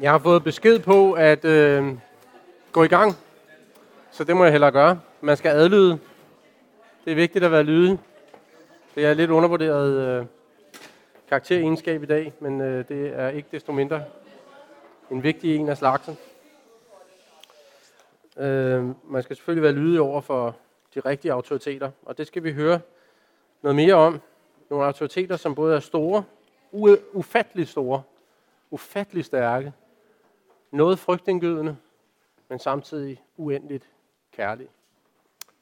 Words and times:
Jeg 0.00 0.10
har 0.10 0.18
fået 0.18 0.44
besked 0.44 0.78
på 0.78 1.12
at 1.12 1.44
øh, 1.44 1.94
gå 2.72 2.82
i 2.82 2.88
gang, 2.88 3.14
så 4.10 4.24
det 4.24 4.36
må 4.36 4.44
jeg 4.44 4.52
hellere 4.52 4.72
gøre. 4.72 5.00
Man 5.20 5.36
skal 5.36 5.50
adlyde. 5.50 5.98
Det 7.04 7.10
er 7.10 7.14
vigtigt 7.14 7.44
at 7.44 7.52
være 7.52 7.62
lydig. 7.62 7.98
Det 8.94 9.06
er 9.06 9.14
lidt 9.14 9.30
undervurderet 9.30 9.92
øh, 9.92 10.26
karakteregenskab 11.28 12.02
i 12.02 12.06
dag, 12.06 12.32
men 12.40 12.60
øh, 12.60 12.88
det 12.88 13.12
er 13.14 13.28
ikke 13.28 13.48
desto 13.52 13.72
mindre 13.72 14.04
en 15.10 15.22
vigtig 15.22 15.56
en 15.56 15.68
af 15.68 15.76
slagsen. 15.76 16.18
Øh, 18.36 18.84
man 19.10 19.22
skal 19.22 19.36
selvfølgelig 19.36 19.62
være 19.62 19.72
lydig 19.72 20.00
over 20.00 20.20
for 20.20 20.56
de 20.94 21.00
rigtige 21.00 21.32
autoriteter, 21.32 21.90
og 22.02 22.18
det 22.18 22.26
skal 22.26 22.44
vi 22.44 22.52
høre 22.52 22.80
noget 23.62 23.76
mere 23.76 23.94
om. 23.94 24.20
Nogle 24.70 24.86
autoriteter, 24.86 25.36
som 25.36 25.54
både 25.54 25.76
er 25.76 25.80
store, 25.80 26.24
ufattelig 27.12 27.68
store, 27.68 28.02
ufattelig 28.70 29.24
stærke, 29.24 29.72
noget 30.70 30.98
frygtindgydende, 30.98 31.76
men 32.48 32.58
samtidig 32.58 33.24
uendeligt 33.36 33.90
kærlig. 34.32 34.68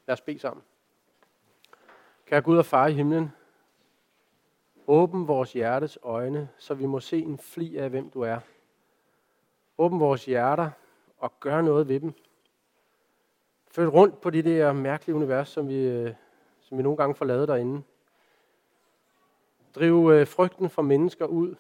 Lad 0.07 0.13
os 0.13 0.21
bede 0.21 0.39
sammen. 0.39 0.65
Kære 2.27 2.41
Gud 2.41 2.59
og 2.59 2.67
far 2.67 2.87
i 2.87 2.93
himlen, 2.93 3.33
åbn 4.87 5.29
vores 5.29 5.53
hjertes 5.53 5.99
øjne, 6.03 6.49
så 6.59 6.75
vi 6.75 6.87
må 6.87 7.01
se 7.01 7.19
en 7.19 7.39
fli 7.39 7.77
af, 7.77 7.91
hvem 7.91 8.11
du 8.11 8.21
er. 8.21 8.39
Åbn 9.79 10.01
vores 10.01 10.25
hjerter 10.25 10.71
og 11.19 11.41
gør 11.41 11.63
noget 11.63 11.89
ved 11.89 12.01
dem. 12.01 12.13
Følg 13.67 13.93
rundt 13.93 14.21
på 14.21 14.31
det 14.31 14.45
der 14.45 14.73
mærkelige 14.73 15.17
univers, 15.17 15.49
som 15.49 15.69
vi, 15.69 15.75
øh, 15.75 16.15
som 16.61 16.79
vi 16.79 16.83
nogle 16.83 16.97
gange 16.97 17.15
får 17.15 17.25
lavet 17.25 17.49
derinde. 17.49 17.83
Driv 19.75 20.11
øh, 20.13 20.27
frygten 20.27 20.71
for 20.71 20.83
mennesker 20.83 21.27
ud 21.27 21.55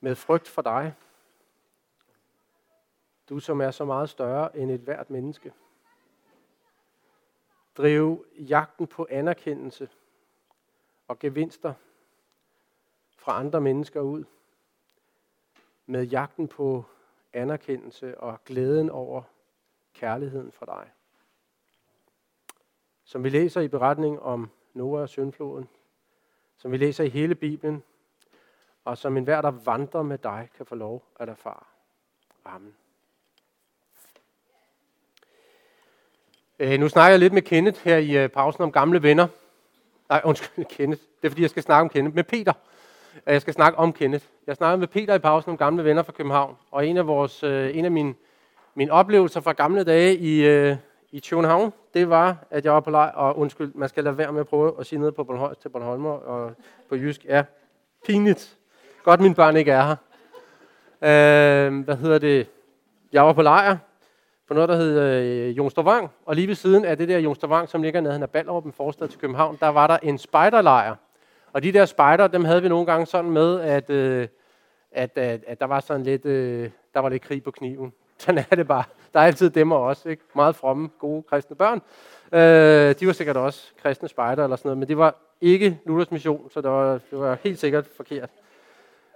med 0.00 0.14
frygt 0.14 0.48
for 0.48 0.62
dig. 0.62 0.94
Du 3.28 3.38
som 3.38 3.60
er 3.60 3.70
så 3.70 3.84
meget 3.84 4.10
større 4.10 4.56
end 4.56 4.70
et 4.70 4.80
hvert 4.80 5.10
menneske. 5.10 5.52
Driv 7.76 8.26
jagten 8.38 8.86
på 8.86 9.06
anerkendelse 9.10 9.88
og 11.08 11.18
gevinster 11.18 11.74
fra 13.16 13.38
andre 13.40 13.60
mennesker 13.60 14.00
ud 14.00 14.24
med 15.86 16.04
jagten 16.04 16.48
på 16.48 16.84
anerkendelse 17.32 18.20
og 18.20 18.44
glæden 18.44 18.90
over 18.90 19.22
kærligheden 19.94 20.52
fra 20.52 20.66
dig. 20.66 20.90
Som 23.04 23.24
vi 23.24 23.28
læser 23.28 23.60
i 23.60 23.68
beretningen 23.68 24.20
om 24.20 24.50
Noah 24.74 25.02
og 25.02 25.08
søndfloden, 25.08 25.68
som 26.56 26.72
vi 26.72 26.76
læser 26.76 27.04
i 27.04 27.08
hele 27.08 27.34
Bibelen, 27.34 27.82
og 28.84 28.98
som 28.98 29.16
enhver, 29.16 29.40
der 29.40 29.50
vandrer 29.50 30.02
med 30.02 30.18
dig, 30.18 30.50
kan 30.56 30.66
få 30.66 30.74
lov 30.74 31.04
at 31.16 31.28
erfare. 31.28 31.64
Amen. 32.44 32.76
Øh, 36.58 36.80
nu 36.80 36.88
snakker 36.88 37.10
jeg 37.10 37.18
lidt 37.18 37.32
med 37.32 37.42
Kenneth 37.42 37.80
her 37.84 37.96
i 37.96 38.16
øh, 38.16 38.28
pausen 38.28 38.62
om 38.62 38.72
gamle 38.72 39.02
venner. 39.02 39.26
Nej, 40.08 40.20
undskyld, 40.24 40.64
Kenneth. 40.76 41.02
Det 41.20 41.26
er 41.26 41.30
fordi, 41.30 41.42
jeg 41.42 41.50
skal 41.50 41.62
snakke 41.62 41.80
om 41.80 41.88
Kenneth. 41.88 42.14
Med 42.14 42.24
Peter. 42.24 42.52
Jeg 43.26 43.40
skal 43.40 43.54
snakke 43.54 43.78
om 43.78 43.92
Kenneth. 43.92 44.24
Jeg 44.46 44.56
snakker 44.56 44.76
med 44.76 44.86
Peter 44.86 45.14
i 45.14 45.18
pausen 45.18 45.50
om 45.50 45.56
gamle 45.56 45.84
venner 45.84 46.02
fra 46.02 46.12
København. 46.12 46.56
Og 46.70 46.86
en 46.86 46.96
af, 46.96 47.06
vores, 47.06 47.42
øh, 47.42 47.76
en 47.76 47.84
af 47.84 47.90
mine, 47.90 48.14
mine 48.74 48.92
oplevelser 48.92 49.40
fra 49.40 49.52
gamle 49.52 49.84
dage 49.84 50.16
i, 50.16 50.46
øh, 50.46 50.76
i 51.12 51.22
København, 51.30 51.72
det 51.94 52.10
var, 52.10 52.36
at 52.50 52.64
jeg 52.64 52.72
var 52.72 52.80
på 52.80 52.90
leg, 52.90 53.12
og 53.14 53.38
undskyld, 53.38 53.72
man 53.74 53.88
skal 53.88 54.04
lade 54.04 54.18
være 54.18 54.32
med 54.32 54.40
at 54.40 54.48
prøve 54.48 54.72
at 54.80 54.86
sige 54.86 54.98
noget 54.98 55.14
på 55.14 55.24
Bornholm, 55.24 55.54
til 55.62 55.68
Bornholmer 55.68 56.10
og 56.10 56.52
på 56.88 56.96
jysk. 56.96 57.24
Ja, 57.24 57.44
pinligt. 58.06 58.56
Godt, 59.02 59.20
mine 59.20 59.34
børn 59.34 59.56
ikke 59.56 59.70
er 59.70 59.82
her. 59.82 59.96
Øh, 61.02 61.84
hvad 61.84 61.96
hedder 61.96 62.18
det? 62.18 62.48
Jeg 63.12 63.24
var 63.24 63.32
på 63.32 63.42
lejr 63.42 63.76
på 64.48 64.54
noget, 64.54 64.68
der 64.68 64.76
hed 64.76 65.00
øh, 65.00 65.56
Jonstervang, 65.56 66.10
og 66.26 66.34
lige 66.34 66.48
ved 66.48 66.54
siden 66.54 66.84
af 66.84 66.98
det 66.98 67.08
der 67.08 67.18
Jonstervang, 67.18 67.68
som 67.68 67.82
ligger 67.82 68.00
nede 68.00 68.22
af 68.22 68.30
Ballerup, 68.30 68.64
en 68.64 68.72
forstad 68.72 69.08
til 69.08 69.20
København, 69.20 69.58
der 69.60 69.68
var 69.68 69.86
der 69.86 69.98
en 70.02 70.18
spejderlejr. 70.18 70.94
Og 71.52 71.62
de 71.62 71.72
der 71.72 71.84
spejder, 71.84 72.26
dem 72.26 72.44
havde 72.44 72.62
vi 72.62 72.68
nogle 72.68 72.86
gange 72.86 73.06
sådan 73.06 73.30
med, 73.30 73.60
at, 73.60 73.90
øh, 73.90 74.28
at, 74.92 75.18
at, 75.18 75.44
at 75.46 75.60
der 75.60 75.66
var 75.66 75.80
sådan 75.80 76.02
lidt, 76.02 76.26
øh, 76.26 76.70
der 76.94 77.00
var 77.00 77.08
lidt 77.08 77.22
krig 77.22 77.42
på 77.42 77.50
kniven. 77.50 77.92
Sådan 78.18 78.44
er 78.50 78.56
det 78.56 78.68
bare. 78.68 78.84
Der 79.14 79.20
er 79.20 79.24
altid 79.24 79.50
dem 79.50 79.72
og 79.72 79.82
os, 79.82 80.06
ikke? 80.06 80.22
Meget 80.34 80.56
fromme, 80.56 80.90
gode 80.98 81.22
kristne 81.22 81.56
børn. 81.56 81.82
Øh, 82.32 82.94
de 83.00 83.06
var 83.06 83.12
sikkert 83.12 83.36
også 83.36 83.72
kristne 83.82 84.08
spejder 84.08 84.44
eller 84.44 84.56
sådan 84.56 84.68
noget, 84.68 84.78
men 84.78 84.88
det 84.88 84.98
var 84.98 85.16
ikke 85.40 85.80
Luthers 85.86 86.10
mission, 86.10 86.50
så 86.50 86.60
det 86.60 86.70
var, 86.70 86.92
det 86.92 87.18
var 87.18 87.38
helt 87.42 87.58
sikkert 87.58 87.86
forkert. 87.96 88.30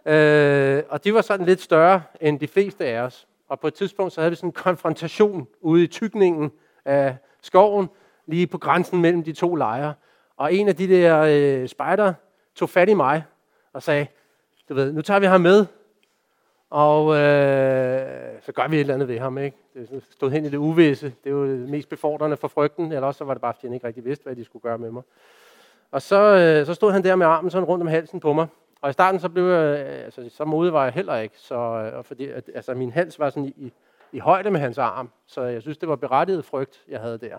Øh, 0.06 0.82
og 0.88 1.04
de 1.04 1.14
var 1.14 1.20
sådan 1.20 1.46
lidt 1.46 1.60
større 1.60 2.02
end 2.20 2.40
de 2.40 2.48
fleste 2.48 2.84
af 2.86 3.00
os. 3.00 3.26
Og 3.48 3.60
på 3.60 3.66
et 3.66 3.74
tidspunkt 3.74 4.12
så 4.12 4.20
havde 4.20 4.30
vi 4.30 4.36
sådan 4.36 4.48
en 4.48 4.52
konfrontation 4.52 5.46
ude 5.60 5.84
i 5.84 5.86
tykningen 5.86 6.52
af 6.84 7.16
skoven, 7.42 7.88
lige 8.26 8.46
på 8.46 8.58
grænsen 8.58 9.00
mellem 9.00 9.24
de 9.24 9.32
to 9.32 9.54
lejre. 9.54 9.94
Og 10.36 10.54
en 10.54 10.68
af 10.68 10.76
de 10.76 10.88
der 10.88 11.20
øh, 11.28 11.68
spejder 11.68 12.14
tog 12.54 12.68
fat 12.68 12.88
i 12.88 12.94
mig 12.94 13.24
og 13.72 13.82
sagde, 13.82 14.06
du 14.68 14.74
ved, 14.74 14.92
nu 14.92 15.02
tager 15.02 15.20
vi 15.20 15.26
ham 15.26 15.40
med, 15.40 15.66
og 16.70 17.16
øh, 17.16 18.42
så 18.42 18.52
gør 18.52 18.68
vi 18.68 18.76
et 18.76 18.80
eller 18.80 18.94
andet 18.94 19.08
ved 19.08 19.18
ham. 19.18 19.38
Ikke? 19.38 19.56
Det 19.74 20.04
stod 20.10 20.30
hen 20.30 20.44
i 20.44 20.48
det 20.48 20.56
uvisse. 20.56 21.14
Det 21.24 21.34
var 21.34 21.46
det 21.46 21.68
mest 21.68 21.88
befordrende 21.88 22.36
for 22.36 22.48
frygten, 22.48 22.92
eller 22.92 23.06
også 23.06 23.18
så 23.18 23.24
var 23.24 23.34
det 23.34 23.40
bare, 23.40 23.54
fordi 23.54 23.66
han 23.66 23.74
ikke 23.74 23.86
rigtig 23.86 24.04
vidste, 24.04 24.24
hvad 24.24 24.36
de 24.36 24.44
skulle 24.44 24.62
gøre 24.62 24.78
med 24.78 24.90
mig. 24.90 25.02
Og 25.90 26.02
så, 26.02 26.20
øh, 26.20 26.66
så 26.66 26.74
stod 26.74 26.92
han 26.92 27.04
der 27.04 27.16
med 27.16 27.26
armen 27.26 27.50
sådan 27.50 27.64
rundt 27.64 27.82
om 27.82 27.88
halsen 27.88 28.20
på 28.20 28.32
mig, 28.32 28.46
og 28.80 28.90
i 28.90 28.92
starten 28.92 29.20
så 29.20 29.28
blev 29.28 29.44
jeg, 29.44 29.86
øh, 29.86 30.04
altså, 30.04 30.28
så 30.28 30.44
modig 30.44 30.72
var 30.72 30.84
jeg 30.84 30.92
heller 30.92 31.16
ikke, 31.16 31.38
så, 31.38 31.54
øh, 31.54 31.98
og 31.98 32.04
fordi, 32.04 32.26
at, 32.28 32.50
altså, 32.54 32.74
min 32.74 32.92
hals 32.92 33.18
var 33.18 33.30
sådan 33.30 33.48
i, 33.48 33.54
i, 33.56 33.72
i 34.12 34.18
højde 34.18 34.50
med 34.50 34.60
hans 34.60 34.78
arm, 34.78 35.10
så 35.26 35.42
jeg 35.42 35.62
synes, 35.62 35.78
det 35.78 35.88
var 35.88 35.96
berettiget 35.96 36.44
frygt, 36.44 36.84
jeg 36.88 37.00
havde 37.00 37.18
der. 37.18 37.38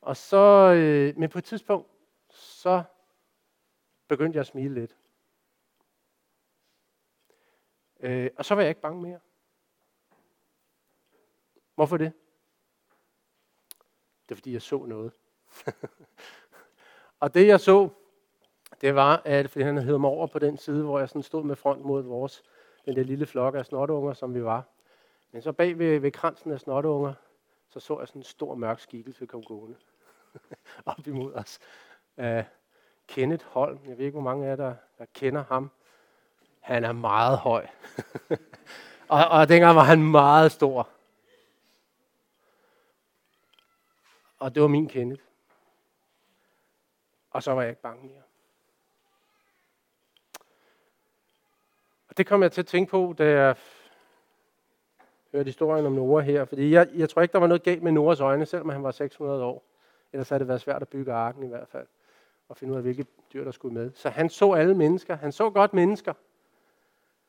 Og 0.00 0.16
så, 0.16 0.72
øh, 0.76 1.18
men 1.18 1.30
på 1.30 1.38
et 1.38 1.44
tidspunkt, 1.44 1.88
så 2.30 2.82
begyndte 4.08 4.36
jeg 4.36 4.40
at 4.40 4.46
smile 4.46 4.74
lidt. 4.74 4.96
Øh, 8.00 8.30
og 8.36 8.44
så 8.44 8.54
var 8.54 8.62
jeg 8.62 8.68
ikke 8.68 8.80
bange 8.80 9.02
mere. 9.02 9.20
Hvorfor 11.74 11.96
det? 11.96 12.12
Det 14.28 14.30
er 14.30 14.34
fordi, 14.34 14.52
jeg 14.52 14.62
så 14.62 14.78
noget. 14.78 15.12
og 17.20 17.34
det 17.34 17.46
jeg 17.46 17.60
så, 17.60 17.88
det 18.80 18.94
var, 18.94 19.22
at 19.24 19.50
fordi 19.50 19.64
han 19.64 19.78
hed 19.78 19.98
mig 19.98 20.10
over 20.10 20.26
på 20.26 20.38
den 20.38 20.56
side, 20.56 20.82
hvor 20.84 20.98
jeg 20.98 21.08
sådan 21.08 21.22
stod 21.22 21.44
med 21.44 21.56
front 21.56 21.84
mod 21.84 22.02
vores, 22.02 22.42
den 22.84 22.96
der 22.96 23.02
lille 23.02 23.26
flok 23.26 23.54
af 23.54 23.66
snotunger, 23.66 24.12
som 24.12 24.34
vi 24.34 24.44
var. 24.44 24.64
Men 25.32 25.42
så 25.42 25.52
bag 25.52 25.78
ved, 25.78 25.98
ved 25.98 26.10
kransen 26.10 26.52
af 26.52 26.60
snotunger, 26.60 27.14
så 27.68 27.80
så 27.80 27.98
jeg 27.98 28.08
sådan 28.08 28.20
en 28.20 28.24
stor 28.24 28.54
mørk 28.54 28.80
skikkelse 28.80 29.26
komme 29.26 29.46
gående 29.46 29.76
op 30.86 31.06
imod 31.06 31.34
os. 31.34 31.58
Uh, 32.16 32.44
Kenneth 33.06 33.44
Holm, 33.46 33.78
jeg 33.86 33.98
ved 33.98 34.04
ikke, 34.04 34.20
hvor 34.20 34.30
mange 34.30 34.46
af 34.46 34.50
jer, 34.50 34.56
der, 34.56 34.74
der 34.98 35.04
kender 35.14 35.44
ham. 35.44 35.70
Han 36.60 36.84
er 36.84 36.92
meget 36.92 37.38
høj. 37.38 37.66
og, 39.08 39.28
og 39.28 39.48
dengang 39.48 39.76
var 39.76 39.82
han 39.82 40.02
meget 40.02 40.52
stor. 40.52 40.88
Og 44.38 44.54
det 44.54 44.62
var 44.62 44.68
min 44.68 44.88
Kenneth. 44.88 45.22
Og 47.30 47.42
så 47.42 47.52
var 47.52 47.62
jeg 47.62 47.70
ikke 47.70 47.82
bange 47.82 48.08
mere. 48.08 48.22
Og 52.03 52.03
det 52.16 52.26
kom 52.26 52.42
jeg 52.42 52.52
til 52.52 52.60
at 52.60 52.66
tænke 52.66 52.90
på, 52.90 53.14
da 53.18 53.30
jeg 53.30 53.56
hørte 55.32 55.48
historien 55.48 55.86
om 55.86 55.92
Noah 55.92 56.24
her. 56.24 56.44
Fordi 56.44 56.70
jeg, 56.70 56.88
jeg 56.94 57.08
tror 57.10 57.22
ikke, 57.22 57.32
der 57.32 57.38
var 57.38 57.46
noget 57.46 57.62
galt 57.62 57.82
med 57.82 57.92
Noahs 57.92 58.20
øjne, 58.20 58.46
selvom 58.46 58.68
han 58.68 58.82
var 58.82 58.90
600 58.90 59.44
år. 59.44 59.64
Ellers 60.12 60.28
havde 60.28 60.40
det 60.40 60.48
været 60.48 60.60
svært 60.60 60.82
at 60.82 60.88
bygge 60.88 61.12
arken 61.12 61.44
i 61.44 61.48
hvert 61.48 61.68
fald. 61.68 61.86
Og 62.48 62.56
finde 62.56 62.72
ud 62.72 62.76
af, 62.76 62.82
hvilke 62.82 63.06
dyr, 63.32 63.44
der 63.44 63.50
skulle 63.50 63.74
med. 63.74 63.90
Så 63.94 64.08
han 64.08 64.28
så 64.28 64.52
alle 64.52 64.74
mennesker. 64.74 65.16
Han 65.16 65.32
så 65.32 65.50
godt 65.50 65.74
mennesker. 65.74 66.12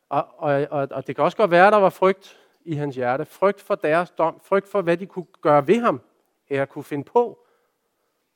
Og, 0.09 0.27
og, 0.37 0.67
og, 0.71 0.87
og 0.91 1.07
det 1.07 1.15
kan 1.15 1.23
også 1.23 1.37
godt 1.37 1.51
være, 1.51 1.67
at 1.67 1.73
der 1.73 1.79
var 1.79 1.89
frygt 1.89 2.39
i 2.65 2.73
hans 2.73 2.95
hjerte. 2.95 3.25
Frygt 3.25 3.61
for 3.61 3.75
deres 3.75 4.11
dom. 4.11 4.39
Frygt 4.43 4.67
for, 4.67 4.81
hvad 4.81 4.97
de 4.97 5.05
kunne 5.05 5.25
gøre 5.41 5.67
ved 5.67 5.79
ham. 5.79 6.01
Eller 6.49 6.65
kunne 6.65 6.83
finde 6.83 7.03
på. 7.03 7.39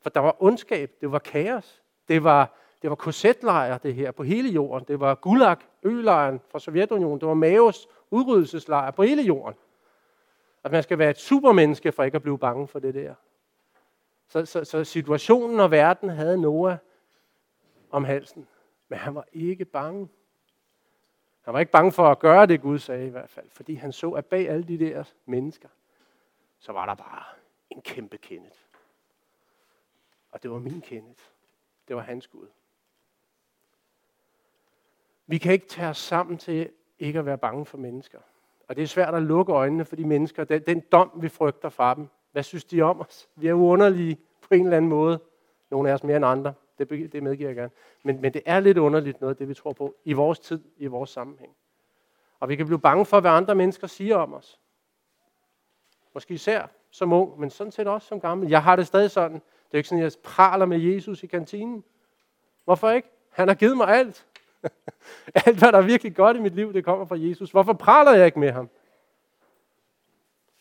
For 0.01 0.09
der 0.09 0.19
var 0.19 0.35
ondskab. 0.39 0.91
Det 1.01 1.11
var 1.11 1.19
kaos. 1.19 1.81
Det 2.07 2.23
var, 2.23 2.57
det 2.81 2.89
var 2.89 2.95
korsetlejre, 2.95 3.79
det 3.83 3.95
her, 3.95 4.11
på 4.11 4.23
hele 4.23 4.49
jorden. 4.49 4.87
Det 4.87 4.99
var 4.99 5.15
Gulag, 5.15 5.57
ølejren 5.83 6.41
fra 6.49 6.59
Sovjetunionen. 6.59 7.19
Det 7.19 7.27
var 7.27 7.33
Maos 7.33 7.87
udryddelseslejr 8.11 8.91
på 8.91 9.03
hele 9.03 9.21
jorden. 9.21 9.57
At 10.63 10.71
man 10.71 10.83
skal 10.83 10.97
være 10.97 11.09
et 11.09 11.17
supermenneske 11.17 11.91
for 11.91 12.03
ikke 12.03 12.15
at 12.15 12.21
blive 12.21 12.39
bange 12.39 12.67
for 12.67 12.79
det 12.79 12.93
der. 12.93 13.13
Så, 14.27 14.45
så, 14.45 14.63
så 14.63 14.83
situationen 14.83 15.59
og 15.59 15.71
verden 15.71 16.09
havde 16.09 16.41
Noah 16.41 16.77
om 17.91 18.03
halsen. 18.03 18.47
Men 18.87 18.99
han 18.99 19.15
var 19.15 19.25
ikke 19.33 19.65
bange. 19.65 20.09
Han 21.41 21.53
var 21.53 21.59
ikke 21.59 21.71
bange 21.71 21.91
for 21.91 22.07
at 22.07 22.19
gøre 22.19 22.45
det, 22.45 22.61
Gud 22.61 22.79
sagde 22.79 23.07
i 23.07 23.09
hvert 23.09 23.29
fald. 23.29 23.49
Fordi 23.49 23.75
han 23.75 23.91
så, 23.91 24.11
at 24.11 24.25
bag 24.25 24.49
alle 24.49 24.63
de 24.63 24.79
der 24.79 25.03
mennesker, 25.25 25.69
så 26.59 26.71
var 26.71 26.85
der 26.85 26.95
bare 26.95 27.23
en 27.69 27.81
kæmpe 27.81 28.17
Kenneth. 28.17 28.57
Og 30.31 30.43
det 30.43 30.51
var 30.51 30.59
min 30.59 30.81
Kenneth. 30.81 31.23
Det 31.87 31.95
var 31.95 32.01
hans 32.01 32.27
Gud. 32.27 32.47
Vi 35.29 35.37
kan 35.37 35.53
ikke 35.53 35.67
tage 35.67 35.89
os 35.89 35.97
sammen 35.97 36.37
til 36.37 36.69
ikke 36.99 37.19
at 37.19 37.25
være 37.25 37.37
bange 37.37 37.65
for 37.65 37.77
mennesker. 37.77 38.19
Og 38.67 38.75
det 38.75 38.83
er 38.83 38.87
svært 38.87 39.13
at 39.13 39.23
lukke 39.23 39.53
øjnene 39.53 39.85
for 39.85 39.95
de 39.95 40.05
mennesker. 40.05 40.43
Den, 40.43 40.61
den 40.61 40.79
dom, 40.79 41.11
vi 41.15 41.29
frygter 41.29 41.69
fra 41.69 41.95
dem. 41.95 42.07
Hvad 42.31 42.43
synes 42.43 42.63
de 42.63 42.81
om 42.81 42.99
os? 42.99 43.29
Vi 43.35 43.47
er 43.47 43.53
uunderlige 43.53 44.17
på 44.41 44.53
en 44.53 44.63
eller 44.63 44.77
anden 44.77 44.89
måde. 44.89 45.19
Nogle 45.69 45.89
af 45.89 45.93
os 45.93 46.03
mere 46.03 46.15
end 46.15 46.25
andre. 46.25 46.53
Det, 46.77 47.13
det 47.13 47.23
medgiver 47.23 47.49
jeg 47.49 47.55
gerne. 47.55 47.71
Men, 48.03 48.21
men 48.21 48.33
det 48.33 48.41
er 48.45 48.59
lidt 48.59 48.77
underligt 48.77 49.21
noget 49.21 49.33
af 49.33 49.37
det, 49.37 49.49
vi 49.49 49.53
tror 49.53 49.73
på 49.73 49.95
i 50.05 50.13
vores 50.13 50.39
tid, 50.39 50.63
i 50.77 50.85
vores 50.85 51.09
sammenhæng. 51.09 51.55
Og 52.39 52.49
vi 52.49 52.55
kan 52.55 52.65
blive 52.65 52.79
bange 52.79 53.05
for, 53.05 53.19
hvad 53.19 53.31
andre 53.31 53.55
mennesker 53.55 53.87
siger 53.87 54.17
om 54.17 54.33
os. 54.33 54.59
Måske 56.13 56.33
især 56.33 56.67
som 56.91 57.13
ung, 57.13 57.39
men 57.39 57.49
sådan 57.49 57.71
set 57.71 57.87
også 57.87 58.07
som 58.07 58.21
gammel. 58.21 58.49
Jeg 58.49 58.63
har 58.63 58.75
det 58.75 58.87
stadig 58.87 59.11
sådan. 59.11 59.35
Det 59.35 59.71
er 59.71 59.77
ikke 59.77 59.89
sådan, 59.89 60.03
at 60.03 60.15
jeg 60.15 60.21
praler 60.23 60.65
med 60.65 60.79
Jesus 60.79 61.23
i 61.23 61.27
kantinen. 61.27 61.83
Hvorfor 62.63 62.89
ikke? 62.89 63.09
Han 63.29 63.47
har 63.47 63.55
givet 63.55 63.77
mig 63.77 63.87
alt. 63.87 64.25
alt, 65.45 65.59
hvad 65.59 65.71
der 65.71 65.77
er 65.77 65.81
virkelig 65.85 66.15
godt 66.15 66.37
i 66.37 66.39
mit 66.39 66.55
liv, 66.55 66.73
det 66.73 66.85
kommer 66.85 67.05
fra 67.05 67.19
Jesus. 67.19 67.51
Hvorfor 67.51 67.73
praler 67.73 68.13
jeg 68.13 68.25
ikke 68.25 68.39
med 68.39 68.51
ham? 68.51 68.69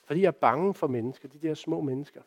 Fordi 0.04 0.20
jeg 0.20 0.26
er 0.26 0.32
bange 0.32 0.74
for 0.74 0.86
mennesker, 0.86 1.28
de 1.28 1.38
der 1.38 1.54
små 1.54 1.80
mennesker. 1.80 2.22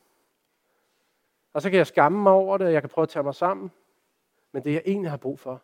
Og 1.54 1.62
så 1.62 1.70
kan 1.70 1.78
jeg 1.78 1.88
skamme 1.88 2.24
mig 2.24 2.32
over 2.32 2.58
det, 2.58 2.68
og 2.68 2.74
jeg 2.74 2.82
kan 2.82 2.90
prøve 2.90 3.04
at 3.04 3.10
tage 3.10 3.24
mig 3.24 3.36
sammen. 3.36 3.72
Men 4.52 4.64
det, 4.64 4.74
jeg 4.74 4.82
egentlig 4.86 5.10
har 5.10 5.18
brug 5.18 5.40
for, 5.40 5.62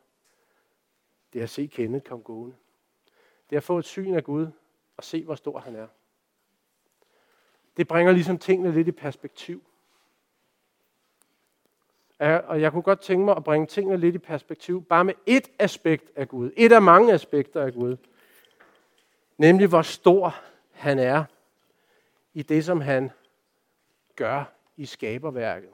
det 1.34 1.40
er 1.40 1.44
at 1.44 1.50
se 1.50 1.68
Kenneth 1.68 2.10
komme 2.10 2.24
gående. 2.24 2.56
Det 3.50 3.56
er 3.56 3.60
at 3.60 3.64
få 3.64 3.78
et 3.78 3.86
syn 3.86 4.14
af 4.14 4.24
Gud 4.24 4.48
og 4.98 5.04
se, 5.04 5.24
hvor 5.24 5.36
stor 5.36 5.60
han 5.60 5.76
er. 5.76 5.88
Det 7.78 7.88
bringer 7.88 8.14
ligesom 8.14 8.38
tingene 8.38 8.72
lidt 8.72 8.88
i 8.88 8.92
perspektiv. 8.92 9.64
Og 12.20 12.62
jeg 12.62 12.72
kunne 12.72 12.82
godt 12.82 13.02
tænke 13.02 13.26
mig 13.26 13.38
at 13.38 13.44
bringe 13.44 13.68
tingene 13.68 13.98
lidt 13.98 14.16
i 14.16 14.18
perspektiv, 14.18 14.86
bare 14.86 15.04
med 15.04 15.14
et 15.26 15.52
aspekt 15.60 16.12
af 16.16 16.28
Gud. 16.28 16.52
Et 16.58 16.72
af 16.72 16.82
mange 16.82 17.14
aspekter 17.14 17.62
af 17.62 17.74
Gud. 17.74 17.98
Nemlig, 19.38 19.68
hvor 19.68 19.82
stor 19.82 20.36
han 20.72 21.00
er 21.00 21.24
i 22.34 22.42
det, 22.42 22.66
som 22.66 22.82
han 22.82 23.12
gør 24.16 24.44
i 24.78 24.86
skaberværket. 24.86 25.70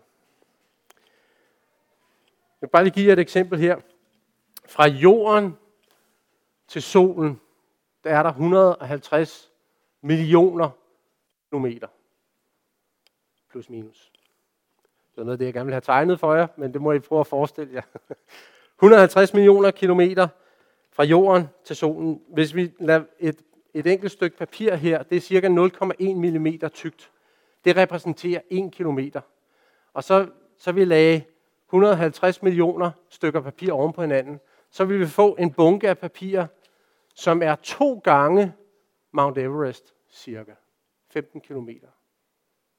Jeg 2.61 2.67
vil 2.67 2.67
bare 2.67 2.83
lige 2.83 2.93
give 2.93 3.07
jer 3.07 3.13
et 3.13 3.19
eksempel 3.19 3.59
her. 3.59 3.81
Fra 4.65 4.87
jorden 4.87 5.57
til 6.67 6.81
solen, 6.81 7.41
der 8.03 8.17
er 8.17 8.23
der 8.23 8.29
150 8.29 9.51
millioner 10.01 10.69
kilometer. 11.49 11.87
Plus 13.49 13.69
minus. 13.69 14.11
Det 15.15 15.21
er 15.21 15.23
noget 15.23 15.31
af 15.31 15.37
det, 15.37 15.45
jeg 15.45 15.53
gerne 15.53 15.65
ville 15.65 15.73
have 15.73 15.81
tegnet 15.81 16.19
for 16.19 16.35
jer, 16.35 16.47
men 16.57 16.73
det 16.73 16.81
må 16.81 16.91
I 16.91 16.99
prøve 16.99 17.19
at 17.19 17.27
forestille 17.27 17.73
jer. 17.73 17.81
150 18.77 19.33
millioner 19.33 19.71
kilometer 19.71 20.27
fra 20.91 21.03
jorden 21.03 21.49
til 21.63 21.75
solen. 21.75 22.21
Hvis 22.27 22.55
vi 22.55 22.71
lader 22.79 23.03
et, 23.19 23.41
et 23.73 23.87
enkelt 23.87 24.11
stykke 24.11 24.37
papir 24.37 24.75
her, 24.75 25.03
det 25.03 25.15
er 25.15 25.21
cirka 25.21 25.47
0,1 25.47 26.13
mm 26.15 26.69
tykt. 26.69 27.11
Det 27.65 27.77
repræsenterer 27.77 28.41
1 28.49 28.71
kilometer. 28.71 29.21
Og 29.93 30.03
så, 30.03 30.27
så 30.57 30.71
vi 30.71 30.85
lagde 30.85 31.23
150 31.67 32.41
millioner 32.41 32.91
stykker 33.09 33.41
papir 33.41 33.71
oven 33.71 33.93
på 33.93 34.01
hinanden, 34.01 34.39
så 34.69 34.85
vil 34.85 34.99
vi 34.99 35.05
få 35.05 35.35
en 35.39 35.53
bunke 35.53 35.89
af 35.89 35.97
papir, 35.97 36.45
som 37.15 37.41
er 37.41 37.55
to 37.55 38.01
gange 38.03 38.53
Mount 39.11 39.37
Everest 39.37 39.93
cirka. 40.11 40.53
15 41.09 41.41
kilometer. 41.41 41.87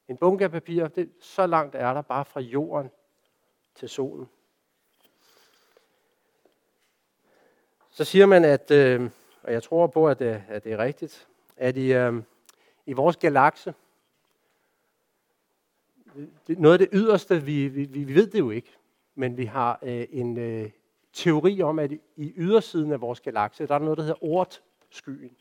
En 0.07 0.17
bunke 0.17 0.43
af 0.43 0.51
papir, 0.51 0.87
det, 0.87 1.11
så 1.19 1.47
langt 1.47 1.75
er 1.75 1.93
der 1.93 2.01
bare 2.01 2.25
fra 2.25 2.39
jorden 2.39 2.91
til 3.75 3.89
solen. 3.89 4.29
Så 7.89 8.03
siger 8.03 8.25
man, 8.25 8.45
at, 8.45 8.71
øh, 8.71 9.09
og 9.43 9.53
jeg 9.53 9.63
tror 9.63 9.87
på, 9.87 10.07
at 10.07 10.19
det, 10.19 10.43
at 10.49 10.63
det 10.63 10.73
er 10.73 10.77
rigtigt, 10.77 11.27
at 11.57 11.77
i, 11.77 11.93
øh, 11.93 12.23
i 12.85 12.93
vores 12.93 13.17
galakse, 13.17 13.73
det, 16.47 16.59
noget 16.59 16.73
af 16.73 16.79
det 16.79 16.89
yderste, 16.91 17.43
vi, 17.43 17.67
vi, 17.67 17.85
vi 17.85 18.15
ved 18.15 18.27
det 18.27 18.39
jo 18.39 18.49
ikke, 18.49 18.77
men 19.15 19.37
vi 19.37 19.45
har 19.45 19.79
øh, 19.81 20.07
en 20.09 20.37
øh, 20.37 20.69
teori 21.13 21.61
om, 21.61 21.79
at 21.79 21.91
i 22.15 22.33
ydersiden 22.37 22.91
af 22.91 23.01
vores 23.01 23.21
galakse, 23.21 23.67
der 23.67 23.75
er 23.75 23.79
noget, 23.79 23.97
der 23.97 24.03
hedder 24.03 24.23
ortskyen. 24.23 25.35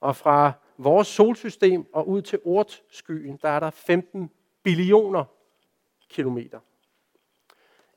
Og 0.00 0.16
fra 0.16 0.52
vores 0.78 1.08
solsystem 1.08 1.86
og 1.92 2.08
ud 2.08 2.22
til 2.22 2.38
ortskyen, 2.44 3.38
der 3.42 3.48
er 3.48 3.60
der 3.60 3.70
15 3.70 4.30
billioner 4.62 5.24
kilometer. 6.08 6.60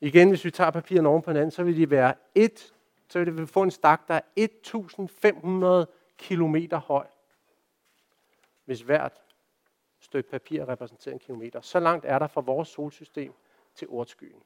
Igen, 0.00 0.28
hvis 0.28 0.44
vi 0.44 0.50
tager 0.50 0.70
papirerne 0.70 1.08
oven 1.08 1.22
på 1.22 1.30
hinanden, 1.30 1.50
så 1.50 1.62
vil 1.62 1.76
de 1.76 1.90
være 1.90 2.14
et, 2.34 2.74
så 3.08 3.18
vil 3.18 3.38
det 3.38 3.48
få 3.48 3.62
en 3.62 3.70
stak, 3.70 4.08
der 4.08 4.14
er 4.14 4.20
1500 4.36 5.86
kilometer 6.18 6.78
høj. 6.78 7.06
Hvis 8.64 8.80
hvert 8.80 9.20
stykke 10.00 10.30
papir 10.30 10.68
repræsenterer 10.68 11.12
en 11.12 11.18
kilometer. 11.18 11.60
Så 11.60 11.80
langt 11.80 12.04
er 12.04 12.18
der 12.18 12.26
fra 12.26 12.40
vores 12.40 12.68
solsystem 12.68 13.32
til 13.74 13.88
ortskyen. 13.88 14.42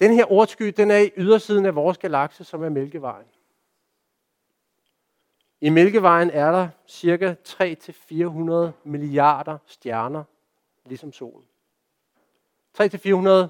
Den 0.00 0.14
her 0.14 0.32
ortsky, 0.32 0.74
den 0.76 0.90
er 0.90 0.98
i 0.98 1.10
ydersiden 1.16 1.66
af 1.66 1.74
vores 1.74 1.98
galakse, 1.98 2.44
som 2.44 2.62
er 2.62 2.68
Mælkevejen. 2.68 3.26
I 5.60 5.70
Mælkevejen 5.70 6.30
er 6.30 6.52
der 6.52 6.68
cirka 6.86 7.34
3-400 7.48 8.72
milliarder 8.84 9.58
stjerner, 9.66 10.24
ligesom 10.84 11.12
solen. 11.12 11.46
3-400 12.80 13.48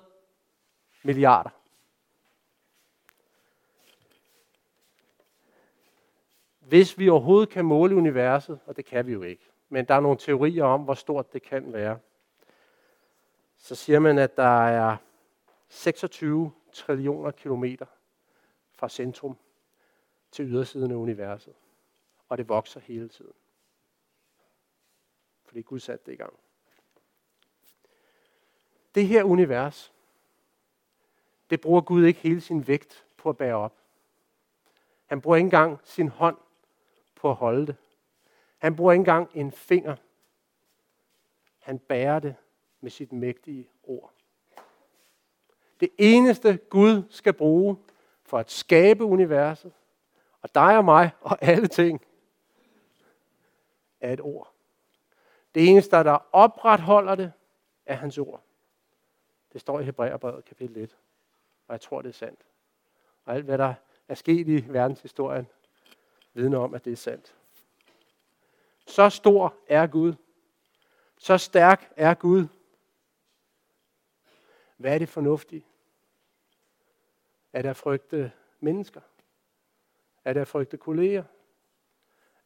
milliarder. 1.02 1.50
Hvis 6.58 6.98
vi 6.98 7.08
overhovedet 7.08 7.48
kan 7.48 7.64
måle 7.64 7.96
universet, 7.96 8.60
og 8.66 8.76
det 8.76 8.84
kan 8.84 9.06
vi 9.06 9.12
jo 9.12 9.22
ikke, 9.22 9.50
men 9.68 9.84
der 9.84 9.94
er 9.94 10.00
nogle 10.00 10.18
teorier 10.18 10.64
om, 10.64 10.82
hvor 10.82 10.94
stort 10.94 11.32
det 11.32 11.42
kan 11.42 11.72
være, 11.72 11.98
så 13.56 13.74
siger 13.74 13.98
man, 13.98 14.18
at 14.18 14.36
der 14.36 14.66
er 14.66 14.96
26 15.68 16.52
trillioner 16.72 17.30
kilometer 17.30 17.86
fra 18.72 18.88
centrum 18.88 19.36
til 20.30 20.44
ydersiden 20.44 20.90
af 20.90 20.96
universet 20.96 21.54
og 22.28 22.38
det 22.38 22.48
vokser 22.48 22.80
hele 22.80 23.08
tiden. 23.08 23.32
Fordi 25.44 25.62
Gud 25.62 25.80
satte 25.80 26.06
det 26.06 26.12
i 26.12 26.16
gang. 26.16 26.38
Det 28.94 29.06
her 29.06 29.24
univers, 29.24 29.92
det 31.50 31.60
bruger 31.60 31.80
Gud 31.80 32.04
ikke 32.04 32.20
hele 32.20 32.40
sin 32.40 32.66
vægt 32.66 33.06
på 33.16 33.28
at 33.28 33.36
bære 33.36 33.54
op. 33.54 33.76
Han 35.06 35.20
bruger 35.20 35.36
ikke 35.36 35.46
engang 35.46 35.80
sin 35.84 36.08
hånd 36.08 36.36
på 37.14 37.30
at 37.30 37.36
holde 37.36 37.66
det. 37.66 37.76
Han 38.58 38.76
bruger 38.76 38.92
ikke 38.92 39.00
engang 39.00 39.30
en 39.34 39.52
finger. 39.52 39.96
Han 41.58 41.78
bærer 41.78 42.18
det 42.18 42.34
med 42.80 42.90
sit 42.90 43.12
mægtige 43.12 43.68
ord. 43.82 44.12
Det 45.80 45.88
eneste 45.98 46.56
Gud 46.56 47.02
skal 47.10 47.32
bruge 47.32 47.76
for 48.22 48.38
at 48.38 48.50
skabe 48.50 49.04
universet, 49.04 49.72
og 50.40 50.54
dig 50.54 50.78
og 50.78 50.84
mig 50.84 51.10
og 51.20 51.38
alle 51.40 51.66
ting, 51.66 52.00
er 54.06 54.12
et 54.12 54.20
ord. 54.20 54.52
Det 55.54 55.68
eneste, 55.68 55.96
der 55.96 56.18
opretholder 56.32 57.14
det, 57.14 57.32
er 57.86 57.94
hans 57.94 58.18
ord. 58.18 58.42
Det 59.52 59.60
står 59.60 59.80
i 59.80 59.84
Hebræerbrevet 59.84 60.44
kapitel 60.44 60.76
1, 60.76 60.96
og 61.68 61.72
jeg 61.72 61.80
tror, 61.80 62.02
det 62.02 62.08
er 62.08 62.12
sandt. 62.12 62.40
Og 63.24 63.34
alt, 63.34 63.44
hvad 63.44 63.58
der 63.58 63.74
er 64.08 64.14
sket 64.14 64.48
i 64.48 64.64
verdenshistorien, 64.68 65.46
vidner 66.32 66.58
om, 66.58 66.74
at 66.74 66.84
det 66.84 66.92
er 66.92 66.96
sandt. 66.96 67.34
Så 68.86 69.10
stor 69.10 69.54
er 69.68 69.86
Gud. 69.86 70.14
Så 71.18 71.38
stærk 71.38 71.92
er 71.96 72.14
Gud. 72.14 72.46
Hvad 74.76 74.94
er 74.94 74.98
det 74.98 75.08
fornuftige? 75.08 75.64
Er 77.52 77.62
der 77.62 77.72
frygte 77.72 78.32
mennesker? 78.60 79.00
Er 80.24 80.32
der 80.32 80.44
frygte 80.44 80.76
kolleger? 80.76 81.24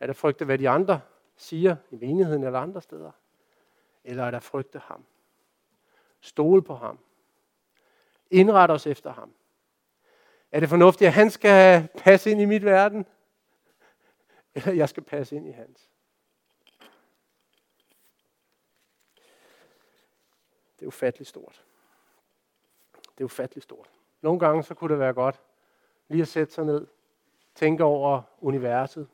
Er 0.01 0.07
der 0.07 0.13
frygte, 0.13 0.45
hvad 0.45 0.59
de 0.59 0.69
andre 0.69 1.01
siger 1.41 1.77
i 1.91 1.97
menigheden 1.97 2.45
eller 2.45 2.59
andre 2.59 2.83
steder? 2.83 3.11
Eller 4.05 4.25
er 4.25 4.31
der 4.31 4.41
frygte 4.41 4.79
ham? 4.79 5.05
Stole 6.21 6.63
på 6.63 6.75
ham? 6.75 6.99
Indret 8.31 8.71
os 8.71 8.87
efter 8.87 9.13
ham? 9.13 9.35
Er 10.53 10.61
det 10.61 10.69
fornuftigt, 10.69 11.09
at 11.09 11.15
han 11.15 11.31
skal 11.31 11.89
passe 11.99 12.31
ind 12.31 12.41
i 12.41 12.45
mit 12.45 12.65
verden? 12.65 13.07
Eller 14.55 14.73
jeg 14.73 14.89
skal 14.89 15.03
passe 15.03 15.37
ind 15.37 15.49
i 15.49 15.51
hans? 15.51 15.91
Det 20.79 20.83
er 20.83 20.87
ufatteligt 20.87 21.29
stort. 21.29 21.65
Det 22.93 23.21
er 23.21 23.25
ufatteligt 23.25 23.65
stort. 23.65 23.91
Nogle 24.21 24.41
gange 24.41 24.63
så 24.63 24.75
kunne 24.75 24.93
det 24.93 24.99
være 24.99 25.13
godt 25.13 25.41
lige 26.09 26.23
at 26.23 26.29
sætte 26.29 26.53
sig 26.53 26.65
ned, 26.65 26.87
tænke 27.55 27.85
over 27.85 28.23
universet, 28.41 29.09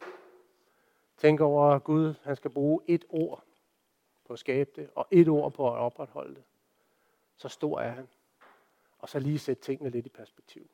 Tænk 1.16 1.40
over, 1.40 1.64
at 1.64 1.84
Gud 1.84 2.14
han 2.22 2.36
skal 2.36 2.50
bruge 2.50 2.80
et 2.86 3.04
ord 3.08 3.44
på 4.26 4.32
at 4.32 4.38
skabe 4.38 4.70
det, 4.76 4.90
og 4.94 5.06
et 5.10 5.28
ord 5.28 5.52
på 5.52 5.68
at 5.74 5.78
opretholde 5.78 6.34
det. 6.34 6.44
Så 7.36 7.48
stor 7.48 7.80
er 7.80 7.90
han. 7.90 8.08
Og 8.98 9.08
så 9.08 9.18
lige 9.18 9.38
sætte 9.38 9.62
tingene 9.62 9.90
lidt 9.90 10.06
i 10.06 10.08
perspektiv. 10.08 10.70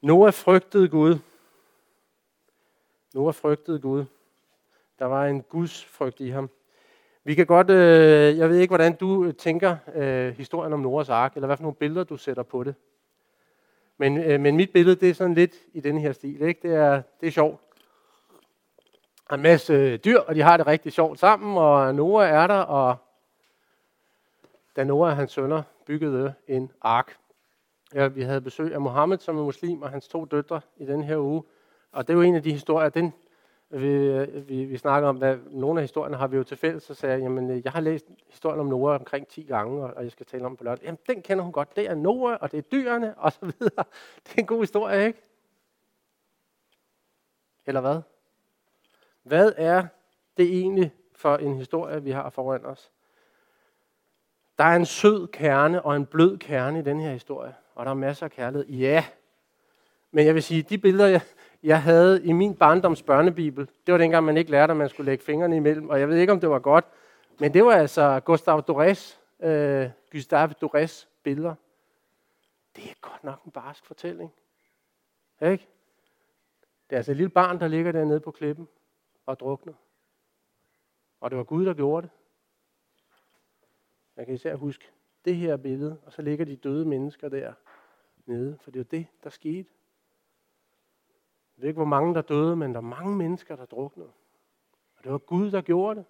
Noah 0.00 0.32
frygtede 0.32 0.88
Gud. 0.88 1.18
Noah 3.14 3.34
frygtede 3.34 3.80
Gud. 3.80 4.04
Der 4.98 5.04
var 5.04 5.26
en 5.26 5.42
Guds 5.42 5.84
frygt 5.84 6.20
i 6.20 6.28
ham. 6.28 6.50
Vi 7.24 7.34
kan 7.34 7.46
godt, 7.46 7.70
øh, 7.70 8.38
jeg 8.38 8.48
ved 8.48 8.58
ikke, 8.58 8.70
hvordan 8.70 8.96
du 8.96 9.24
øh, 9.24 9.34
tænker 9.34 9.76
øh, 9.94 10.36
historien 10.36 10.72
om 10.72 10.80
Noahs 10.80 11.08
ark, 11.08 11.34
eller 11.34 11.46
hvad 11.46 11.56
for 11.56 11.62
nogle 11.62 11.76
billeder 11.76 12.04
du 12.04 12.16
sætter 12.16 12.42
på 12.42 12.64
det. 12.64 12.74
Men, 13.98 14.18
øh, 14.18 14.40
men 14.40 14.56
mit 14.56 14.72
billede, 14.72 14.96
det 14.96 15.10
er 15.10 15.14
sådan 15.14 15.34
lidt 15.34 15.54
i 15.72 15.80
den 15.80 15.98
her 15.98 16.12
stil. 16.12 16.42
Ikke? 16.42 16.68
Det, 16.68 16.76
er, 16.76 17.02
det 17.20 17.26
er 17.26 17.30
sjovt. 17.30 17.60
Der 19.28 19.32
er 19.32 19.36
en 19.36 19.42
masse 19.42 19.72
øh, 19.72 19.98
dyr, 20.04 20.18
og 20.18 20.34
de 20.34 20.42
har 20.42 20.56
det 20.56 20.66
rigtig 20.66 20.92
sjovt 20.92 21.18
sammen, 21.18 21.58
og 21.58 21.94
Noah 21.94 22.28
er 22.28 22.46
der, 22.46 22.58
og 22.58 22.96
da 24.76 24.84
Noah 24.84 25.10
og 25.10 25.16
hans 25.16 25.32
sønner 25.32 25.62
byggede 25.86 26.34
en 26.48 26.72
ark. 26.80 27.16
Ja, 27.94 28.06
vi 28.06 28.22
havde 28.22 28.40
besøg 28.40 28.74
af 28.74 28.80
Mohammed, 28.80 29.18
som 29.18 29.38
er 29.38 29.42
muslim, 29.42 29.82
og 29.82 29.90
hans 29.90 30.08
to 30.08 30.24
døtre 30.24 30.60
i 30.76 30.86
den 30.86 31.02
her 31.02 31.18
uge. 31.18 31.42
Og 31.92 32.06
det 32.06 32.12
er 32.12 32.16
jo 32.16 32.22
en 32.22 32.36
af 32.36 32.42
de 32.42 32.52
historier, 32.52 32.88
den 32.88 33.12
vi, 33.70 34.24
vi, 34.26 34.64
vi 34.64 34.76
snakker 34.76 35.08
om, 35.08 35.16
hvad 35.16 35.38
nogle 35.50 35.80
af 35.80 35.82
historierne 35.82 36.16
har 36.16 36.26
vi 36.26 36.36
jo 36.36 36.42
til 36.42 36.56
fælles, 36.56 36.82
så 36.82 36.94
sagde 36.94 37.14
jeg, 37.14 37.22
jamen 37.22 37.50
øh, 37.50 37.60
jeg 37.64 37.72
har 37.72 37.80
læst 37.80 38.06
historien 38.28 38.60
om 38.60 38.66
Noah 38.66 39.00
omkring 39.00 39.28
10 39.28 39.42
gange, 39.42 39.84
og 39.84 40.02
jeg 40.02 40.12
skal 40.12 40.26
tale 40.26 40.46
om 40.46 40.56
på 40.56 40.64
lørdag. 40.64 40.84
Jamen 40.84 40.98
den 41.06 41.22
kender 41.22 41.44
hun 41.44 41.52
godt, 41.52 41.76
det 41.76 41.90
er 41.90 41.94
Noah, 41.94 42.38
og 42.40 42.52
det 42.52 42.58
er 42.58 42.62
dyrene, 42.62 43.18
og 43.18 43.32
så 43.32 43.38
videre. 43.40 43.84
Det 44.24 44.34
er 44.34 44.38
en 44.38 44.46
god 44.46 44.60
historie, 44.60 45.06
ikke? 45.06 45.22
Eller 47.66 47.80
hvad? 47.80 48.00
Hvad 49.22 49.52
er 49.56 49.86
det 50.36 50.46
egentlig 50.46 50.94
for 51.14 51.36
en 51.36 51.56
historie, 51.56 52.02
vi 52.02 52.10
har 52.10 52.30
foran 52.30 52.64
os? 52.64 52.92
Der 54.58 54.64
er 54.64 54.76
en 54.76 54.86
sød 54.86 55.26
kerne 55.26 55.82
og 55.82 55.96
en 55.96 56.06
blød 56.06 56.38
kerne 56.38 56.78
i 56.78 56.82
den 56.82 57.00
her 57.00 57.12
historie, 57.12 57.54
og 57.74 57.84
der 57.84 57.90
er 57.90 57.94
masser 57.94 58.26
af 58.26 58.32
kærlighed. 58.32 58.66
Ja, 58.68 59.04
men 60.10 60.26
jeg 60.26 60.34
vil 60.34 60.42
sige, 60.42 60.62
de 60.62 60.78
billeder, 60.78 61.08
jeg, 61.08 61.20
jeg 61.64 61.82
havde 61.82 62.24
i 62.24 62.32
min 62.32 62.56
barndoms 62.56 63.02
børnebibel, 63.02 63.68
det 63.86 63.92
var 63.92 63.98
dengang, 63.98 64.24
man 64.24 64.36
ikke 64.36 64.50
lærte, 64.50 64.70
at 64.70 64.76
man 64.76 64.88
skulle 64.88 65.10
lægge 65.10 65.24
fingrene 65.24 65.56
imellem, 65.56 65.88
og 65.88 66.00
jeg 66.00 66.08
ved 66.08 66.16
ikke, 66.16 66.32
om 66.32 66.40
det 66.40 66.50
var 66.50 66.58
godt, 66.58 66.84
men 67.40 67.54
det 67.54 67.64
var 67.64 67.72
altså 67.72 68.20
Gustave 68.24 68.62
Dorés, 68.70 69.18
øh, 69.46 69.90
Gustave 70.12 70.54
Dorés 70.64 71.06
billeder. 71.22 71.54
Det 72.76 72.84
er 72.84 72.94
godt 73.00 73.24
nok 73.24 73.44
en 73.44 73.50
barsk 73.50 73.86
fortælling. 73.86 74.32
Ikke? 75.42 75.68
Det 76.90 76.92
er 76.92 76.96
altså 76.96 77.10
et 77.10 77.16
lille 77.16 77.30
barn, 77.30 77.60
der 77.60 77.68
ligger 77.68 77.92
dernede 77.92 78.20
på 78.20 78.30
klippen 78.30 78.68
og 79.26 79.40
drukner. 79.40 79.74
Og 81.20 81.30
det 81.30 81.38
var 81.38 81.44
Gud, 81.44 81.66
der 81.66 81.74
gjorde 81.74 82.06
det. 82.06 82.10
Jeg 84.16 84.26
kan 84.26 84.34
især 84.34 84.54
huske 84.54 84.90
det 85.24 85.36
her 85.36 85.56
billede, 85.56 85.98
og 86.06 86.12
så 86.12 86.22
ligger 86.22 86.44
de 86.44 86.56
døde 86.56 86.84
mennesker 86.84 87.28
der 87.28 87.52
nede, 88.26 88.58
for 88.60 88.70
det 88.70 88.78
var 88.78 88.84
det, 88.84 89.06
der 89.24 89.30
skete. 89.30 89.70
Jeg 91.56 91.62
ved 91.62 91.68
ikke, 91.68 91.78
hvor 91.78 91.84
mange 91.84 92.14
der 92.14 92.22
døde, 92.22 92.56
men 92.56 92.70
der 92.70 92.76
er 92.76 92.84
mange 92.84 93.16
mennesker, 93.16 93.56
der 93.56 93.64
druknede. 93.64 94.12
Og 94.96 95.04
det 95.04 95.12
var 95.12 95.18
Gud, 95.18 95.50
der 95.50 95.60
gjorde 95.60 95.96
det. 95.96 96.04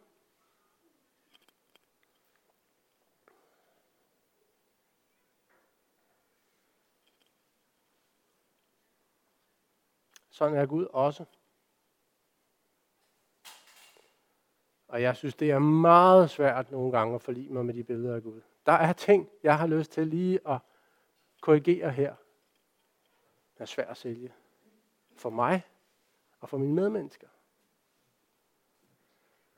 Sådan 10.30 10.56
er 10.56 10.66
Gud 10.66 10.86
også. 10.92 11.24
Og 14.88 15.02
jeg 15.02 15.16
synes, 15.16 15.34
det 15.34 15.50
er 15.50 15.58
meget 15.58 16.30
svært 16.30 16.70
nogle 16.70 16.92
gange 16.92 17.14
at 17.14 17.22
forlige 17.22 17.50
mig 17.50 17.66
med 17.66 17.74
de 17.74 17.84
billeder 17.84 18.14
af 18.14 18.22
Gud. 18.22 18.40
Der 18.66 18.72
er 18.72 18.92
ting, 18.92 19.28
jeg 19.42 19.58
har 19.58 19.66
lyst 19.66 19.92
til 19.92 20.06
lige 20.06 20.48
at 20.48 20.58
korrigere 21.40 21.90
her. 21.90 22.14
Det 23.54 23.60
er 23.60 23.64
svært 23.64 23.88
at 23.88 23.96
sælge 23.96 24.32
for 25.16 25.30
mig 25.30 25.62
og 26.40 26.48
for 26.48 26.58
mine 26.58 26.74
medmennesker. 26.74 27.28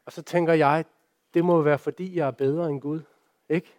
Og 0.05 0.13
så 0.13 0.23
tænker 0.23 0.53
jeg, 0.53 0.85
det 1.35 1.45
må 1.45 1.63
være 1.63 1.79
fordi, 1.79 2.17
jeg 2.17 2.27
er 2.27 2.31
bedre 2.31 2.71
end 2.71 2.81
Gud. 2.81 3.03
Ikke? 3.49 3.79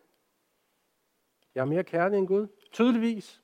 Jeg 1.56 1.62
er 1.62 1.66
mere 1.66 1.84
kærlig 1.84 2.18
end 2.18 2.28
Gud. 2.28 2.48
Tydeligvis. 2.72 3.42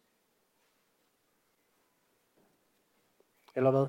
Eller 3.56 3.72
hvad? 3.72 3.88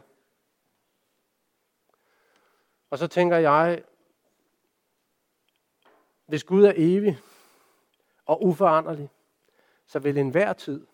Og 2.90 2.98
så 2.98 3.06
tænker 3.06 3.36
jeg, 3.36 3.84
hvis 6.26 6.44
Gud 6.44 6.64
er 6.64 6.72
evig 6.76 7.18
og 8.26 8.44
uforanderlig, 8.44 9.10
så 9.86 9.98
vil 9.98 10.18
enhver 10.18 10.52
tid 10.52 10.86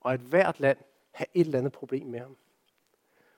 og 0.00 0.14
et 0.14 0.20
hvert 0.20 0.60
land 0.60 0.78
have 1.10 1.26
et 1.34 1.46
eller 1.46 1.58
andet 1.58 1.72
problem 1.72 2.06
med 2.06 2.20
ham. 2.20 2.36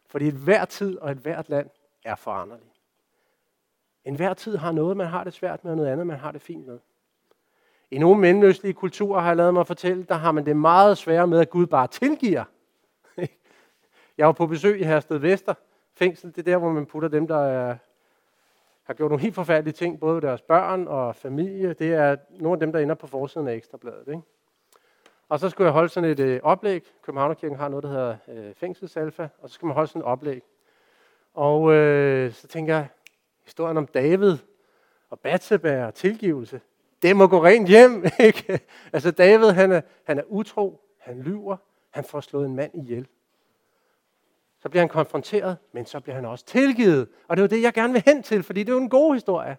Fordi 0.08 0.28
et 0.28 0.34
hver 0.34 0.64
tid 0.64 0.98
og 0.98 1.10
et 1.10 1.18
hvert 1.18 1.48
land 1.48 1.70
er 2.04 2.14
foranderlig. 2.14 2.72
En 4.04 4.14
hver 4.14 4.34
tid 4.34 4.56
har 4.56 4.72
noget, 4.72 4.96
man 4.96 5.06
har 5.06 5.24
det 5.24 5.32
svært 5.32 5.64
med, 5.64 5.72
og 5.72 5.76
noget 5.76 5.90
andet, 5.90 6.06
man 6.06 6.18
har 6.18 6.32
det 6.32 6.42
fint 6.42 6.66
med. 6.66 6.78
I 7.90 7.98
nogle 7.98 8.20
mellemøstlige 8.20 8.72
kulturer 8.72 9.20
har 9.20 9.28
jeg 9.28 9.36
lavet 9.36 9.54
mig 9.54 9.66
fortælle, 9.66 10.04
der 10.04 10.14
har 10.14 10.32
man 10.32 10.46
det 10.46 10.56
meget 10.56 10.98
sværere 10.98 11.26
med, 11.26 11.40
at 11.40 11.50
Gud 11.50 11.66
bare 11.66 11.86
tilgiver. 11.86 12.44
Jeg 14.18 14.26
var 14.26 14.32
på 14.32 14.46
besøg 14.46 14.80
i 14.80 14.84
Hersted 14.84 15.18
Vester 15.18 15.54
fængsel. 15.98 16.30
Det 16.30 16.38
er 16.38 16.42
der, 16.42 16.56
hvor 16.56 16.72
man 16.72 16.86
putter 16.86 17.08
dem, 17.08 17.26
der 17.26 17.38
er, 17.38 17.76
har 18.82 18.94
gjort 18.94 19.10
nogle 19.10 19.22
helt 19.22 19.34
forfærdelige 19.34 19.74
ting, 19.74 20.00
både 20.00 20.20
deres 20.20 20.42
børn 20.42 20.88
og 20.88 21.16
familie. 21.16 21.72
Det 21.72 21.92
er 21.92 22.16
nogle 22.30 22.56
af 22.56 22.60
dem, 22.60 22.72
der 22.72 22.78
ender 22.78 22.94
på 22.94 23.06
forsiden 23.06 23.48
af 23.48 23.54
Ekstrabladet. 23.54 24.08
Ikke? 24.08 24.22
Og 25.28 25.40
så 25.40 25.48
skulle 25.48 25.66
jeg 25.66 25.72
holde 25.72 25.88
sådan 25.88 26.10
et 26.10 26.20
øh, 26.20 26.40
oplæg. 26.42 26.82
Københavnerkirken 27.02 27.58
har 27.58 27.68
noget, 27.68 27.82
der 27.82 27.88
hedder 27.88 28.16
øh, 28.28 28.54
fængselsalfa, 28.54 29.28
og 29.38 29.48
så 29.48 29.54
skal 29.54 29.66
man 29.66 29.74
holde 29.74 29.88
sådan 29.88 30.02
et 30.02 30.06
oplæg. 30.06 30.42
Og 31.34 31.72
øh, 31.72 32.32
så 32.32 32.46
tænker 32.46 32.74
jeg, 32.74 32.88
historien 33.44 33.76
om 33.76 33.86
David 33.86 34.36
og 35.10 35.20
Batseba 35.20 35.86
og 35.86 35.94
tilgivelse, 35.94 36.60
det 37.02 37.16
må 37.16 37.26
gå 37.26 37.44
rent 37.44 37.68
hjem. 37.68 38.04
Ikke? 38.20 38.60
altså 38.92 39.10
David, 39.10 39.50
han 39.50 39.72
er, 39.72 39.80
han 40.04 40.18
er 40.18 40.22
utro, 40.26 40.80
han 40.98 41.22
lyver, 41.22 41.56
han 41.90 42.04
får 42.04 42.20
slået 42.20 42.46
en 42.46 42.56
mand 42.56 42.74
ihjel. 42.74 43.06
Så 44.60 44.68
bliver 44.68 44.82
han 44.82 44.88
konfronteret, 44.88 45.56
men 45.72 45.86
så 45.86 46.00
bliver 46.00 46.14
han 46.14 46.24
også 46.24 46.44
tilgivet. 46.44 47.08
Og 47.28 47.36
det 47.36 47.42
er 47.42 47.44
jo 47.44 47.56
det, 47.56 47.62
jeg 47.62 47.72
gerne 47.72 47.92
vil 47.92 48.02
hen 48.06 48.22
til, 48.22 48.42
fordi 48.42 48.60
det 48.60 48.68
er 48.68 48.76
jo 48.76 48.82
en 48.82 48.88
god 48.88 49.14
historie. 49.14 49.56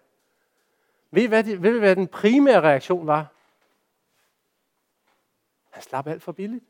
Ved 1.10 1.22
I, 1.22 1.26
hvad, 1.26 1.44
det, 1.44 1.62
ved 1.62 1.76
I, 1.76 1.78
hvad 1.78 1.96
den 1.96 2.06
primære 2.08 2.60
reaktion 2.60 3.06
var? 3.06 3.26
Han 5.70 5.82
slap 5.82 6.06
alt 6.06 6.22
for 6.22 6.32
billigt. 6.32 6.64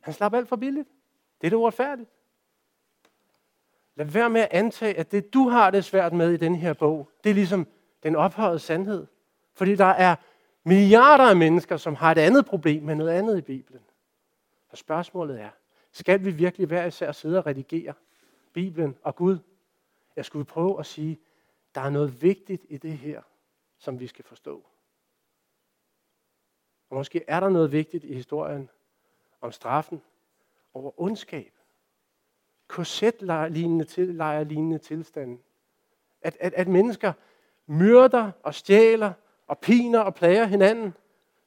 Han 0.00 0.14
slap 0.14 0.34
alt 0.34 0.48
for 0.48 0.56
billigt. 0.56 0.88
Det 1.40 1.46
er 1.46 1.50
det 1.50 1.56
uretfærdigt. 1.56 2.10
Lad 3.94 4.06
være 4.06 4.30
med 4.30 4.40
at 4.40 4.48
antage, 4.50 4.98
at 4.98 5.12
det 5.12 5.34
du 5.34 5.48
har 5.48 5.70
det 5.70 5.84
svært 5.84 6.12
med 6.12 6.32
i 6.32 6.36
den 6.36 6.54
her 6.54 6.72
bog, 6.72 7.10
det 7.24 7.30
er 7.30 7.34
ligesom 7.34 7.66
den 8.02 8.16
ophøjede 8.16 8.58
sandhed. 8.58 9.06
Fordi 9.54 9.76
der 9.76 9.84
er 9.84 10.16
milliarder 10.64 11.30
af 11.30 11.36
mennesker, 11.36 11.76
som 11.76 11.94
har 11.94 12.12
et 12.12 12.18
andet 12.18 12.46
problem 12.46 12.82
med 12.82 12.94
noget 12.94 13.10
andet 13.10 13.38
i 13.38 13.40
Bibelen. 13.40 13.82
Og 14.68 14.78
spørgsmålet 14.78 15.40
er, 15.40 15.50
skal 15.92 16.24
vi 16.24 16.30
virkelig 16.30 16.66
hver 16.66 16.86
især 16.86 17.12
sidde 17.12 17.38
og 17.38 17.46
redigere 17.46 17.94
Bibelen 18.52 18.96
og 19.02 19.16
Gud? 19.16 19.38
Jeg 20.16 20.24
skulle 20.24 20.44
prøve 20.44 20.78
at 20.78 20.86
sige, 20.86 21.18
der 21.74 21.80
er 21.80 21.90
noget 21.90 22.22
vigtigt 22.22 22.66
i 22.68 22.76
det 22.76 22.98
her, 22.98 23.22
som 23.78 24.00
vi 24.00 24.06
skal 24.06 24.24
forstå. 24.24 24.66
Og 26.92 26.96
måske 26.96 27.24
er 27.26 27.40
der 27.40 27.48
noget 27.48 27.72
vigtigt 27.72 28.04
i 28.04 28.14
historien 28.14 28.70
om 29.40 29.52
straffen 29.52 30.02
over 30.74 31.00
ondskab. 31.00 31.52
Korsetlejrlignende 32.68 33.84
til, 33.84 34.08
lignende 34.46 34.78
tilstanden. 34.78 35.40
At, 36.22 36.36
at, 36.40 36.54
at 36.54 36.68
mennesker 36.68 37.12
myrder 37.66 38.30
og 38.42 38.54
stjæler 38.54 39.12
og 39.46 39.58
piner 39.58 40.00
og 40.00 40.14
plager 40.14 40.44
hinanden. 40.44 40.94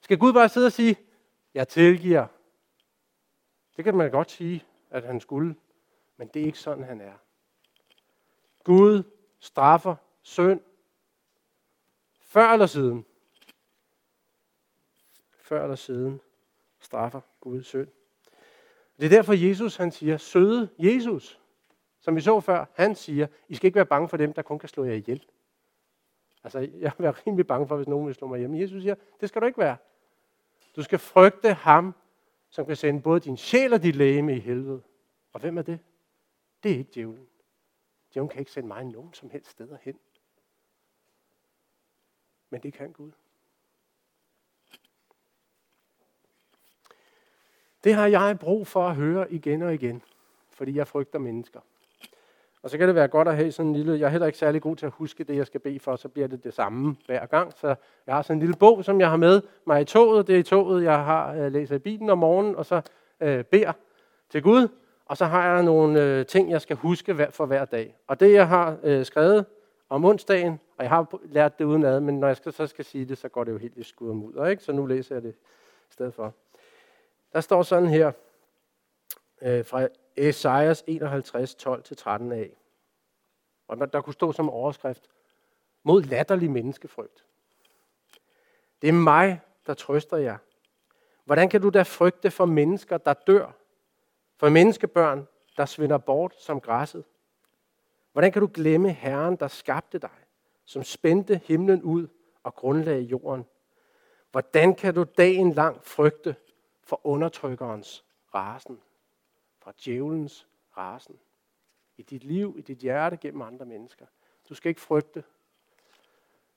Skal 0.01 0.17
Gud 0.17 0.33
bare 0.33 0.49
sidde 0.49 0.65
og 0.65 0.71
sige, 0.71 0.97
jeg 1.53 1.67
tilgiver. 1.67 2.27
Det 3.77 3.83
kan 3.83 3.95
man 3.95 4.11
godt 4.11 4.31
sige, 4.31 4.63
at 4.89 5.03
han 5.03 5.19
skulle. 5.19 5.55
Men 6.17 6.27
det 6.27 6.41
er 6.41 6.45
ikke 6.45 6.59
sådan, 6.59 6.83
han 6.83 7.01
er. 7.01 7.13
Gud 8.63 9.03
straffer 9.39 9.95
synd. 10.21 10.61
Før 12.21 12.47
eller 12.47 12.65
siden 12.65 13.05
før 15.45 15.63
eller 15.63 15.75
siden 15.75 16.21
straffer 16.79 17.21
Gud 17.39 17.63
synd. 17.63 17.87
Det 18.99 19.05
er 19.05 19.09
derfor 19.09 19.33
Jesus 19.33 19.75
han 19.75 19.91
siger, 19.91 20.17
søde 20.17 20.69
Jesus, 20.79 21.41
som 21.99 22.15
vi 22.15 22.21
så 22.21 22.39
før, 22.39 22.65
han 22.73 22.95
siger, 22.95 23.27
I 23.47 23.55
skal 23.55 23.67
ikke 23.67 23.75
være 23.75 23.85
bange 23.85 24.09
for 24.09 24.17
dem, 24.17 24.33
der 24.33 24.41
kun 24.41 24.59
kan 24.59 24.69
slå 24.69 24.83
jer 24.83 24.93
ihjel. 24.93 25.25
Altså, 26.43 26.59
jeg 26.59 26.91
vil 26.97 27.03
være 27.03 27.11
rimelig 27.11 27.47
bange 27.47 27.67
for, 27.67 27.75
hvis 27.75 27.87
nogen 27.87 28.07
vil 28.07 28.15
slå 28.15 28.27
mig 28.27 28.39
hjem. 28.39 28.55
Jesus 28.55 28.81
siger, 28.81 28.95
det 29.21 29.29
skal 29.29 29.41
du 29.41 29.47
ikke 29.47 29.59
være. 29.59 29.77
Du 30.75 30.83
skal 30.83 30.99
frygte 30.99 31.53
ham, 31.53 31.95
som 32.49 32.65
kan 32.65 32.75
sende 32.75 33.01
både 33.01 33.19
din 33.19 33.37
sjæl 33.37 33.73
og 33.73 33.83
dit 33.83 33.95
lægeme 33.95 34.35
i 34.35 34.39
helvede. 34.39 34.81
Og 35.33 35.39
hvem 35.39 35.57
er 35.57 35.61
det? 35.61 35.79
Det 36.63 36.71
er 36.71 36.77
ikke 36.77 36.91
djævlen. 36.95 37.27
Djævlen 38.13 38.29
kan 38.29 38.39
ikke 38.39 38.51
sende 38.51 38.67
mig 38.67 38.83
nogen 38.83 39.13
som 39.13 39.29
helst 39.29 39.51
steder 39.51 39.77
hen. 39.81 39.99
Men 42.49 42.63
det 42.63 42.73
kan 42.73 42.91
Gud. 42.91 43.11
Det 47.85 47.93
har 47.93 48.07
jeg 48.07 48.39
brug 48.39 48.67
for 48.67 48.87
at 48.87 48.95
høre 48.95 49.33
igen 49.33 49.61
og 49.61 49.73
igen, 49.73 50.01
fordi 50.49 50.77
jeg 50.77 50.87
frygter 50.87 51.19
mennesker. 51.19 51.59
Og 52.63 52.69
så 52.69 52.77
kan 52.77 52.87
det 52.87 52.95
være 52.95 53.07
godt 53.07 53.27
at 53.27 53.35
have 53.35 53.51
sådan 53.51 53.69
en 53.69 53.75
lille, 53.75 53.99
jeg 53.99 54.05
er 54.05 54.09
heller 54.09 54.27
ikke 54.27 54.37
særlig 54.37 54.61
god 54.61 54.75
til 54.75 54.85
at 54.85 54.91
huske 54.91 55.23
det, 55.23 55.35
jeg 55.35 55.47
skal 55.47 55.59
bede 55.59 55.79
for, 55.79 55.95
så 55.95 56.07
bliver 56.07 56.27
det 56.27 56.43
det 56.43 56.53
samme 56.53 56.95
hver 57.05 57.25
gang. 57.25 57.53
Så 57.55 57.75
jeg 58.07 58.15
har 58.15 58.21
sådan 58.21 58.37
en 58.37 58.39
lille 58.39 58.55
bog, 58.55 58.85
som 58.85 58.99
jeg 58.99 59.09
har 59.09 59.17
med 59.17 59.41
mig 59.65 59.81
i 59.81 59.85
toget. 59.85 60.27
Det 60.27 60.35
er 60.35 60.39
i 60.39 60.43
toget, 60.43 60.83
jeg 60.83 61.05
har 61.05 61.33
jeg 61.33 61.51
læser 61.51 61.75
i 61.75 61.79
bilen 61.79 62.09
om 62.09 62.17
morgenen, 62.17 62.55
og 62.55 62.65
så 62.65 62.81
øh, 63.21 63.43
beder 63.43 63.73
til 64.29 64.41
Gud. 64.41 64.67
Og 65.05 65.17
så 65.17 65.25
har 65.25 65.53
jeg 65.53 65.63
nogle 65.63 66.03
øh, 66.03 66.25
ting, 66.25 66.51
jeg 66.51 66.61
skal 66.61 66.75
huske 66.75 67.27
for 67.31 67.45
hver 67.45 67.65
dag. 67.65 67.95
Og 68.07 68.19
det, 68.19 68.33
jeg 68.33 68.47
har 68.47 68.77
øh, 68.83 69.05
skrevet 69.05 69.45
om 69.89 70.05
onsdagen, 70.05 70.59
og 70.77 70.83
jeg 70.83 70.89
har 70.89 71.19
lært 71.23 71.59
det 71.59 71.65
udenad, 71.65 71.99
men 71.99 72.19
når 72.19 72.27
jeg 72.27 72.37
skal, 72.37 72.53
så 72.53 72.67
skal 72.67 72.85
sige 72.85 73.05
det, 73.05 73.17
så 73.17 73.29
går 73.29 73.43
det 73.43 73.51
jo 73.51 73.57
helt 73.57 73.77
i 73.77 73.83
skud 73.83 74.09
og 74.09 74.15
mudder, 74.15 74.45
ikke? 74.45 74.63
Så 74.63 74.71
nu 74.71 74.85
læser 74.85 75.15
jeg 75.15 75.23
det 75.23 75.35
i 75.89 75.93
stedet 75.93 76.13
for. 76.13 76.33
Der 77.35 77.41
står 77.41 77.63
sådan 77.63 77.89
her, 77.89 78.11
øh, 79.41 79.65
fra 79.65 79.87
Esajas 80.15 80.83
51, 80.87 81.55
12-13 81.55 82.31
af. 82.31 82.57
Og 83.67 83.77
der, 83.77 83.85
der 83.85 84.01
kunne 84.01 84.13
stå 84.13 84.31
som 84.31 84.49
overskrift, 84.49 85.09
mod 85.83 86.03
latterlig 86.03 86.51
menneskefrygt. 86.51 87.25
Det 88.81 88.87
er 88.87 88.93
mig, 88.93 89.41
der 89.67 89.73
trøster 89.73 90.17
jer. 90.17 90.37
Hvordan 91.25 91.49
kan 91.49 91.61
du 91.61 91.69
da 91.69 91.81
frygte 91.81 92.31
for 92.31 92.45
mennesker, 92.45 92.97
der 92.97 93.13
dør? 93.13 93.51
For 94.37 94.49
menneskebørn, 94.49 95.27
der 95.57 95.65
svinder 95.65 95.97
bort 95.97 96.41
som 96.41 96.61
græsset? 96.61 97.03
Hvordan 98.11 98.31
kan 98.31 98.41
du 98.41 98.49
glemme 98.53 98.91
Herren, 98.91 99.35
der 99.35 99.47
skabte 99.47 99.99
dig, 99.99 100.17
som 100.65 100.83
spændte 100.83 101.41
himlen 101.45 101.83
ud 101.83 102.07
og 102.43 102.55
grundlagde 102.55 103.01
jorden? 103.01 103.45
Hvordan 104.31 104.75
kan 104.75 104.93
du 104.93 105.03
dagen 105.17 105.53
lang 105.53 105.83
frygte 105.83 106.35
for 106.85 107.01
undertrykkerens 107.03 108.05
rasen, 108.33 108.81
fra 109.59 109.73
djævelens 109.85 110.47
rasen? 110.77 111.19
I 111.97 112.01
dit 112.01 112.23
liv, 112.23 112.55
i 112.57 112.61
dit 112.61 112.77
hjerte, 112.77 113.17
gennem 113.17 113.41
andre 113.41 113.65
mennesker. 113.65 114.05
Du 114.49 114.55
skal 114.55 114.69
ikke 114.69 114.81
frygte 114.81 115.23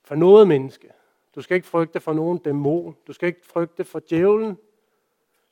for 0.01 0.15
noget 0.15 0.47
menneske. 0.47 0.93
Du 1.35 1.41
skal 1.41 1.55
ikke 1.55 1.67
frygte 1.67 1.99
for 1.99 2.13
nogen 2.13 2.37
dæmon. 2.37 2.97
Du 3.07 3.13
skal 3.13 3.27
ikke 3.27 3.45
frygte 3.45 3.83
for 3.83 4.01
djævlen. 4.09 4.57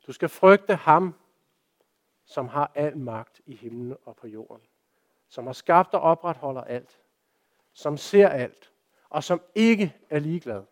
Du 0.08 0.14
skal 0.14 0.30
frygte 0.30 0.76
ham, 0.76 1.16
som 2.26 2.48
har 2.48 2.72
al 2.76 2.98
magt 2.98 3.42
i 3.46 3.56
himlen 3.56 3.98
og 4.06 4.16
på 4.16 4.28
jorden. 4.28 4.62
Som 5.28 5.46
har 5.46 5.54
skabt 5.54 5.94
og 5.94 6.02
opretholder 6.02 6.62
alt. 6.62 7.00
Som 7.74 7.98
ser 7.98 8.30
alt. 8.30 8.72
Og 9.10 9.24
som 9.24 9.42
ikke 9.56 9.96
er 10.10 10.20
ligeglad. 10.20 10.64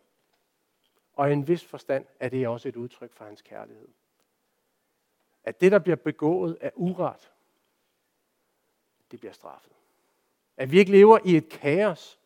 Og 1.16 1.30
i 1.30 1.32
en 1.32 1.48
vis 1.48 1.64
forstand 1.64 2.06
er 2.20 2.28
det 2.28 2.48
også 2.48 2.68
et 2.68 2.76
udtryk 2.76 3.12
for 3.12 3.24
hans 3.24 3.42
kærlighed. 3.42 3.88
At 5.44 5.60
det, 5.60 5.72
der 5.72 5.78
bliver 5.78 5.96
begået 5.96 6.58
af 6.60 6.72
uret, 6.74 7.32
det 9.10 9.20
bliver 9.20 9.32
straffet. 9.32 9.72
At 10.56 10.72
vi 10.72 10.78
ikke 10.78 10.90
lever 10.90 11.18
i 11.24 11.36
et 11.36 11.48
kaos, 11.48 12.20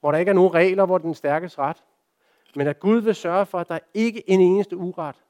hvor 0.00 0.12
der 0.12 0.18
ikke 0.18 0.30
er 0.30 0.34
nogen 0.34 0.54
regler, 0.54 0.86
hvor 0.86 0.98
den 0.98 1.14
stærkes 1.14 1.58
ret, 1.58 1.84
men 2.54 2.66
at 2.66 2.80
Gud 2.80 3.00
vil 3.00 3.14
sørge 3.14 3.46
for, 3.46 3.58
at 3.58 3.68
der 3.68 3.78
ikke 3.94 4.18
er 4.18 4.24
en 4.26 4.40
eneste 4.40 4.76
uret, 4.76 5.24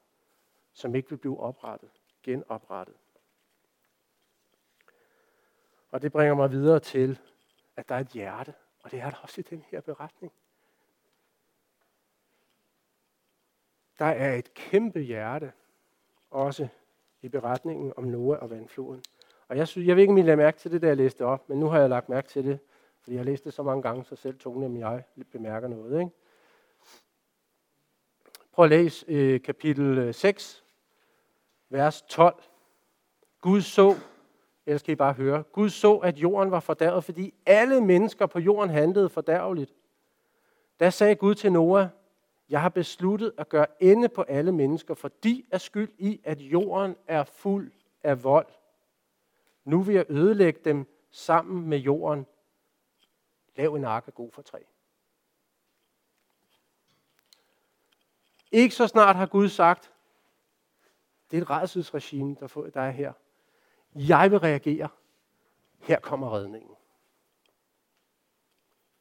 som 0.72 0.94
ikke 0.94 1.10
vil 1.10 1.16
blive 1.16 1.40
oprettet, 1.40 1.90
genoprettet. 2.22 2.96
Og 5.90 6.02
det 6.02 6.12
bringer 6.12 6.34
mig 6.34 6.50
videre 6.50 6.80
til, 6.80 7.18
at 7.76 7.88
der 7.88 7.94
er 7.94 8.00
et 8.00 8.08
hjerte, 8.08 8.54
og 8.80 8.90
det 8.90 9.00
er 9.00 9.10
der 9.10 9.16
også 9.16 9.40
i 9.40 9.44
den 9.50 9.64
her 9.70 9.80
beretning. 9.80 10.32
Der 13.98 14.04
er 14.04 14.34
et 14.34 14.54
kæmpe 14.54 15.00
hjerte, 15.00 15.52
også 16.30 16.68
i 17.22 17.28
beretningen 17.28 17.92
om 17.96 18.04
Noah 18.04 18.42
og 18.42 18.50
vandfloden. 18.50 19.02
Og 19.48 19.56
jeg, 19.56 19.68
synes, 19.68 19.88
jeg 19.88 19.96
ved 19.96 20.02
ikke, 20.02 20.12
om 20.12 20.18
I 20.18 20.22
lagde 20.22 20.36
mærke 20.36 20.58
til 20.58 20.72
det, 20.72 20.82
da 20.82 20.86
jeg 20.86 20.96
læste 20.96 21.24
op, 21.24 21.48
men 21.48 21.60
nu 21.60 21.66
har 21.66 21.80
jeg 21.80 21.88
lagt 21.88 22.08
mærke 22.08 22.28
til 22.28 22.44
det, 22.44 22.58
fordi 23.00 23.14
jeg 23.14 23.20
har 23.20 23.24
læst 23.24 23.44
det 23.44 23.54
så 23.54 23.62
mange 23.62 23.82
gange, 23.82 24.04
så 24.04 24.16
selv 24.16 24.38
Tone 24.38 24.86
og 24.86 24.92
jeg 24.92 25.02
bemærker 25.32 25.68
noget. 25.68 26.00
Ikke? 26.00 26.12
Prøv 28.52 28.64
at 28.64 28.70
læse 28.70 29.04
øh, 29.08 29.42
kapitel 29.42 29.98
øh, 29.98 30.14
6, 30.14 30.64
vers 31.68 32.02
12. 32.02 32.42
Gud 33.40 33.60
så, 33.60 33.94
eller 34.66 34.78
skal 34.78 34.92
I 34.92 34.96
bare 34.96 35.12
høre, 35.12 35.42
Gud 35.42 35.70
så, 35.70 35.96
at 35.96 36.18
jorden 36.18 36.50
var 36.50 36.60
fordærvet, 36.60 37.04
fordi 37.04 37.34
alle 37.46 37.80
mennesker 37.80 38.26
på 38.26 38.38
jorden 38.38 38.70
handlede 38.70 39.08
fordærveligt. 39.08 39.74
Da 40.80 40.90
sagde 40.90 41.14
Gud 41.14 41.34
til 41.34 41.52
Noah, 41.52 41.88
jeg 42.48 42.62
har 42.62 42.68
besluttet 42.68 43.32
at 43.38 43.48
gøre 43.48 43.66
ende 43.82 44.08
på 44.08 44.22
alle 44.22 44.52
mennesker, 44.52 44.94
for 44.94 45.08
de 45.08 45.44
er 45.50 45.58
skyld 45.58 45.92
i, 45.98 46.20
at 46.24 46.40
jorden 46.40 46.96
er 47.06 47.24
fuld 47.24 47.72
af 48.02 48.24
vold. 48.24 48.46
Nu 49.64 49.82
vil 49.82 49.94
jeg 49.94 50.06
ødelægge 50.08 50.60
dem 50.64 50.86
sammen 51.10 51.68
med 51.68 51.78
jorden. 51.78 52.26
Lav 53.56 53.74
en 53.74 53.84
ark 53.84 54.04
af 54.06 54.14
god 54.14 54.32
for 54.32 54.42
træ. 54.42 54.58
Ikke 58.52 58.74
så 58.74 58.86
snart 58.86 59.16
har 59.16 59.26
Gud 59.26 59.48
sagt, 59.48 59.92
det 61.30 61.36
er 61.36 61.42
et 61.42 61.50
redselsregime, 61.50 62.36
der 62.74 62.80
er 62.80 62.90
her. 62.90 63.12
Jeg 63.94 64.30
vil 64.30 64.38
reagere. 64.38 64.88
Her 65.78 66.00
kommer 66.00 66.36
redningen. 66.36 66.76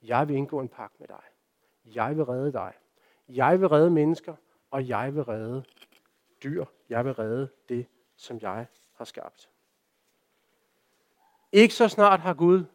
Jeg 0.02 0.28
vil 0.28 0.36
indgå 0.36 0.60
en 0.60 0.70
pagt 0.70 1.00
med 1.00 1.08
dig. 1.08 1.24
Jeg 1.86 2.18
vil 2.18 2.26
redde 2.26 2.54
dig. 2.54 2.74
Jeg 3.30 3.60
vil 3.60 3.68
redde 3.68 3.90
mennesker, 3.90 4.36
og 4.72 4.88
jeg 4.88 5.16
vil 5.16 5.24
redde 5.24 5.64
dyr. 6.44 6.66
Jeg 6.90 7.06
vil 7.06 7.14
redde 7.14 7.50
det, 7.70 7.88
som 8.16 8.40
jeg 8.42 8.68
har 8.94 9.06
skabt. 9.06 9.50
Ikke 11.52 11.74
så 11.74 11.88
snart 11.88 12.20
har 12.20 12.34
Gud 12.34 12.66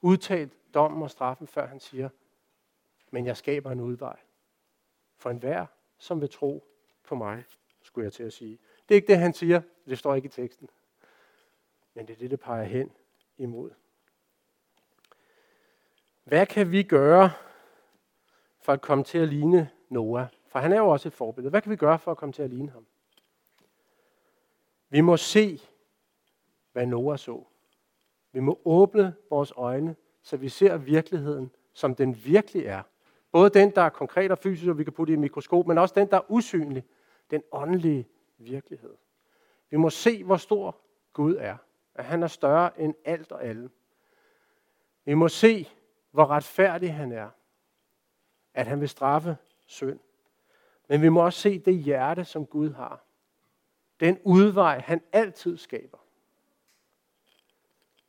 udtalt 0.00 0.74
dommen 0.74 1.02
og 1.02 1.10
straffen, 1.10 1.46
før 1.46 1.66
han 1.66 1.80
siger, 1.80 2.08
men 3.10 3.26
jeg 3.26 3.36
skaber 3.36 3.70
en 3.70 3.80
udvej. 3.80 4.16
For 5.16 5.30
enhver, 5.30 5.66
som 5.98 6.20
vil 6.20 6.30
tro 6.30 6.64
på 7.04 7.14
mig, 7.14 7.44
skulle 7.82 8.04
jeg 8.04 8.12
til 8.12 8.22
at 8.22 8.32
sige. 8.32 8.58
Det 8.88 8.94
er 8.94 8.96
ikke 8.96 9.06
det, 9.06 9.18
han 9.18 9.34
siger. 9.34 9.62
Det 9.86 9.98
står 9.98 10.14
ikke 10.14 10.26
i 10.26 10.30
teksten. 10.30 10.68
Men 11.94 12.06
det 12.06 12.12
er 12.12 12.18
det, 12.18 12.30
det 12.30 12.40
peger 12.40 12.64
hen 12.64 12.90
imod. 13.38 13.70
Hvad 16.24 16.46
kan 16.46 16.70
vi 16.70 16.82
gøre 16.82 17.30
for 18.64 18.72
at 18.72 18.80
komme 18.80 19.04
til 19.04 19.18
at 19.18 19.28
ligne 19.28 19.70
Noah? 19.88 20.26
For 20.46 20.58
han 20.58 20.72
er 20.72 20.78
jo 20.78 20.88
også 20.88 21.08
et 21.08 21.12
forbillede. 21.12 21.50
Hvad 21.50 21.62
kan 21.62 21.70
vi 21.70 21.76
gøre 21.76 21.98
for 21.98 22.10
at 22.10 22.16
komme 22.16 22.32
til 22.32 22.42
at 22.42 22.50
ligne 22.50 22.70
ham? 22.70 22.86
Vi 24.88 25.00
må 25.00 25.16
se, 25.16 25.60
hvad 26.72 26.86
Noah 26.86 27.18
så. 27.18 27.44
Vi 28.32 28.40
må 28.40 28.60
åbne 28.64 29.14
vores 29.30 29.52
øjne, 29.56 29.96
så 30.22 30.36
vi 30.36 30.48
ser 30.48 30.76
virkeligheden, 30.76 31.50
som 31.72 31.94
den 31.94 32.24
virkelig 32.24 32.66
er. 32.66 32.82
Både 33.32 33.50
den, 33.50 33.70
der 33.70 33.82
er 33.82 33.88
konkret 33.88 34.30
og 34.30 34.38
fysisk, 34.38 34.68
og 34.68 34.78
vi 34.78 34.84
kan 34.84 34.92
putte 34.92 35.12
i 35.12 35.16
mikroskop, 35.16 35.66
men 35.66 35.78
også 35.78 35.94
den, 35.96 36.10
der 36.10 36.16
er 36.16 36.30
usynlig. 36.30 36.84
Den 37.30 37.42
åndelige 37.52 38.08
virkelighed. 38.38 38.94
Vi 39.70 39.76
må 39.76 39.90
se, 39.90 40.24
hvor 40.24 40.36
stor 40.36 40.76
Gud 41.12 41.36
er. 41.36 41.56
At 41.94 42.04
han 42.04 42.22
er 42.22 42.26
større 42.26 42.80
end 42.80 42.94
alt 43.04 43.32
og 43.32 43.44
alle. 43.44 43.70
Vi 45.04 45.14
må 45.14 45.28
se, 45.28 45.68
hvor 46.10 46.26
retfærdig 46.26 46.94
han 46.94 47.12
er. 47.12 47.30
At 48.54 48.66
han 48.66 48.80
vil 48.80 48.88
straffe 48.88 49.36
synd. 49.66 50.00
Men 50.88 51.02
vi 51.02 51.08
må 51.08 51.24
også 51.24 51.40
se 51.40 51.58
det 51.58 51.74
hjerte, 51.74 52.24
som 52.24 52.46
Gud 52.46 52.70
har. 52.70 53.00
Den 54.00 54.18
udvej, 54.24 54.78
han 54.78 55.02
altid 55.12 55.56
skaber. 55.56 55.98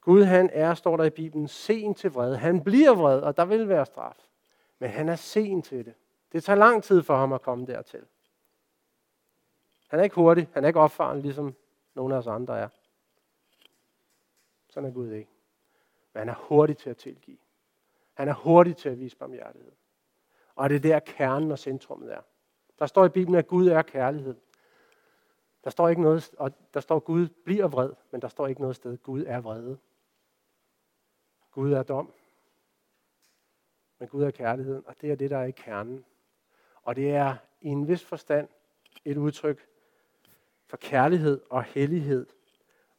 Gud 0.02 0.24
han 0.24 0.50
er, 0.54 0.74
står 0.74 0.98
der 0.98 1.04
i 1.04 1.10
Bibelen, 1.10 1.48
sen 1.48 1.96
til 1.96 2.12
vred. 2.12 2.36
Han 2.36 2.64
bliver 2.64 2.96
vred, 2.96 3.22
og 3.22 3.38
der 3.38 3.46
vil 3.46 3.70
være 3.70 3.86
straf. 3.86 4.18
Men 4.80 4.90
han 4.90 5.10
er 5.10 5.16
sen 5.16 5.62
til 5.62 5.86
det. 5.86 5.94
Det 6.32 6.44
tager 6.44 6.58
lang 6.58 6.84
tid 6.84 7.04
for 7.04 7.16
ham 7.16 7.34
at 7.34 7.42
komme 7.42 7.66
dertil. 7.66 8.06
Han 9.88 10.00
er 10.00 10.04
ikke 10.04 10.16
hurtig, 10.16 10.50
han 10.54 10.64
er 10.64 10.68
ikke 10.68 10.80
opfaren, 10.80 11.22
ligesom 11.22 11.56
nogle 11.94 12.16
af 12.16 12.20
os 12.20 12.28
andre 12.28 12.60
er. 12.60 12.70
Sådan 14.70 14.90
er 14.90 14.94
Gud 14.94 15.12
ikke. 15.12 15.30
Men 16.14 16.20
han 16.20 16.30
er 16.30 16.36
hurtig 16.36 16.78
til 16.78 16.90
at 16.90 16.98
tilgive. 16.98 17.38
Han 18.14 18.28
er 18.28 18.34
hurtig 18.34 18.78
til 18.78 18.90
at 18.90 19.00
vise 19.00 19.18
barmhjertighed. 19.18 19.72
Og 20.56 20.70
det 20.70 20.76
er 20.76 20.80
der 20.80 21.00
kernen 21.00 21.52
og 21.52 21.60
centrummet 21.60 22.14
er. 22.14 22.22
Der 22.80 22.86
står 22.86 23.06
i 23.06 23.10
Bibelen, 23.10 23.40
at 23.40 23.48
Gud 23.48 23.68
er 23.68 23.82
kærlighed. 23.82 24.36
Der 25.64 25.70
står 25.70 25.90
ikke 25.90 26.02
noget, 26.02 26.36
og 26.38 26.52
der 26.74 26.80
står, 26.80 26.96
at 26.96 27.04
Gud 27.04 27.28
bliver 27.28 27.68
vred, 27.68 27.94
men 28.12 28.22
der 28.22 28.28
står 28.28 28.48
ikke 28.48 28.62
noget 28.62 28.76
sted, 28.76 28.98
Gud 28.98 29.24
er 29.28 29.42
vrede. 29.42 29.78
Gud 31.52 31.74
er 31.74 31.84
dom. 31.84 32.14
Men 34.00 34.08
Gud 34.08 34.24
er 34.24 34.32
kærligheden, 34.32 34.84
og 34.88 35.02
det 35.02 35.12
er 35.12 35.16
det, 35.16 35.30
der 35.30 35.38
er 35.38 35.46
i 35.46 35.52
kernen. 35.52 36.06
Og 36.84 36.96
det 36.96 37.12
er 37.12 37.36
i 37.62 37.68
en 37.68 37.88
vis 37.88 38.04
forstand 38.04 38.48
et 39.06 39.18
udtryk 39.18 39.68
for 40.66 40.78
kærlighed 40.78 41.42
og 41.50 41.64
hellighed, 41.64 42.28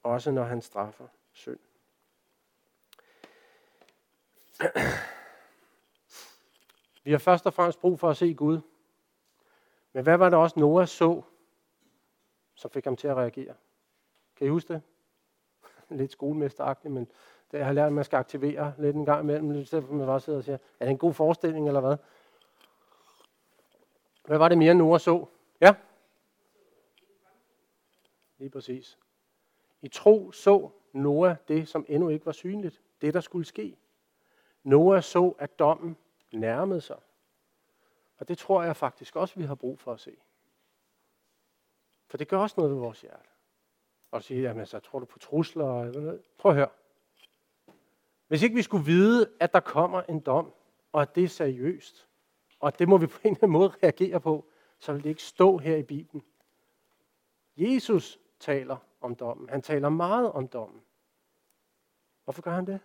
også 0.03 0.31
når 0.31 0.45
han 0.45 0.63
straffer 0.63 1.09
synd. 1.33 1.59
Vi 7.07 7.11
har 7.11 7.19
først 7.19 7.47
og 7.47 7.55
fremmest 7.55 7.81
brug 7.81 7.99
for 7.99 8.11
at 8.11 8.17
se 8.17 8.35
Gud. 8.35 8.61
Men 9.93 10.03
hvad 10.03 10.17
var 10.17 10.29
det 10.29 10.39
også 10.39 10.61
Noah 10.61 10.89
så? 10.89 11.23
som 12.55 12.71
fik 12.71 12.85
ham 12.85 12.97
til 12.97 13.09
at 13.09 13.17
reagere. 13.17 13.55
Kan 14.37 14.47
I 14.47 14.51
huske 14.51 14.73
det? 14.73 14.83
lidt 15.99 16.13
skolemesteragtigt, 16.13 16.95
men 16.95 17.05
det 17.51 17.59
jeg 17.59 17.67
har 17.67 17.73
lært, 17.73 17.87
at 17.87 17.93
man 17.93 18.05
skal 18.05 18.17
aktivere 18.17 18.75
lidt 18.79 18.97
en 18.97 19.05
gang 19.05 19.23
imellem, 19.23 19.53
i 19.53 19.65
stedet 19.65 19.85
for 19.85 19.93
at 19.93 19.99
man 19.99 20.07
bare 20.07 20.21
sidder 20.21 20.39
og 20.39 20.45
siger, 20.45 20.59
er 20.81 20.85
det 20.85 20.91
en 20.91 20.99
god 20.99 21.15
forestilling 21.15 21.67
eller 21.67 21.81
hvad? 21.81 21.97
Hvad 24.25 24.39
var 24.39 24.49
det 24.49 24.59
mere, 24.59 24.75
Noah 24.75 25.01
så? 25.01 25.27
Ja? 25.61 25.75
Lige 28.39 28.51
præcis. 28.51 28.99
I 29.83 29.89
tro 29.89 30.33
så 30.33 30.71
Noah 30.93 31.37
det, 31.49 31.69
som 31.69 31.87
endnu 31.89 32.09
ikke 32.09 32.27
var 32.27 32.33
synligt. 32.33 32.83
Det, 33.01 33.15
der 33.15 33.21
skulle 33.21 33.45
ske. 33.45 33.77
Noah 34.63 35.03
så, 35.03 35.35
at 35.39 35.59
dommen 35.59 35.97
nærmede 36.33 36.81
sig. 36.81 36.99
Og 38.19 38.29
det 38.29 38.39
tror 38.39 38.63
jeg 38.63 38.77
faktisk 38.77 39.17
også, 39.17 39.35
vi 39.37 39.45
har 39.45 39.55
brug 39.55 39.79
for 39.79 39.93
at 39.93 40.01
se. 40.01 40.17
For 42.07 42.17
det 42.17 42.29
gør 42.29 42.39
også 42.39 42.55
noget 42.59 42.73
ved 42.73 42.79
vores 42.79 43.01
hjerte. 43.01 43.29
Og 44.11 44.23
sige, 44.23 44.43
jamen 44.43 44.67
så 44.67 44.79
tror 44.79 44.99
du 44.99 45.05
på 45.05 45.19
trusler? 45.19 45.83
Eller 45.83 46.01
noget? 46.01 46.23
Prøv 46.39 46.53
at 46.53 46.57
høre. 46.57 46.69
Hvis 48.27 48.43
ikke 48.43 48.55
vi 48.55 48.63
skulle 48.63 48.85
vide, 48.85 49.31
at 49.41 49.53
der 49.53 49.61
kommer 49.61 50.03
en 50.03 50.21
dom, 50.21 50.53
og 50.93 51.03
at 51.03 51.15
det 51.15 51.25
er 51.25 51.29
seriøst, 51.29 52.09
og 52.61 52.69
at 52.69 52.79
det 52.79 52.89
må 52.89 52.99
vi 52.99 53.07
på 53.07 53.19
en 53.23 53.31
eller 53.31 53.39
anden 53.43 53.53
måde 53.53 53.73
reagere 53.83 54.21
på, 54.21 54.45
så 54.79 54.93
vil 54.93 55.03
det 55.03 55.09
ikke 55.09 55.23
stå 55.23 55.59
her 55.59 55.77
i 55.77 55.83
Bibelen. 55.83 56.25
Jesus 57.57 58.19
taler 58.41 58.77
om 59.01 59.15
dommen. 59.15 59.49
Han 59.49 59.63
taler 59.63 59.89
meget 59.89 60.33
om 60.33 60.49
dommen. 60.49 60.83
Hvorfor 62.25 62.43
gør 62.43 62.51
han 62.51 62.67
det? 62.67 62.81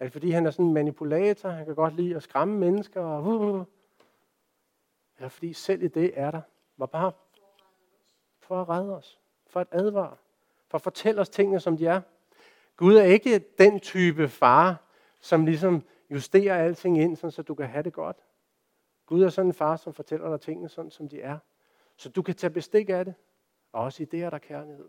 Er 0.00 0.04
det 0.04 0.12
fordi, 0.12 0.30
han 0.30 0.46
er 0.46 0.50
sådan 0.50 0.66
en 0.66 0.74
manipulator? 0.74 1.48
Han 1.48 1.66
kan 1.66 1.74
godt 1.74 1.96
lide 1.96 2.16
at 2.16 2.22
skræmme 2.22 2.58
mennesker? 2.58 3.00
Og 3.00 3.22
uh, 3.22 3.40
uh. 3.40 3.54
uh. 3.54 3.64
Eller 5.16 5.28
fordi 5.28 5.52
selv 5.52 5.82
i 5.82 5.88
det 5.88 6.12
er 6.14 6.30
der. 6.30 6.40
Var 6.76 6.86
bare 6.86 7.12
for 8.38 8.60
at 8.62 8.68
redde 8.68 8.96
os. 8.96 9.20
For 9.46 9.60
at 9.60 9.66
advare. 9.70 10.16
For 10.68 10.78
at 10.78 10.82
fortælle 10.82 11.20
os 11.20 11.28
tingene, 11.28 11.60
som 11.60 11.76
de 11.76 11.86
er. 11.86 12.00
Gud 12.76 12.94
er 12.94 13.04
ikke 13.04 13.38
den 13.58 13.80
type 13.80 14.28
far, 14.28 14.82
som 15.20 15.44
ligesom 15.46 15.82
justerer 16.10 16.64
alting 16.64 17.00
ind, 17.00 17.16
sådan, 17.16 17.30
så 17.30 17.42
du 17.42 17.54
kan 17.54 17.66
have 17.66 17.82
det 17.82 17.92
godt. 17.92 18.16
Gud 19.06 19.22
er 19.22 19.28
sådan 19.28 19.48
en 19.48 19.54
far, 19.54 19.76
som 19.76 19.92
fortæller 19.92 20.30
dig 20.30 20.40
tingene 20.40 20.68
sådan, 20.68 20.90
som 20.90 21.08
de 21.08 21.20
er. 21.20 21.38
Så 21.96 22.08
du 22.08 22.22
kan 22.22 22.34
tage 22.34 22.50
bestik 22.50 22.90
af 22.90 23.04
det. 23.04 23.14
Og 23.72 23.82
også 23.82 24.02
i 24.02 24.06
det 24.06 24.22
er 24.22 24.30
der 24.30 24.38
kærlighed. 24.38 24.88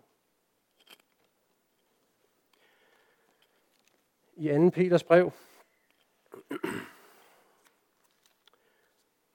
I 4.38 4.48
2. 4.48 4.69
Peters 4.69 5.04
brev, 5.04 5.32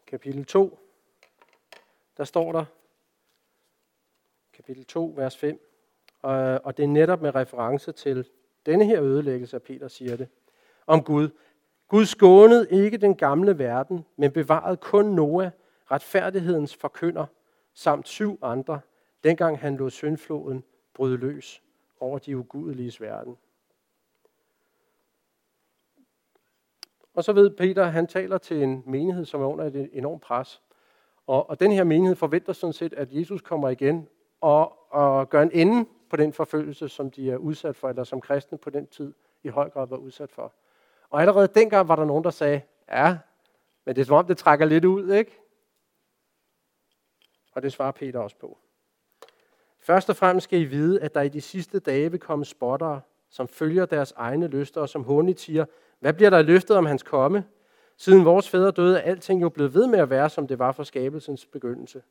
kapitel 0.06 0.44
2, 0.44 0.78
der 2.16 2.24
står 2.24 2.52
der, 2.52 2.64
kapitel 4.52 4.84
2, 4.84 5.12
vers 5.16 5.36
5, 5.36 5.60
og 6.22 6.60
og 6.64 6.76
det 6.76 6.82
er 6.82 6.88
netop 6.88 7.22
med 7.22 7.34
reference 7.34 7.92
til 7.92 8.28
denne 8.66 8.84
her 8.84 9.02
ødelæggelse, 9.02 9.56
at 9.56 9.62
Peter 9.62 9.88
siger 9.88 10.16
det, 10.16 10.28
om 10.86 11.04
Gud. 11.04 11.28
Gud 11.88 12.06
skånede 12.06 12.70
ikke 12.70 12.96
den 12.96 13.14
gamle 13.14 13.58
verden, 13.58 14.06
men 14.16 14.32
bevarede 14.32 14.76
kun 14.76 15.04
Noah, 15.04 15.50
retfærdighedens 15.90 16.76
forkynder, 16.76 17.26
samt 17.74 18.08
syv 18.08 18.38
andre, 18.42 18.80
dengang 19.24 19.58
han 19.58 19.76
lod 19.76 19.90
syndfloden 19.90 20.64
bryde 20.94 21.16
løs 21.16 21.62
over 22.00 22.18
de 22.18 22.36
ugudeliges 22.36 23.00
verden. 23.00 23.36
Og 27.20 27.24
så 27.24 27.32
ved 27.32 27.50
Peter, 27.50 27.84
at 27.84 27.92
han 27.92 28.06
taler 28.06 28.38
til 28.38 28.62
en 28.62 28.82
menighed, 28.86 29.24
som 29.24 29.42
er 29.42 29.46
under 29.46 29.64
et 29.64 29.90
enormt 29.92 30.22
pres. 30.22 30.62
Og, 31.26 31.50
og 31.50 31.60
den 31.60 31.72
her 31.72 31.84
menighed 31.84 32.16
forventer 32.16 32.52
sådan 32.52 32.72
set, 32.72 32.92
at 32.92 33.08
Jesus 33.12 33.40
kommer 33.40 33.68
igen 33.68 34.08
og, 34.40 34.92
og 34.92 35.30
gør 35.30 35.42
en 35.42 35.50
ende 35.52 35.88
på 36.10 36.16
den 36.16 36.32
forfølgelse, 36.32 36.88
som 36.88 37.10
de 37.10 37.30
er 37.30 37.36
udsat 37.36 37.76
for, 37.76 37.88
eller 37.88 38.04
som 38.04 38.20
kristne 38.20 38.58
på 38.58 38.70
den 38.70 38.86
tid 38.86 39.14
i 39.42 39.48
høj 39.48 39.70
grad 39.70 39.86
var 39.86 39.96
udsat 39.96 40.30
for. 40.30 40.52
Og 41.10 41.20
allerede 41.20 41.48
dengang 41.48 41.88
var 41.88 41.96
der 41.96 42.04
nogen, 42.04 42.24
der 42.24 42.30
sagde, 42.30 42.60
ja, 42.88 43.18
men 43.84 43.94
det 43.94 44.00
er 44.00 44.06
som 44.06 44.16
om, 44.16 44.26
det 44.26 44.38
trækker 44.38 44.66
lidt 44.66 44.84
ud, 44.84 45.12
ikke? 45.12 45.38
Og 47.52 47.62
det 47.62 47.72
svarer 47.72 47.92
Peter 47.92 48.18
også 48.18 48.36
på. 48.36 48.58
Først 49.78 50.10
og 50.10 50.16
fremmest 50.16 50.44
skal 50.44 50.60
I 50.60 50.64
vide, 50.64 51.00
at 51.00 51.14
der 51.14 51.20
i 51.20 51.28
de 51.28 51.40
sidste 51.40 51.78
dage 51.78 52.10
vil 52.10 52.20
komme 52.20 52.44
spottere, 52.44 53.00
som 53.30 53.48
følger 53.48 53.86
deres 53.86 54.12
egne 54.16 54.46
lyster, 54.46 54.80
og 54.80 54.88
som 54.88 55.04
håndligt 55.04 55.40
siger, 55.40 55.64
hvad 56.00 56.12
bliver 56.12 56.30
der 56.30 56.42
løftet 56.42 56.76
om 56.76 56.86
hans 56.86 57.02
komme? 57.02 57.44
Siden 57.96 58.24
vores 58.24 58.48
fædre 58.48 58.70
døde, 58.70 58.98
er 58.98 59.02
alting 59.02 59.42
jo 59.42 59.48
blevet 59.48 59.74
ved 59.74 59.86
med 59.86 59.98
at 59.98 60.10
være, 60.10 60.30
som 60.30 60.46
det 60.46 60.58
var 60.58 60.72
fra 60.72 60.84
skabelsens 60.84 61.46
begyndelse. 61.46 62.02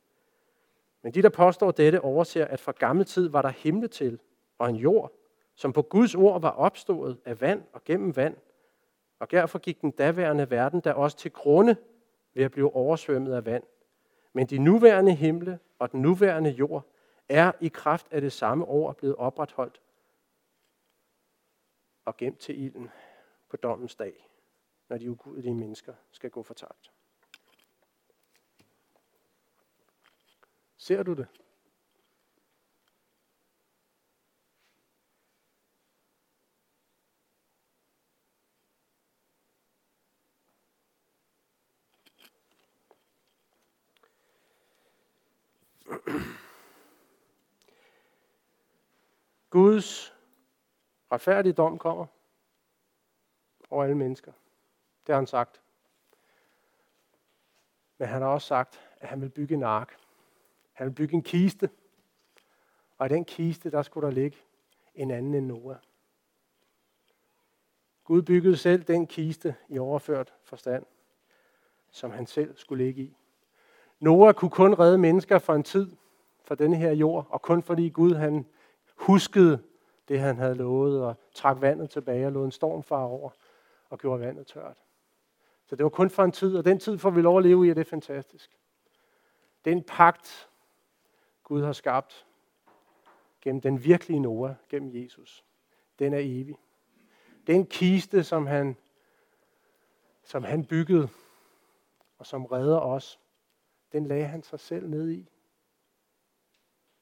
Men 1.02 1.14
de, 1.14 1.22
der 1.22 1.28
påstår 1.28 1.70
dette, 1.70 2.00
overser, 2.00 2.44
at 2.44 2.60
fra 2.60 2.72
gammel 2.78 3.04
tid 3.04 3.28
var 3.28 3.42
der 3.42 3.48
himle 3.48 3.88
til 3.88 4.18
og 4.58 4.68
en 4.68 4.76
jord, 4.76 5.12
som 5.54 5.72
på 5.72 5.82
Guds 5.82 6.14
ord 6.14 6.40
var 6.40 6.50
opstået 6.50 7.18
af 7.24 7.40
vand 7.40 7.62
og 7.72 7.84
gennem 7.84 8.16
vand. 8.16 8.36
Og 9.18 9.30
derfor 9.30 9.58
gik 9.58 9.80
den 9.80 9.90
daværende 9.90 10.50
verden 10.50 10.80
der 10.80 10.92
også 10.92 11.16
til 11.16 11.30
grunde 11.30 11.76
ved 12.34 12.44
at 12.44 12.50
blive 12.50 12.74
oversvømmet 12.74 13.32
af 13.34 13.46
vand. 13.46 13.62
Men 14.32 14.46
de 14.46 14.58
nuværende 14.58 15.14
himle 15.14 15.58
og 15.78 15.92
den 15.92 16.02
nuværende 16.02 16.50
jord 16.50 16.86
er 17.28 17.52
i 17.60 17.68
kraft 17.68 18.06
af 18.10 18.20
det 18.20 18.32
samme 18.32 18.64
år 18.64 18.92
blevet 18.92 19.16
opretholdt 19.16 19.80
og 22.04 22.16
gemt 22.16 22.38
til 22.38 22.64
ilden 22.64 22.90
på 23.50 23.56
dommens 23.56 23.94
dag, 23.94 24.28
når 24.88 24.98
de 24.98 25.10
ugudelige 25.10 25.54
mennesker 25.54 25.94
skal 26.10 26.30
gå 26.30 26.42
fortabt. 26.42 26.92
Ser 30.76 31.02
du 31.02 31.14
det? 31.14 31.26
Guds 49.50 50.14
retfærdige 51.12 51.52
dom 51.52 51.78
kommer 51.78 52.06
over 53.70 53.84
alle 53.84 53.96
mennesker. 53.96 54.32
Det 55.06 55.12
har 55.12 55.20
han 55.20 55.26
sagt. 55.26 55.60
Men 57.98 58.08
han 58.08 58.22
har 58.22 58.28
også 58.28 58.46
sagt, 58.46 58.80
at 59.00 59.08
han 59.08 59.20
vil 59.20 59.28
bygge 59.28 59.54
en 59.54 59.62
ark. 59.62 59.96
Han 60.72 60.86
vil 60.86 60.94
bygge 60.94 61.14
en 61.14 61.22
kiste. 61.22 61.70
Og 62.98 63.06
i 63.06 63.08
den 63.08 63.24
kiste, 63.24 63.70
der 63.70 63.82
skulle 63.82 64.06
der 64.06 64.14
ligge 64.14 64.36
en 64.94 65.10
anden 65.10 65.34
end 65.34 65.46
Noah. 65.46 65.76
Gud 68.04 68.22
byggede 68.22 68.56
selv 68.56 68.82
den 68.82 69.06
kiste 69.06 69.54
i 69.68 69.78
overført 69.78 70.34
forstand, 70.42 70.86
som 71.90 72.10
han 72.10 72.26
selv 72.26 72.56
skulle 72.56 72.84
ligge 72.84 73.02
i. 73.02 73.16
Noah 74.00 74.34
kunne 74.34 74.50
kun 74.50 74.74
redde 74.74 74.98
mennesker 74.98 75.38
for 75.38 75.54
en 75.54 75.62
tid 75.62 75.90
fra 76.42 76.54
denne 76.54 76.76
her 76.76 76.92
jord, 76.92 77.26
og 77.30 77.42
kun 77.42 77.62
fordi 77.62 77.88
Gud 77.88 78.14
han 78.14 78.46
huskede 78.96 79.62
det, 80.08 80.20
han 80.20 80.38
havde 80.38 80.54
lovet, 80.54 81.02
og 81.02 81.14
trak 81.34 81.60
vandet 81.60 81.90
tilbage 81.90 82.26
og 82.26 82.32
lod 82.32 82.44
en 82.44 82.52
storm 82.52 82.82
fare 82.82 83.06
over 83.06 83.30
og 83.90 83.98
gjorde 83.98 84.20
vandet 84.20 84.46
tørt. 84.46 84.76
Så 85.66 85.76
det 85.76 85.84
var 85.84 85.90
kun 85.90 86.10
for 86.10 86.24
en 86.24 86.32
tid, 86.32 86.56
og 86.56 86.64
den 86.64 86.78
tid 86.78 86.98
får 86.98 87.10
vi 87.10 87.22
lov 87.22 87.38
at 87.38 87.44
leve 87.44 87.66
i, 87.66 87.70
og 87.70 87.76
det 87.76 87.86
er 87.86 87.90
fantastisk. 87.90 88.58
Det 89.64 89.72
er 89.72 89.76
en 89.76 89.84
pagt, 89.84 90.50
Gud 91.44 91.62
har 91.62 91.72
skabt 91.72 92.26
gennem 93.40 93.60
den 93.60 93.84
virkelige 93.84 94.20
Noah, 94.20 94.54
gennem 94.68 95.02
Jesus. 95.02 95.44
Den 95.98 96.14
er 96.14 96.18
evig. 96.18 96.56
Det 97.46 97.52
er 97.52 97.56
en 97.56 97.66
kiste, 97.66 98.24
som 98.24 98.46
han, 98.46 98.76
som 100.22 100.44
han 100.44 100.64
byggede, 100.64 101.08
og 102.18 102.26
som 102.26 102.44
redder 102.44 102.78
os. 102.78 103.20
Den 103.92 104.06
lagde 104.06 104.26
han 104.26 104.42
sig 104.42 104.60
selv 104.60 104.88
ned 104.88 105.10
i. 105.10 105.28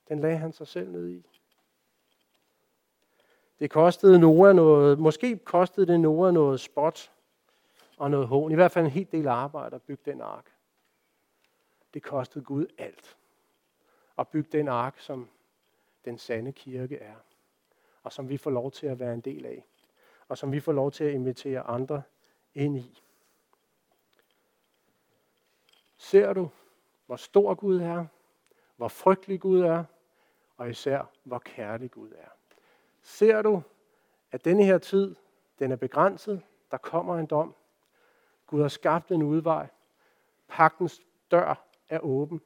Den 0.09 0.20
lagde 0.20 0.37
han 0.37 0.53
sig 0.53 0.66
selv 0.66 0.90
ned 0.90 1.09
i. 1.09 1.27
Det 3.61 3.71
kostede 3.71 4.18
Noah 4.18 4.57
noget, 4.57 4.99
måske 4.99 5.37
kostede 5.37 5.87
det 5.87 6.01
Noah 6.01 6.35
noget 6.35 6.61
spot 6.61 7.12
og 7.97 8.11
noget 8.11 8.29
hån. 8.29 8.53
I 8.53 8.55
hvert 8.55 8.73
fald 8.73 8.85
en 8.85 8.90
helt 8.90 9.12
del 9.12 9.29
arbejde 9.29 9.77
at 9.77 9.83
bygge 9.83 10.03
den 10.11 10.21
ark. 10.21 10.53
Det 11.94 12.03
kostede 12.03 12.44
Gud 12.44 12.66
alt. 12.79 13.16
At 14.18 14.29
bygge 14.29 14.59
den 14.59 14.68
ark, 14.68 14.99
som 14.99 15.29
den 16.05 16.18
sande 16.18 16.53
kirke 16.53 16.97
er. 16.99 17.14
Og 18.03 18.12
som 18.12 18.29
vi 18.29 18.37
får 18.37 18.51
lov 18.51 18.71
til 18.71 18.87
at 18.87 18.99
være 18.99 19.14
en 19.14 19.21
del 19.21 19.47
af. 19.47 19.64
Og 20.29 20.38
som 20.38 20.53
vi 20.53 20.61
får 20.61 20.73
lov 20.73 20.90
til 20.90 21.05
at 21.05 21.12
invitere 21.12 21.61
andre 21.61 22.03
ind 22.55 22.77
i. 22.77 23.01
Ser 25.97 26.33
du, 26.33 26.51
hvor 27.07 27.16
stor 27.16 27.55
Gud 27.55 27.81
er, 27.81 28.07
hvor 28.77 28.88
frygtelig 28.88 29.40
Gud 29.40 29.61
er, 29.61 29.85
og 30.57 30.71
især, 30.71 31.11
hvor 31.25 31.38
kærlig 31.38 31.90
Gud 31.90 32.12
er. 32.12 32.38
Ser 33.09 33.42
du, 33.42 33.62
at 34.33 34.44
denne 34.44 34.64
her 34.64 34.79
tid, 34.79 35.14
den 35.59 35.73
er 35.73 35.77
begrænset, 35.77 36.42
der 36.71 36.77
kommer 36.77 37.18
en 37.18 37.27
dom. 37.27 37.55
Gud 38.47 38.61
har 38.61 38.68
skabt 38.68 39.11
en 39.11 39.23
udvej. 39.23 39.68
Pagtens 40.49 41.01
dør 41.31 41.66
er 41.88 41.99
åben. 41.99 42.40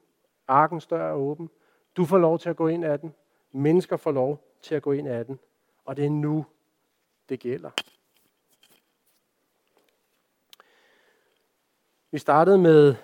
Arkens 0.47 0.87
dør 0.87 1.09
er 1.09 1.13
åben. 1.13 1.49
Du 1.97 2.05
får 2.05 2.17
lov 2.17 2.39
til 2.39 2.49
at 2.49 2.55
gå 2.55 2.67
ind 2.67 2.85
af 2.85 2.99
den. 2.99 3.13
Mennesker 3.51 3.97
får 3.97 4.11
lov 4.11 4.43
til 4.61 4.75
at 4.75 4.81
gå 4.81 4.91
ind 4.91 5.07
af 5.07 5.25
den. 5.25 5.39
Og 5.85 5.97
det 5.97 6.05
er 6.05 6.09
nu, 6.09 6.45
det 7.29 7.39
gælder. 7.39 7.71
Vi 12.11 12.17
startede 12.17 12.57
med 12.57 12.95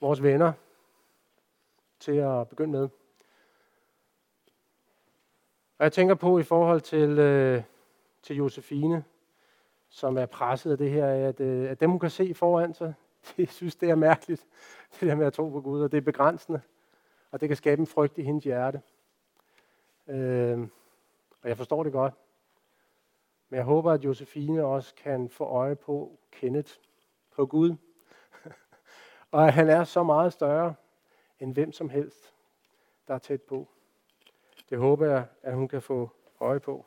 vores 0.00 0.22
venner 0.22 0.52
til 2.00 2.16
at 2.16 2.48
begynde 2.48 2.72
med. 2.72 2.88
Og 5.78 5.84
jeg 5.84 5.92
tænker 5.92 6.14
på 6.14 6.38
i 6.38 6.42
forhold 6.42 6.80
til, 6.80 7.18
øh, 7.18 7.62
til 8.22 8.36
Josefine, 8.36 9.04
som 9.88 10.18
er 10.18 10.26
presset 10.26 10.72
af 10.72 10.78
det 10.78 10.90
her, 10.90 11.28
at, 11.28 11.40
øh, 11.40 11.70
at 11.70 11.80
dem 11.80 11.90
hun 11.90 11.98
kan 11.98 12.10
se 12.10 12.34
foran 12.34 12.74
sig, 12.74 12.94
de 13.36 13.46
synes, 13.46 13.76
det 13.76 13.90
er 13.90 13.94
mærkeligt, 13.94 14.46
det 15.00 15.08
der 15.08 15.14
med 15.14 15.26
at 15.26 15.32
tro 15.32 15.48
på 15.48 15.60
Gud, 15.60 15.82
og 15.82 15.92
det 15.92 15.98
er 15.98 16.02
begrænsende, 16.02 16.60
og 17.30 17.40
det 17.40 17.48
kan 17.48 17.56
skabe 17.56 17.80
en 17.80 17.86
frygt 17.86 18.18
i 18.18 18.22
hendes 18.22 18.44
hjerte. 18.44 18.82
Øh, 20.08 20.60
og 21.42 21.48
jeg 21.48 21.56
forstår 21.56 21.82
det 21.82 21.92
godt. 21.92 22.14
Men 23.48 23.56
jeg 23.56 23.64
håber, 23.64 23.92
at 23.92 24.04
Josefine 24.04 24.64
også 24.64 24.94
kan 24.94 25.28
få 25.28 25.44
øje 25.44 25.76
på 25.76 26.18
Kenneth, 26.30 26.72
på 27.30 27.46
Gud, 27.46 27.74
og 29.32 29.46
at 29.46 29.52
han 29.52 29.68
er 29.68 29.84
så 29.84 30.02
meget 30.02 30.32
større 30.32 30.74
end 31.40 31.54
hvem 31.54 31.72
som 31.72 31.88
helst, 31.88 32.34
der 33.08 33.14
er 33.14 33.18
tæt 33.18 33.42
på. 33.42 33.68
Det 34.70 34.78
håber 34.78 35.06
jeg, 35.06 35.26
at 35.42 35.54
hun 35.54 35.68
kan 35.68 35.82
få 35.82 36.10
øje 36.40 36.60
på. 36.60 36.86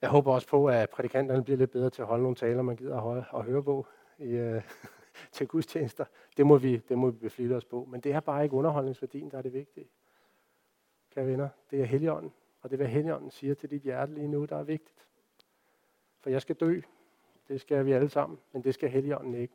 Jeg 0.00 0.10
håber 0.10 0.32
også 0.32 0.48
på, 0.48 0.68
at 0.68 0.90
prædikanterne 0.90 1.44
bliver 1.44 1.58
lidt 1.58 1.70
bedre 1.70 1.90
til 1.90 2.02
at 2.02 2.08
holde 2.08 2.22
nogle 2.22 2.36
taler, 2.36 2.62
man 2.62 2.76
gider 2.76 2.96
at, 2.96 3.02
holde, 3.02 3.24
og 3.30 3.44
høre 3.44 3.62
på 3.62 3.86
i, 4.18 4.30
øh, 4.30 4.62
til 5.32 5.48
gudstjenester. 5.48 6.04
Det 6.36 6.46
må, 6.46 6.58
vi, 6.58 6.76
det 6.76 6.98
må 6.98 7.10
vi 7.10 7.18
beflitte 7.18 7.54
os 7.54 7.64
på. 7.64 7.84
Men 7.84 8.00
det 8.00 8.12
er 8.12 8.20
bare 8.20 8.44
ikke 8.44 8.56
underholdningsværdien, 8.56 9.30
der 9.30 9.38
er 9.38 9.42
det 9.42 9.52
vigtige. 9.52 9.88
Kære 11.10 11.26
venner, 11.26 11.48
det 11.70 11.80
er 11.80 11.84
Helligånden. 11.84 12.32
Og 12.60 12.70
det 12.70 12.74
er, 12.74 12.76
hvad 12.76 12.86
Helligånden 12.86 13.30
siger 13.30 13.54
til 13.54 13.70
dit 13.70 13.82
hjerte 13.82 14.14
lige 14.14 14.28
nu, 14.28 14.44
der 14.44 14.56
er 14.56 14.62
vigtigt. 14.62 15.06
For 16.20 16.30
jeg 16.30 16.42
skal 16.42 16.56
dø. 16.56 16.80
Det 17.48 17.60
skal 17.60 17.86
vi 17.86 17.92
alle 17.92 18.08
sammen. 18.08 18.38
Men 18.52 18.64
det 18.64 18.74
skal 18.74 18.88
Helligånden 18.88 19.34
ikke. 19.34 19.54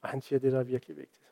Og 0.00 0.08
han 0.08 0.20
siger 0.20 0.38
det, 0.38 0.52
der 0.52 0.58
er 0.58 0.64
virkelig 0.64 0.96
vigtigt. 0.96 1.25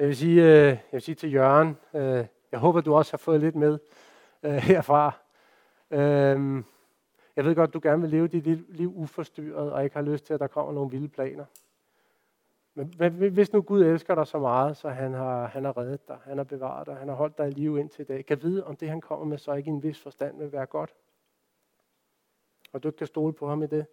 Jeg 0.00 0.08
vil 0.08 0.16
sige, 0.16 0.42
øh, 0.42 0.66
jeg 0.66 0.80
vil 0.92 1.02
sige 1.02 1.14
til 1.14 1.32
Jørgen, 1.32 1.76
øh, 1.94 2.26
jeg 2.52 2.60
håber, 2.60 2.80
du 2.80 2.94
også 2.94 3.12
har 3.12 3.18
fået 3.18 3.40
lidt 3.40 3.54
med 3.54 3.78
øh, 4.42 4.52
herfra. 4.52 5.18
Øhm, 5.90 6.64
jeg 7.36 7.44
ved 7.44 7.54
godt, 7.54 7.74
du 7.74 7.80
gerne 7.82 8.02
vil 8.02 8.10
leve 8.10 8.28
dit 8.28 8.76
liv 8.76 8.92
uforstyrret, 8.96 9.72
og 9.72 9.84
ikke 9.84 9.96
har 9.96 10.02
lyst 10.02 10.24
til, 10.24 10.34
at 10.34 10.40
der 10.40 10.46
kommer 10.46 10.72
nogle 10.72 10.90
vilde 10.90 11.08
planer. 11.08 11.44
Men 12.74 13.12
hvis 13.12 13.52
nu 13.52 13.62
Gud 13.62 13.82
elsker 13.82 14.14
dig 14.14 14.26
så 14.26 14.38
meget, 14.38 14.76
så 14.76 14.88
han 14.88 15.12
har, 15.12 15.46
han 15.46 15.64
har 15.64 15.76
reddet 15.76 16.08
dig, 16.08 16.18
han 16.24 16.36
har 16.36 16.44
bevaret 16.44 16.86
dig, 16.86 16.96
han 16.96 17.08
har 17.08 17.14
holdt 17.14 17.38
dig 17.38 17.48
i 17.48 17.50
live 17.50 17.80
indtil 17.80 18.02
i 18.02 18.04
dag, 18.04 18.26
kan 18.26 18.42
vide, 18.42 18.64
om 18.66 18.76
det, 18.76 18.88
han 18.88 19.00
kommer 19.00 19.26
med, 19.26 19.38
så 19.38 19.52
ikke 19.52 19.68
i 19.68 19.72
en 19.72 19.82
vis 19.82 20.00
forstand 20.00 20.38
vil 20.38 20.52
være 20.52 20.66
godt. 20.66 20.94
Og 22.72 22.82
du 22.82 22.88
ikke 22.88 22.98
kan 22.98 23.06
stole 23.06 23.32
på 23.32 23.48
ham 23.48 23.62
i 23.62 23.66
det. 23.66 23.86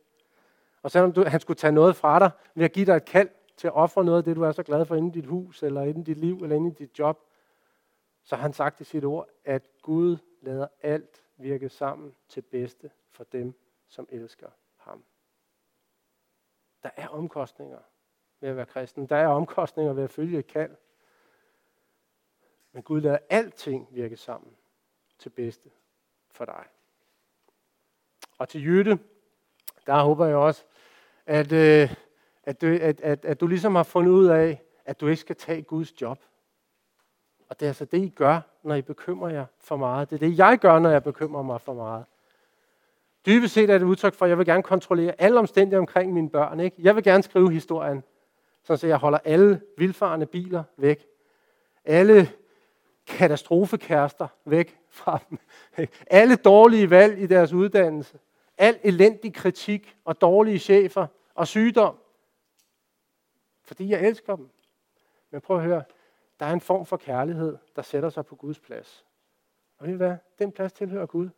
Og 0.81 0.91
selvom 0.91 1.11
du, 1.11 1.23
han 1.27 1.39
skulle 1.39 1.57
tage 1.57 1.73
noget 1.73 1.95
fra 1.95 2.19
dig, 2.19 2.31
ved 2.55 2.65
at 2.65 2.71
give 2.71 2.85
dig 2.85 2.95
et 2.95 3.05
kald 3.05 3.29
til 3.57 3.67
at 3.67 3.73
ofre 3.73 4.03
noget 4.03 4.17
af 4.17 4.23
det, 4.23 4.35
du 4.35 4.43
er 4.43 4.51
så 4.51 4.63
glad 4.63 4.85
for 4.85 4.95
inde 4.95 5.07
i 5.07 5.21
dit 5.21 5.25
hus, 5.25 5.63
eller 5.63 5.81
inde 5.81 6.01
i 6.01 6.03
dit 6.03 6.17
liv, 6.17 6.43
eller 6.43 6.55
inde 6.55 6.71
i 6.71 6.73
dit 6.73 6.99
job, 6.99 7.19
så 8.23 8.35
har 8.35 8.41
han 8.41 8.53
sagt 8.53 8.81
i 8.81 8.83
sit 8.83 9.05
ord, 9.05 9.29
at 9.45 9.69
Gud 9.81 10.17
lader 10.41 10.67
alt 10.81 11.23
virke 11.37 11.69
sammen 11.69 12.15
til 12.27 12.41
bedste 12.41 12.91
for 13.09 13.23
dem, 13.23 13.53
som 13.87 14.07
elsker 14.11 14.49
ham. 14.75 15.03
Der 16.83 16.89
er 16.95 17.07
omkostninger 17.07 17.79
ved 18.39 18.49
at 18.49 18.55
være 18.55 18.65
kristen. 18.65 19.07
Der 19.07 19.15
er 19.15 19.27
omkostninger 19.27 19.93
ved 19.93 20.03
at 20.03 20.09
følge 20.09 20.39
et 20.39 20.47
kald. 20.47 20.75
Men 22.71 22.83
Gud 22.83 23.01
lader 23.01 23.17
alting 23.29 23.87
virke 23.91 24.17
sammen 24.17 24.57
til 25.19 25.29
bedste 25.29 25.69
for 26.31 26.45
dig. 26.45 26.65
Og 28.37 28.49
til 28.49 28.63
Jytte, 28.63 28.99
der 29.85 30.03
håber 30.03 30.25
jeg 30.25 30.35
også, 30.35 30.63
at, 31.25 31.51
øh, 31.51 31.95
at, 32.47 32.61
du, 32.61 32.67
at, 32.81 33.01
at, 33.01 33.25
at 33.25 33.39
du 33.39 33.47
ligesom 33.47 33.75
har 33.75 33.83
fundet 33.83 34.11
ud 34.11 34.25
af, 34.25 34.61
at 34.85 35.01
du 35.01 35.07
ikke 35.07 35.21
skal 35.21 35.35
tage 35.35 35.61
Guds 35.61 36.01
job. 36.01 36.19
Og 37.49 37.59
det 37.59 37.65
er 37.65 37.69
altså 37.69 37.85
det, 37.85 37.97
I 37.97 38.09
gør, 38.09 38.39
når 38.63 38.75
I 38.75 38.81
bekymrer 38.81 39.29
jer 39.29 39.45
for 39.59 39.77
meget. 39.77 40.09
Det 40.09 40.15
er 40.15 40.19
det, 40.19 40.37
jeg 40.37 40.57
gør, 40.59 40.79
når 40.79 40.89
jeg 40.89 41.03
bekymrer 41.03 41.41
mig 41.41 41.61
for 41.61 41.73
meget. 41.73 42.05
Dybest 43.25 43.53
set 43.53 43.69
er 43.69 43.77
det 43.77 43.85
udtryk 43.85 44.13
for, 44.13 44.25
at 44.25 44.29
jeg 44.29 44.37
vil 44.37 44.45
gerne 44.45 44.63
kontrollere 44.63 45.21
alle 45.21 45.39
omstændigheder 45.39 45.79
omkring 45.79 46.13
mine 46.13 46.29
børn. 46.29 46.59
Ikke? 46.59 46.75
Jeg 46.79 46.95
vil 46.95 47.03
gerne 47.03 47.23
skrive 47.23 47.51
historien, 47.51 48.03
så 48.63 48.87
jeg 48.87 48.97
holder 48.97 49.19
alle 49.25 49.61
vildfarende 49.77 50.25
biler 50.25 50.63
væk. 50.77 51.05
Alle 51.85 52.31
katastrofekærester 53.07 54.27
væk 54.45 54.77
fra 54.89 55.19
dem. 55.29 55.39
Alle 56.07 56.35
dårlige 56.35 56.89
valg 56.89 57.19
i 57.19 57.27
deres 57.27 57.53
uddannelse. 57.53 58.19
Al 58.57 58.79
elendig 58.83 59.33
kritik 59.33 59.95
og 60.05 60.21
dårlige 60.21 60.59
chefer 60.59 61.07
og 61.35 61.47
sygdom. 61.47 61.95
Fordi 63.67 63.89
jeg 63.89 64.07
elsker 64.07 64.35
dem. 64.35 64.49
Men 65.29 65.41
prøv 65.41 65.57
at 65.57 65.63
høre, 65.63 65.83
der 66.39 66.45
er 66.45 66.53
en 66.53 66.61
form 66.61 66.85
for 66.85 66.97
kærlighed, 66.97 67.57
der 67.75 67.81
sætter 67.81 68.09
sig 68.09 68.25
på 68.25 68.35
Guds 68.35 68.59
plads. 68.59 69.05
Og 69.77 69.87
ved 69.87 69.93
I 69.93 69.97
hvad? 69.97 70.17
Den 70.39 70.51
plads 70.51 70.73
tilhører 70.73 71.05
Gud. 71.05 71.29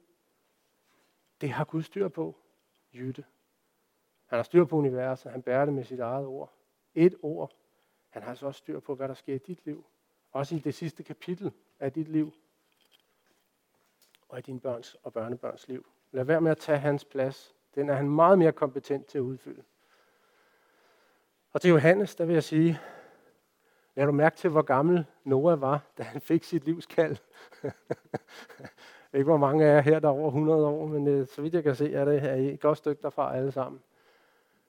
Det 1.42 1.50
har 1.50 1.64
Gud 1.66 1.84
styr 1.84 2.08
på. 2.08 2.36
Jytte. 2.94 3.26
Han 4.26 4.38
har 4.38 4.44
styr 4.44 4.66
på 4.66 4.76
universet. 4.76 5.32
Han 5.32 5.42
bærer 5.42 5.66
det 5.66 5.74
med 5.74 5.84
sit 5.84 6.00
eget 6.00 6.26
ord. 6.26 6.54
Et 6.96 7.16
ord. 7.22 7.56
Han 8.10 8.22
har 8.22 8.30
altså 8.30 8.46
også 8.46 8.58
styr 8.58 8.80
på, 8.80 8.96
hvad 8.96 9.08
der 9.08 9.14
sker 9.14 9.36
i 9.36 9.38
dit 9.38 9.66
liv. 9.66 9.86
Også 10.32 10.56
i 10.56 10.60
det 10.60 10.74
sidste 10.74 11.04
kapitel 11.04 11.52
af 11.80 11.94
dit 11.94 12.08
liv. 12.08 12.34
Og 14.30 14.40
i 14.40 14.42
dine 14.42 14.60
børns 14.60 14.96
og 15.04 15.14
børnebørns 15.14 15.68
liv. 15.68 15.86
Lad 16.12 16.24
være 16.24 16.42
med 16.42 16.52
at 16.52 16.58
tage 16.58 16.80
hans 16.80 17.06
plads. 17.06 17.56
Den 17.76 17.90
er 17.90 17.94
han 17.94 18.10
meget 18.10 18.40
mere 18.40 18.52
kompetent 18.52 19.06
til 19.06 19.18
at 19.18 19.22
udfylde. 19.22 19.64
Og 21.54 21.62
til 21.62 21.70
Johannes, 21.70 22.16
der 22.16 22.26
vil 22.26 22.34
jeg 22.34 22.44
sige, 22.44 22.80
lad 23.96 24.06
du 24.06 24.12
mærke 24.12 24.38
til, 24.38 24.50
hvor 24.50 24.62
gammel 24.62 25.06
Noah 25.24 25.62
var, 25.62 25.92
da 25.98 26.04
han 26.04 26.22
fik 26.22 26.44
sit 26.44 26.66
livs 26.66 26.86
kald. 26.86 27.18
ikke 29.14 29.24
hvor 29.24 29.38
mange 29.38 29.66
af 29.66 29.76
jer 29.76 29.82
her, 29.82 30.00
der 30.00 30.08
er 30.08 30.14
over 30.14 30.28
100 30.28 30.66
år, 30.68 30.86
men 30.86 31.08
øh, 31.08 31.28
så 31.28 31.42
vidt 31.42 31.54
jeg 31.54 31.64
kan 31.64 31.76
se, 31.76 31.94
er 31.94 32.06
det 32.06 32.22
her 32.22 32.34
et 32.34 32.60
godt 32.60 32.78
stykke 32.78 33.02
derfra 33.02 33.36
alle 33.36 33.52
sammen. 33.52 33.82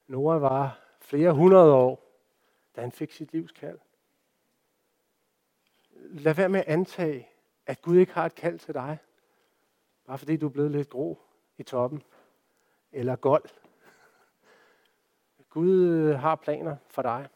Noah 0.06 0.42
var 0.42 0.80
flere 1.00 1.32
hundrede 1.32 1.72
år, 1.72 2.10
da 2.76 2.80
han 2.80 2.92
fik 2.92 3.12
sit 3.12 3.32
livs 3.32 3.52
kald. 3.52 3.78
Lad 5.92 6.34
være 6.34 6.48
med 6.48 6.60
at 6.60 6.66
antage, 6.66 7.28
at 7.66 7.82
Gud 7.82 7.96
ikke 7.96 8.12
har 8.12 8.26
et 8.26 8.34
kald 8.34 8.58
til 8.58 8.74
dig, 8.74 8.98
bare 10.06 10.18
fordi 10.18 10.36
du 10.36 10.46
er 10.46 10.50
blevet 10.50 10.70
lidt 10.70 10.90
grå 10.90 11.18
i 11.58 11.62
toppen, 11.62 12.02
eller 12.92 13.16
gold. 13.16 13.59
Gud 15.50 15.88
øh, 15.88 16.18
har 16.18 16.36
planer 16.36 16.76
for 16.88 17.02
dig, 17.02 17.28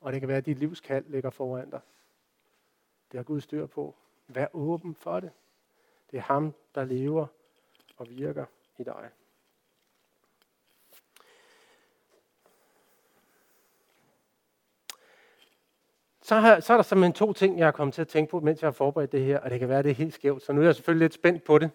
og 0.00 0.12
det 0.12 0.20
kan 0.20 0.28
være, 0.28 0.38
at 0.38 0.46
dit 0.46 0.58
livskald 0.58 1.04
ligger 1.08 1.30
foran 1.30 1.70
dig. 1.70 1.80
Det 3.12 3.18
har 3.18 3.24
Gud 3.24 3.40
styr 3.40 3.66
på. 3.66 3.94
Vær 4.28 4.46
åben 4.52 4.94
for 4.94 5.20
det. 5.20 5.30
Det 6.10 6.16
er 6.16 6.22
ham, 6.22 6.54
der 6.74 6.84
lever 6.84 7.26
og 7.96 8.06
virker 8.10 8.44
i 8.78 8.84
dig. 8.84 9.10
Så, 16.22 16.34
har, 16.34 16.60
så 16.60 16.72
er 16.72 16.76
der 16.76 16.82
simpelthen 16.82 17.12
to 17.12 17.32
ting, 17.32 17.58
jeg 17.58 17.66
har 17.66 17.72
kommet 17.72 17.94
til 17.94 18.02
at 18.02 18.08
tænke 18.08 18.30
på, 18.30 18.40
mens 18.40 18.62
jeg 18.62 18.66
har 18.66 18.72
forberedt 18.72 19.12
det 19.12 19.24
her, 19.24 19.40
og 19.40 19.50
det 19.50 19.58
kan 19.58 19.68
være, 19.68 19.78
at 19.78 19.84
det 19.84 19.90
er 19.90 19.94
helt 19.94 20.14
skævt, 20.14 20.42
så 20.42 20.52
nu 20.52 20.60
er 20.60 20.64
jeg 20.64 20.74
selvfølgelig 20.74 21.04
lidt 21.04 21.14
spændt 21.14 21.44
på 21.44 21.58
det. 21.58 21.70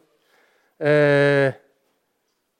Øh, 0.80 1.54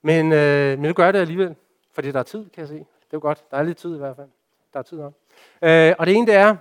men, 0.02 0.32
øh, 0.34 0.80
men 0.80 0.80
nu 0.80 0.94
gør 0.94 1.04
jeg 1.04 1.14
det 1.14 1.20
alligevel, 1.20 1.56
fordi 1.98 2.12
der 2.12 2.20
er 2.20 2.24
tid, 2.24 2.50
kan 2.50 2.62
jeg 2.62 2.68
se. 2.68 2.76
Det 2.76 2.84
er 2.84 3.14
jo 3.14 3.20
godt. 3.20 3.52
Der 3.52 3.58
er 3.58 3.64
lidt 3.64 3.78
tid 3.78 3.96
i 3.96 3.98
hvert 3.98 4.16
fald. 4.16 4.28
Der 4.74 4.80
er 4.80 4.84
tid 4.84 5.00
om. 5.00 5.14
Øh, 5.62 5.96
og 6.00 6.06
det 6.06 6.16
ene 6.16 6.28
det 6.28 6.36
er, 6.36 6.56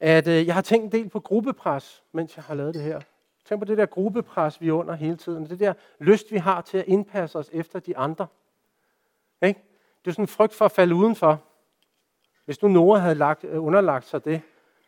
at 0.00 0.28
øh, 0.28 0.46
jeg 0.46 0.54
har 0.54 0.62
tænkt 0.62 0.84
en 0.84 0.92
del 0.92 1.08
på 1.08 1.20
gruppepres, 1.20 2.02
mens 2.12 2.36
jeg 2.36 2.44
har 2.44 2.54
lavet 2.54 2.74
det 2.74 2.82
her. 2.82 3.00
Tænk 3.44 3.60
på 3.60 3.64
det 3.64 3.78
der 3.78 3.86
gruppepres, 3.86 4.60
vi 4.60 4.68
er 4.68 4.72
under 4.72 4.94
hele 4.94 5.16
tiden. 5.16 5.50
Det 5.50 5.60
der 5.60 5.72
lyst, 5.98 6.32
vi 6.32 6.36
har 6.36 6.60
til 6.60 6.78
at 6.78 6.84
indpasse 6.86 7.38
os 7.38 7.50
efter 7.52 7.78
de 7.78 7.96
andre. 7.96 8.26
Ikke? 9.42 9.60
Det 10.04 10.10
er 10.10 10.12
sådan 10.12 10.22
en 10.22 10.28
frygt 10.28 10.54
for 10.54 10.64
at 10.64 10.72
falde 10.72 10.94
udenfor. 10.94 11.42
Hvis 12.44 12.62
nu 12.62 12.68
Noah 12.68 13.00
havde 13.00 13.14
lagt, 13.14 13.44
øh, 13.44 13.64
underlagt 13.64 14.04
sig 14.04 14.24
det, 14.24 14.40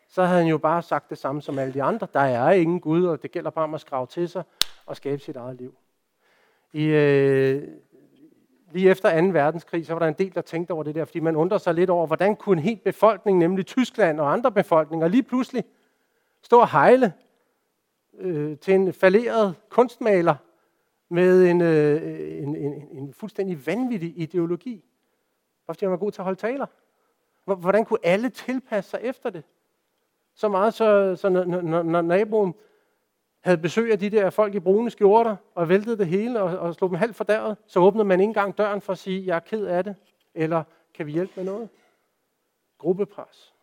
så 0.08 0.24
havde 0.24 0.38
han 0.40 0.48
jo 0.48 0.58
bare 0.58 0.82
sagt 0.82 1.10
det 1.10 1.18
samme 1.18 1.42
som 1.42 1.58
alle 1.58 1.74
de 1.74 1.82
andre. 1.82 2.06
Der 2.12 2.20
er 2.20 2.50
ingen 2.50 2.80
Gud, 2.80 3.06
og 3.06 3.22
det 3.22 3.30
gælder 3.30 3.50
bare 3.50 3.64
om 3.64 3.74
at 3.74 3.80
skrave 3.80 4.06
til 4.06 4.28
sig 4.28 4.42
og 4.86 4.96
skabe 4.96 5.22
sit 5.22 5.36
eget 5.36 5.56
liv. 5.56 5.74
I, 6.72 6.84
øh, 6.84 7.68
lige 8.72 8.90
efter 8.90 9.20
2. 9.20 9.26
verdenskrig, 9.26 9.86
så 9.86 9.92
var 9.92 9.98
der 9.98 10.06
en 10.06 10.14
del, 10.14 10.34
der 10.34 10.40
tænkte 10.40 10.72
over 10.72 10.82
det 10.82 10.94
der, 10.94 11.04
fordi 11.04 11.20
man 11.20 11.36
undrer 11.36 11.58
sig 11.58 11.74
lidt 11.74 11.90
over, 11.90 12.06
hvordan 12.06 12.36
kunne 12.36 12.56
en 12.56 12.62
helt 12.62 12.84
befolkning, 12.84 13.38
nemlig 13.38 13.66
Tyskland 13.66 14.20
og 14.20 14.32
andre 14.32 14.52
befolkninger, 14.52 15.08
lige 15.08 15.22
pludselig 15.22 15.64
stå 16.42 16.60
og 16.60 16.70
hejle 16.70 17.12
øh, 18.18 18.58
til 18.58 18.74
en 18.74 18.92
falderet 18.92 19.54
kunstmaler 19.68 20.34
med 21.08 21.46
en, 21.46 21.60
øh, 21.60 22.02
en, 22.42 22.56
en, 22.56 22.88
en 22.92 23.12
fuldstændig 23.12 23.66
vanvittig 23.66 24.12
ideologi. 24.16 24.84
Fordi 25.66 25.84
han 25.84 25.90
var 25.90 25.96
god 25.96 26.12
til 26.12 26.20
at 26.20 26.24
holde 26.24 26.40
taler. 26.40 26.66
Hvordan 27.44 27.84
kunne 27.84 27.98
alle 28.02 28.28
tilpasse 28.28 28.90
sig 28.90 29.00
efter 29.02 29.30
det? 29.30 29.44
Så 30.34 30.48
meget, 30.48 30.74
så, 30.74 31.16
så 31.16 31.28
når, 31.28 31.44
når, 31.44 31.82
når 31.82 32.00
naboen 32.00 32.54
havde 33.40 33.58
besøg 33.58 33.92
af 33.92 33.98
de 33.98 34.10
der 34.10 34.30
folk 34.30 34.54
i 34.54 34.60
brune 34.60 34.90
skjorter, 34.90 35.36
og 35.54 35.68
væltede 35.68 35.98
det 35.98 36.06
hele 36.06 36.42
og, 36.42 36.58
og 36.58 36.74
slog 36.74 36.90
dem 36.90 36.98
halvt 36.98 37.16
fordæret, 37.16 37.56
så 37.66 37.80
åbnede 37.80 38.04
man 38.04 38.20
ikke 38.20 38.28
engang 38.28 38.58
døren 38.58 38.80
for 38.80 38.92
at 38.92 38.98
sige, 38.98 39.26
jeg 39.26 39.36
er 39.36 39.40
ked 39.40 39.66
af 39.66 39.84
det, 39.84 39.96
eller 40.34 40.62
kan 40.94 41.06
vi 41.06 41.12
hjælpe 41.12 41.32
med 41.36 41.44
noget? 41.44 41.68
Gruppepres. 42.78 43.54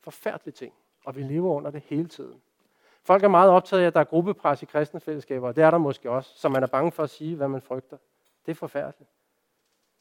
Forfærdelige 0.00 0.52
ting. 0.52 0.72
Og 1.04 1.16
vi 1.16 1.22
lever 1.22 1.54
under 1.54 1.70
det 1.70 1.82
hele 1.86 2.08
tiden. 2.08 2.40
Folk 3.02 3.24
er 3.24 3.28
meget 3.28 3.50
optaget 3.50 3.82
af, 3.82 3.86
at 3.86 3.94
der 3.94 4.00
er 4.00 4.04
gruppepres 4.04 4.62
i 4.62 4.64
kristne 4.64 5.00
fællesskaber, 5.00 5.48
og 5.48 5.56
det 5.56 5.64
er 5.64 5.70
der 5.70 5.78
måske 5.78 6.10
også, 6.10 6.30
så 6.36 6.48
man 6.48 6.62
er 6.62 6.66
bange 6.66 6.92
for 6.92 7.02
at 7.02 7.10
sige, 7.10 7.36
hvad 7.36 7.48
man 7.48 7.62
frygter. 7.62 7.96
Det 8.46 8.50
er 8.50 8.56
forfærdeligt. 8.56 9.10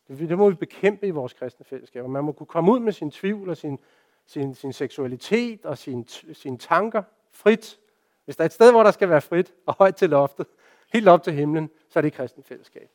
Det 0.08 0.38
må 0.38 0.50
vi 0.50 0.56
bekæmpe 0.56 1.08
i 1.08 1.10
vores 1.10 1.34
kristne 1.34 1.66
fællesskaber. 1.66 2.08
Man 2.08 2.24
må 2.24 2.32
kunne 2.32 2.48
komme 2.48 2.72
ud 2.72 2.80
med 2.80 2.92
sin 2.92 3.12
tvivl 3.12 3.50
og 3.50 3.58
sin, 3.58 3.80
sin, 4.26 4.56
sin 4.56 4.74
seksualitet 4.74 5.66
og 5.66 5.78
sin, 5.78 6.58
tanker 6.58 7.04
frit. 7.32 7.80
Hvis 8.26 8.36
der 8.36 8.44
er 8.44 8.46
et 8.46 8.54
sted, 8.54 8.72
hvor 8.72 8.84
der 8.84 8.92
skal 8.92 9.10
være 9.10 9.22
frit 9.22 9.54
og 9.66 9.76
højt 9.78 9.96
til 9.96 10.10
loftet, 10.10 10.48
helt 10.94 11.08
op 11.08 11.24
til 11.24 11.34
himlen, 11.34 11.70
så 11.90 12.00
er 12.00 12.02
det 12.02 12.14
kristen 12.14 12.44
fællesskab. 12.44 12.90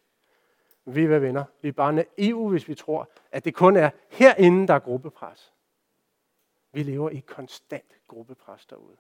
Vi 0.85 1.05
er 1.05 1.19
venner. 1.19 1.45
Vi 1.63 1.69
er 1.69 1.73
bare 1.73 1.93
naive, 1.93 2.49
hvis 2.51 2.69
vi 2.69 2.75
tror, 2.75 3.11
at 3.33 3.45
det 3.45 3.55
kun 3.55 3.77
er 3.77 3.91
herinde, 4.09 4.67
der 4.67 4.75
er 4.75 4.79
gruppepres. 4.79 5.53
Vi 6.73 6.83
lever 6.83 7.11
i 7.11 7.19
konstant 7.19 7.97
gruppepres 8.09 8.67
derude. 8.67 8.97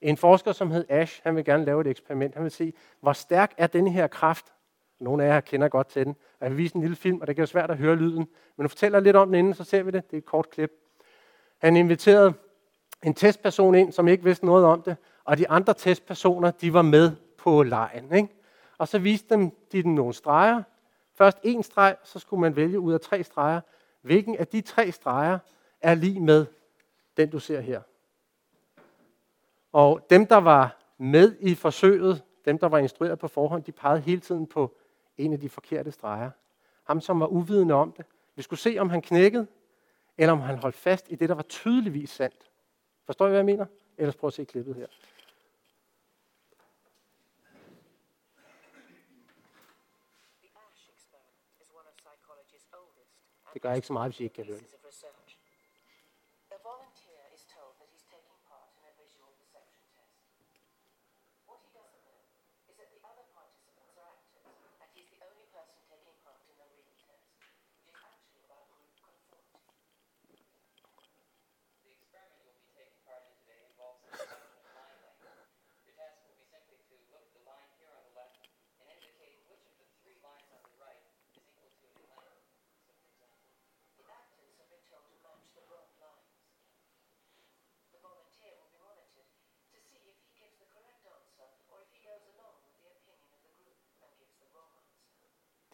En 0.00 0.16
forsker, 0.16 0.52
som 0.52 0.70
hed 0.70 0.84
Ash, 0.88 1.20
han 1.22 1.36
vil 1.36 1.44
gerne 1.44 1.64
lave 1.64 1.80
et 1.80 1.86
eksperiment. 1.86 2.34
Han 2.34 2.42
vil 2.42 2.50
se, 2.50 2.72
hvor 3.00 3.12
stærk 3.12 3.54
er 3.56 3.66
denne 3.66 3.90
her 3.90 4.06
kraft. 4.06 4.52
Nogle 4.98 5.24
af 5.24 5.28
jer 5.28 5.40
kender 5.40 5.68
godt 5.68 5.88
til 5.88 6.04
den. 6.04 6.16
Jeg 6.40 6.50
vil 6.50 6.58
vise 6.58 6.76
en 6.76 6.80
lille 6.80 6.96
film, 6.96 7.20
og 7.20 7.26
det 7.26 7.36
kan 7.36 7.40
være 7.40 7.46
svært 7.46 7.70
at 7.70 7.76
høre 7.76 7.96
lyden. 7.96 8.28
Men 8.56 8.64
nu 8.64 8.68
fortæller 8.68 9.00
lidt 9.00 9.16
om 9.16 9.28
den 9.28 9.34
inden, 9.34 9.54
så 9.54 9.64
ser 9.64 9.82
vi 9.82 9.90
det. 9.90 10.10
Det 10.10 10.16
er 10.16 10.18
et 10.18 10.24
kort 10.24 10.50
klip. 10.50 10.72
Han 11.58 11.76
inviterede 11.76 12.34
en 13.02 13.14
testperson 13.14 13.74
ind, 13.74 13.92
som 13.92 14.08
ikke 14.08 14.24
vidste 14.24 14.46
noget 14.46 14.64
om 14.64 14.82
det, 14.82 14.96
og 15.24 15.38
de 15.38 15.48
andre 15.48 15.74
testpersoner, 15.74 16.50
de 16.50 16.72
var 16.72 16.82
med 16.82 17.12
på 17.38 17.62
lejen. 17.62 18.14
Ikke? 18.14 18.28
Og 18.78 18.88
så 18.88 18.98
viste 18.98 19.34
dem, 19.34 19.50
de 19.72 19.82
dem 19.82 19.92
nogle 19.92 20.14
streger. 20.14 20.62
Først 21.14 21.38
en 21.42 21.62
streg, 21.62 21.96
så 22.04 22.18
skulle 22.18 22.40
man 22.40 22.56
vælge 22.56 22.80
ud 22.80 22.92
af 22.92 23.00
tre 23.00 23.22
streger, 23.22 23.60
hvilken 24.02 24.36
af 24.36 24.46
de 24.46 24.60
tre 24.60 24.92
streger 24.92 25.38
er 25.80 25.94
lige 25.94 26.20
med 26.20 26.46
den, 27.16 27.30
du 27.30 27.38
ser 27.38 27.60
her. 27.60 27.80
Og 29.72 30.06
dem, 30.10 30.26
der 30.26 30.36
var 30.36 30.76
med 30.98 31.36
i 31.40 31.54
forsøget, 31.54 32.22
dem, 32.44 32.58
der 32.58 32.68
var 32.68 32.78
instrueret 32.78 33.18
på 33.18 33.28
forhånd, 33.28 33.64
de 33.64 33.72
pegede 33.72 34.00
hele 34.00 34.20
tiden 34.20 34.46
på 34.46 34.76
en 35.16 35.32
af 35.32 35.40
de 35.40 35.48
forkerte 35.48 35.92
streger. 35.92 36.30
Ham, 36.84 37.00
som 37.00 37.20
var 37.20 37.26
uvidende 37.26 37.74
om 37.74 37.92
det. 37.92 38.06
Vi 38.36 38.42
skulle 38.42 38.60
se, 38.60 38.76
om 38.78 38.90
han 38.90 39.02
knækkede, 39.02 39.46
eller 40.18 40.32
om 40.32 40.40
han 40.40 40.58
holdt 40.58 40.76
fast 40.76 41.06
i 41.10 41.14
det, 41.14 41.28
der 41.28 41.34
var 41.34 41.42
tydeligvis 41.42 42.10
sandt. 42.10 42.45
Forstår 43.06 43.26
I, 43.26 43.28
hvad 43.28 43.38
jeg 43.38 43.44
mener? 43.44 43.66
Ellers 43.98 44.16
prøv 44.16 44.28
at 44.28 44.34
se 44.34 44.44
klippet 44.44 44.74
her. 44.74 44.86
Det 53.54 53.62
gør 53.62 53.72
ikke 53.72 53.86
så 53.86 53.92
meget, 53.92 54.12
hvis 54.12 54.20
I 54.20 54.22
ikke 54.22 54.34
kan 54.34 54.44
høre 54.44 54.58
det. 54.58 54.85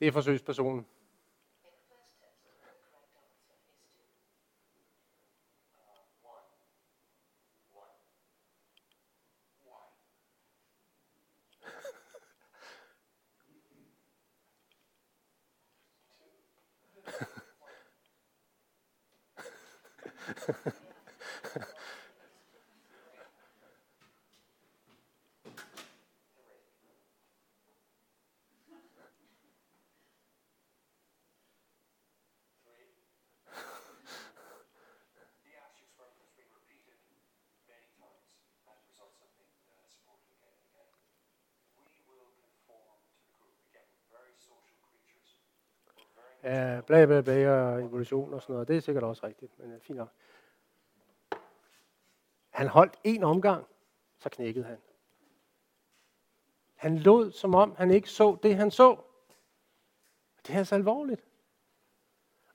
Det 0.02 0.08
er 0.08 0.12
forsøgspersonen. 0.12 0.84
Ja, 46.42 46.80
bla 46.86 47.06
bla 47.06 47.20
bla 47.20 47.50
og 47.50 47.82
evolution 47.82 48.34
og 48.34 48.42
sådan 48.42 48.52
noget. 48.52 48.68
Det 48.68 48.76
er 48.76 48.80
sikkert 48.80 49.04
også 49.04 49.26
rigtigt, 49.26 49.58
men 49.58 49.72
øh, 49.72 49.80
fint 49.80 49.98
nok. 49.98 50.08
Han 52.50 52.68
holdt 52.68 52.98
en 53.04 53.22
omgang, 53.22 53.66
så 54.18 54.28
knækkede 54.28 54.64
han. 54.64 54.78
Han 56.74 56.98
lod, 56.98 57.32
som 57.32 57.54
om 57.54 57.74
han 57.78 57.90
ikke 57.90 58.10
så 58.10 58.36
det, 58.42 58.56
han 58.56 58.70
så. 58.70 58.96
Det 60.46 60.54
er 60.54 60.58
altså 60.58 60.74
alvorligt. 60.74 61.24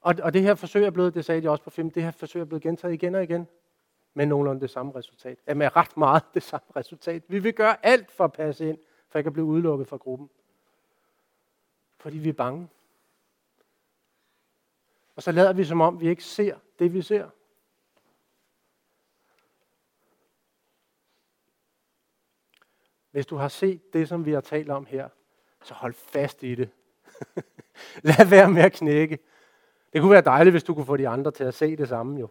Og, 0.02 0.15
og 0.23 0.34
det 0.34 0.41
her 0.41 0.56
forsøg 0.56 0.86
er 0.86 0.89
blevet, 0.89 1.13
det 1.13 1.26
sagde 1.26 1.41
de 1.41 1.50
også 1.50 1.63
på 1.63 1.69
film, 1.69 1.89
det 1.89 2.04
her 2.04 2.12
forsøg 2.12 2.41
er 2.41 2.45
blevet 2.45 2.63
gentaget 2.63 2.93
igen 2.93 3.15
og 3.15 3.23
igen. 3.23 3.47
Med 4.13 4.26
nogenlunde 4.26 4.62
det 4.62 4.69
samme 4.69 4.95
resultat. 4.95 5.39
Ja, 5.47 5.54
med 5.54 5.76
ret 5.76 5.97
meget 5.97 6.23
det 6.34 6.43
samme 6.43 6.67
resultat. 6.76 7.23
Vi 7.28 7.39
vil 7.39 7.54
gøre 7.54 7.86
alt 7.86 8.12
for 8.12 8.23
at 8.23 8.34
passe 8.34 8.69
ind, 8.69 8.78
for 9.10 9.19
ikke 9.19 9.28
at 9.28 9.34
blive 9.34 9.45
udelukket 9.45 9.88
fra 9.88 9.97
gruppen. 9.97 10.30
Fordi 11.97 12.17
vi 12.17 12.30
er 12.30 12.34
bange. 12.34 12.67
Og 15.18 15.24
så 15.24 15.32
lader 15.32 15.54
vi 15.54 15.64
som 15.64 15.82
om, 15.82 16.02
vi 16.02 16.10
ikke 16.10 16.24
ser 16.24 16.58
det, 16.80 16.94
vi 16.94 17.02
ser. 17.02 17.30
Hvis 23.12 23.26
du 23.26 23.36
har 23.36 23.48
set 23.48 23.94
det, 23.94 24.08
som 24.08 24.26
vi 24.26 24.32
har 24.32 24.42
talt 24.42 24.70
om 24.70 24.86
her, 24.86 25.10
så 25.64 25.74
hold 25.74 25.94
fast 25.94 26.44
i 26.44 26.56
det. 26.56 26.70
Lad 28.10 28.30
være 28.30 28.52
med 28.52 28.62
at 28.62 28.74
knække. 28.74 29.20
Det 29.94 30.02
kunne 30.02 30.12
være 30.12 30.22
dejligt, 30.22 30.54
hvis 30.54 30.64
du 30.64 30.74
kunne 30.74 30.86
få 30.86 30.98
de 30.98 31.08
andre 31.08 31.32
til 31.32 31.44
at 31.44 31.54
se 31.54 31.76
det 31.76 31.88
samme 31.88 32.20
jo. 32.20 32.30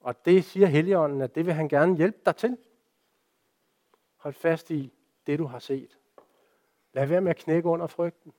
Og 0.00 0.24
det 0.24 0.44
siger 0.44 0.66
Helligånden, 0.66 1.22
at 1.22 1.34
det 1.34 1.46
vil 1.46 1.54
han 1.54 1.68
gerne 1.68 1.96
hjælpe 1.96 2.18
dig 2.26 2.36
til. 2.36 2.58
Hold 4.16 4.34
fast 4.34 4.70
i 4.70 4.92
det, 5.26 5.38
du 5.38 5.44
har 5.46 5.58
set. 5.58 5.98
Lad 6.92 7.06
være 7.06 7.20
med 7.20 7.30
at 7.30 7.36
knække 7.36 7.68
under 7.68 7.86
frygten. 7.86 8.32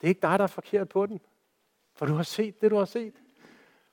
Det 0.00 0.06
er 0.06 0.08
ikke 0.08 0.22
dig, 0.22 0.38
der 0.38 0.44
er 0.44 0.48
forkert 0.48 0.88
på 0.88 1.06
den. 1.06 1.20
For 1.94 2.06
du 2.06 2.14
har 2.14 2.22
set 2.22 2.60
det, 2.60 2.70
du 2.70 2.76
har 2.76 2.84
set. 2.84 3.14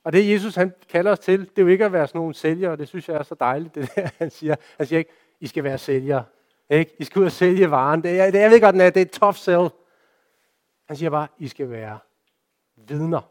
Og 0.04 0.12
det 0.12 0.32
Jesus 0.32 0.54
han 0.54 0.74
kalder 0.88 1.12
os 1.12 1.18
til, 1.18 1.40
det 1.40 1.58
er 1.58 1.62
jo 1.62 1.68
ikke 1.68 1.84
at 1.84 1.92
være 1.92 2.06
sådan 2.06 2.18
nogle 2.18 2.34
sælgere, 2.34 2.72
og 2.72 2.78
det 2.78 2.88
synes 2.88 3.08
jeg 3.08 3.16
er 3.16 3.22
så 3.22 3.34
dejligt, 3.34 3.74
det 3.74 3.92
der, 3.94 4.08
han 4.18 4.30
siger. 4.30 4.56
Han 4.76 4.86
siger 4.86 4.98
ikke, 4.98 5.10
I 5.40 5.46
skal 5.46 5.64
være 5.64 5.78
sælgere. 5.78 6.24
Ikke? 6.70 6.96
I 6.98 7.04
skal 7.04 7.20
ud 7.20 7.26
og 7.26 7.32
sælge 7.32 7.70
varen. 7.70 8.02
Det 8.02 8.20
er, 8.20 8.30
det, 8.30 8.38
jeg 8.38 8.50
ved 8.50 8.60
godt, 8.60 8.74
det 8.74 8.96
er 8.96 9.02
et 9.02 9.10
tough 9.10 9.36
sell. 9.36 9.68
Han 10.84 10.96
siger 10.96 11.10
bare, 11.10 11.28
I 11.38 11.48
skal 11.48 11.70
være 11.70 11.98
vidner. 12.76 13.30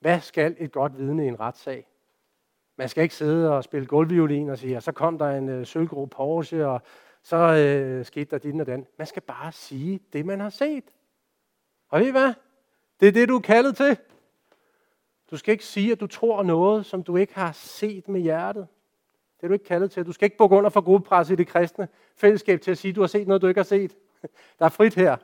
Hvad 0.00 0.20
skal 0.20 0.56
et 0.58 0.72
godt 0.72 0.98
vidne 0.98 1.24
i 1.24 1.28
en 1.28 1.40
retssag? 1.40 1.88
Man 2.78 2.88
skal 2.88 3.02
ikke 3.02 3.14
sidde 3.14 3.56
og 3.56 3.64
spille 3.64 3.86
gulvviolin 3.86 4.48
og 4.48 4.58
sige, 4.58 4.76
og 4.76 4.82
så 4.82 4.92
kom 4.92 5.18
der 5.18 5.30
en 5.30 5.48
øh, 5.48 5.66
sølvgrå 5.66 6.06
Porsche, 6.06 6.66
og 6.66 6.82
så 7.22 7.36
øh, 7.36 8.04
skete 8.04 8.30
der 8.30 8.38
din 8.38 8.60
og 8.60 8.66
den. 8.66 8.86
Man 8.98 9.06
skal 9.06 9.22
bare 9.22 9.52
sige 9.52 10.00
det, 10.12 10.26
man 10.26 10.40
har 10.40 10.50
set. 10.50 10.84
Og 11.88 12.00
ved 12.00 12.06
I 12.06 12.10
hvad? 12.10 12.34
Det 13.00 13.08
er 13.08 13.12
det, 13.12 13.28
du 13.28 13.36
er 13.36 13.40
kaldet 13.40 13.76
til. 13.76 13.96
Du 15.30 15.36
skal 15.36 15.52
ikke 15.52 15.64
sige, 15.64 15.92
at 15.92 16.00
du 16.00 16.06
tror 16.06 16.42
noget, 16.42 16.86
som 16.86 17.02
du 17.02 17.16
ikke 17.16 17.34
har 17.34 17.52
set 17.52 18.08
med 18.08 18.20
hjertet. 18.20 18.68
Det 19.36 19.42
er 19.42 19.48
du 19.48 19.52
ikke 19.52 19.64
kaldet 19.64 19.90
til. 19.90 20.06
Du 20.06 20.12
skal 20.12 20.26
ikke 20.26 20.36
bukke 20.36 20.56
under 20.56 20.70
for 20.70 20.80
gruppepres 20.80 21.30
i 21.30 21.34
det 21.34 21.46
kristne 21.46 21.88
fællesskab 22.16 22.60
til 22.60 22.70
at 22.70 22.78
sige, 22.78 22.90
at 22.90 22.96
du 22.96 23.00
har 23.00 23.08
set 23.08 23.26
noget, 23.28 23.42
du 23.42 23.46
ikke 23.46 23.58
har 23.58 23.64
set. 23.64 23.96
Der 24.58 24.64
er 24.64 24.68
frit 24.68 24.94
her. 24.94 25.16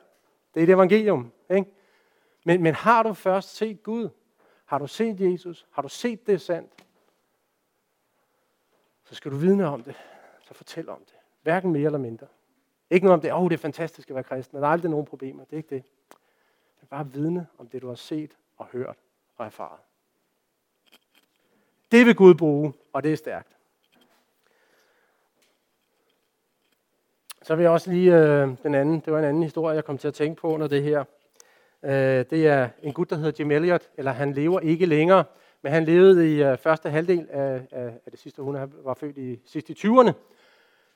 Det 0.53 0.59
er 0.59 0.63
et 0.63 0.69
evangelium. 0.69 1.31
Ikke? 1.49 1.71
Men, 2.45 2.63
men 2.63 2.73
har 2.73 3.03
du 3.03 3.13
først 3.13 3.55
set 3.55 3.83
Gud? 3.83 4.09
Har 4.65 4.79
du 4.79 4.87
set 4.87 5.21
Jesus? 5.21 5.65
Har 5.71 5.81
du 5.81 5.89
set 5.89 6.27
det 6.27 6.41
sandt? 6.41 6.85
Så 9.03 9.15
skal 9.15 9.31
du 9.31 9.37
vidne 9.37 9.67
om 9.67 9.83
det. 9.83 9.95
Så 10.47 10.53
fortæl 10.53 10.89
om 10.89 10.99
det. 11.05 11.15
Hverken 11.41 11.71
mere 11.71 11.85
eller 11.85 11.99
mindre. 11.99 12.27
Ikke 12.89 13.05
noget 13.05 13.13
om 13.13 13.21
det, 13.21 13.33
åh, 13.33 13.41
oh, 13.41 13.49
det 13.49 13.53
er 13.53 13.61
fantastisk 13.61 14.09
at 14.09 14.15
være 14.15 14.23
kristen. 14.23 14.57
Der 14.57 14.67
er 14.67 14.71
aldrig 14.71 14.91
nogen 14.91 15.05
problemer. 15.05 15.43
Det 15.43 15.53
er 15.53 15.57
ikke 15.57 15.75
det. 15.75 15.83
Men 16.93 16.97
bare 16.97 17.13
vidne 17.13 17.47
om 17.57 17.67
det, 17.67 17.81
du 17.81 17.87
har 17.87 17.95
set 17.95 18.31
og 18.57 18.65
hørt 18.65 18.95
og 19.37 19.45
erfaret. 19.45 19.79
Det 21.91 22.05
vil 22.05 22.15
Gud 22.15 22.35
bruge, 22.35 22.73
og 22.93 23.03
det 23.03 23.11
er 23.13 23.15
stærkt. 23.15 23.57
Så 27.41 27.55
vil 27.55 27.63
jeg 27.63 27.71
også 27.71 27.91
lige 27.91 28.15
øh, 28.15 28.49
den 28.63 28.75
anden, 28.75 28.99
det 28.99 29.13
var 29.13 29.19
en 29.19 29.25
anden 29.25 29.43
historie, 29.43 29.75
jeg 29.75 29.85
kom 29.85 29.97
til 29.97 30.07
at 30.07 30.13
tænke 30.13 30.41
på 30.41 30.47
under 30.47 30.67
det 30.67 30.83
her. 30.83 31.03
Øh, 31.83 32.25
det 32.29 32.47
er 32.47 32.69
en 32.83 32.93
gut, 32.93 33.09
der 33.09 33.15
hedder 33.15 33.31
Jim 33.39 33.51
Elliot, 33.51 33.89
eller 33.97 34.11
han 34.11 34.33
lever 34.33 34.59
ikke 34.59 34.85
længere, 34.85 35.23
men 35.61 35.71
han 35.71 35.85
levede 35.85 36.35
i 36.35 36.43
øh, 36.43 36.57
første 36.57 36.89
halvdel 36.89 37.27
af, 37.29 37.67
af, 37.71 37.85
af 38.05 38.11
det 38.11 38.19
sidste 38.19 38.41
århundrede. 38.41 38.67
Han 38.67 38.73
var 38.83 38.93
født 38.93 39.17
i 39.17 39.39
sidste 39.45 39.75
20'erne. 39.79 40.11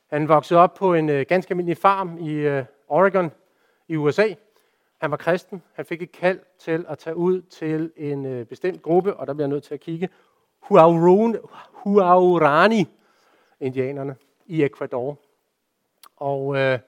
Han 0.07 0.27
voksede 0.27 0.59
op 0.59 0.73
på 0.73 0.93
en 0.93 1.09
øh, 1.09 1.25
ganske 1.29 1.51
almindelig 1.51 1.77
farm 1.77 2.17
i 2.17 2.33
øh, 2.33 2.65
Oregon 2.87 3.31
i 3.87 3.95
USA. 3.95 4.33
Han 4.97 5.11
var 5.11 5.17
kristen. 5.17 5.63
Han 5.73 5.85
fik 5.85 6.01
et 6.01 6.11
kald 6.11 6.39
til 6.59 6.85
at 6.89 6.97
tage 6.97 7.15
ud 7.15 7.41
til 7.41 7.91
en 7.95 8.25
øh, 8.25 8.45
bestemt 8.45 8.81
gruppe, 8.81 9.15
og 9.15 9.27
der 9.27 9.33
bliver 9.33 9.47
jeg 9.47 9.53
nødt 9.53 9.63
til 9.63 9.73
at 9.73 9.79
kigge. 9.79 10.09
Huaurani-indianerne 11.83 14.15
i 14.45 14.63
Ecuador. 14.63 15.17
Og 16.17 16.57
øh, 16.57 16.79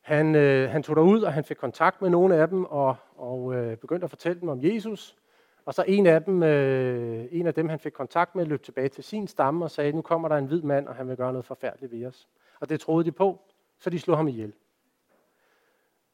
han, 0.00 0.34
øh, 0.34 0.70
han 0.70 0.82
tog 0.82 0.96
derud, 0.96 1.22
og 1.22 1.32
han 1.32 1.44
fik 1.44 1.56
kontakt 1.56 2.02
med 2.02 2.10
nogle 2.10 2.36
af 2.36 2.48
dem, 2.48 2.64
og, 2.64 2.96
og 3.16 3.54
øh, 3.54 3.76
begyndte 3.76 4.04
at 4.04 4.10
fortælle 4.10 4.40
dem 4.40 4.48
om 4.48 4.58
Jesus. 4.62 5.16
Og 5.64 5.74
så 5.74 5.84
en 5.88 6.06
af 6.06 6.22
dem, 6.22 6.42
øh, 6.42 7.26
en 7.30 7.46
af 7.46 7.54
dem, 7.54 7.68
han 7.68 7.78
fik 7.78 7.92
kontakt 7.92 8.34
med, 8.34 8.46
løb 8.46 8.62
tilbage 8.62 8.88
til 8.88 9.04
sin 9.04 9.26
stamme 9.26 9.64
og 9.64 9.70
sagde, 9.70 9.92
nu 9.92 10.02
kommer 10.02 10.28
der 10.28 10.36
en 10.36 10.46
hvid 10.46 10.62
mand, 10.62 10.88
og 10.88 10.94
han 10.94 11.08
vil 11.08 11.16
gøre 11.16 11.32
noget 11.32 11.44
forfærdeligt 11.44 11.92
ved 11.92 12.06
os. 12.06 12.28
Og 12.60 12.68
det 12.68 12.80
troede 12.80 13.04
de 13.04 13.12
på, 13.12 13.40
så 13.78 13.90
de 13.90 13.98
slog 13.98 14.16
ham 14.16 14.28
ihjel. 14.28 14.52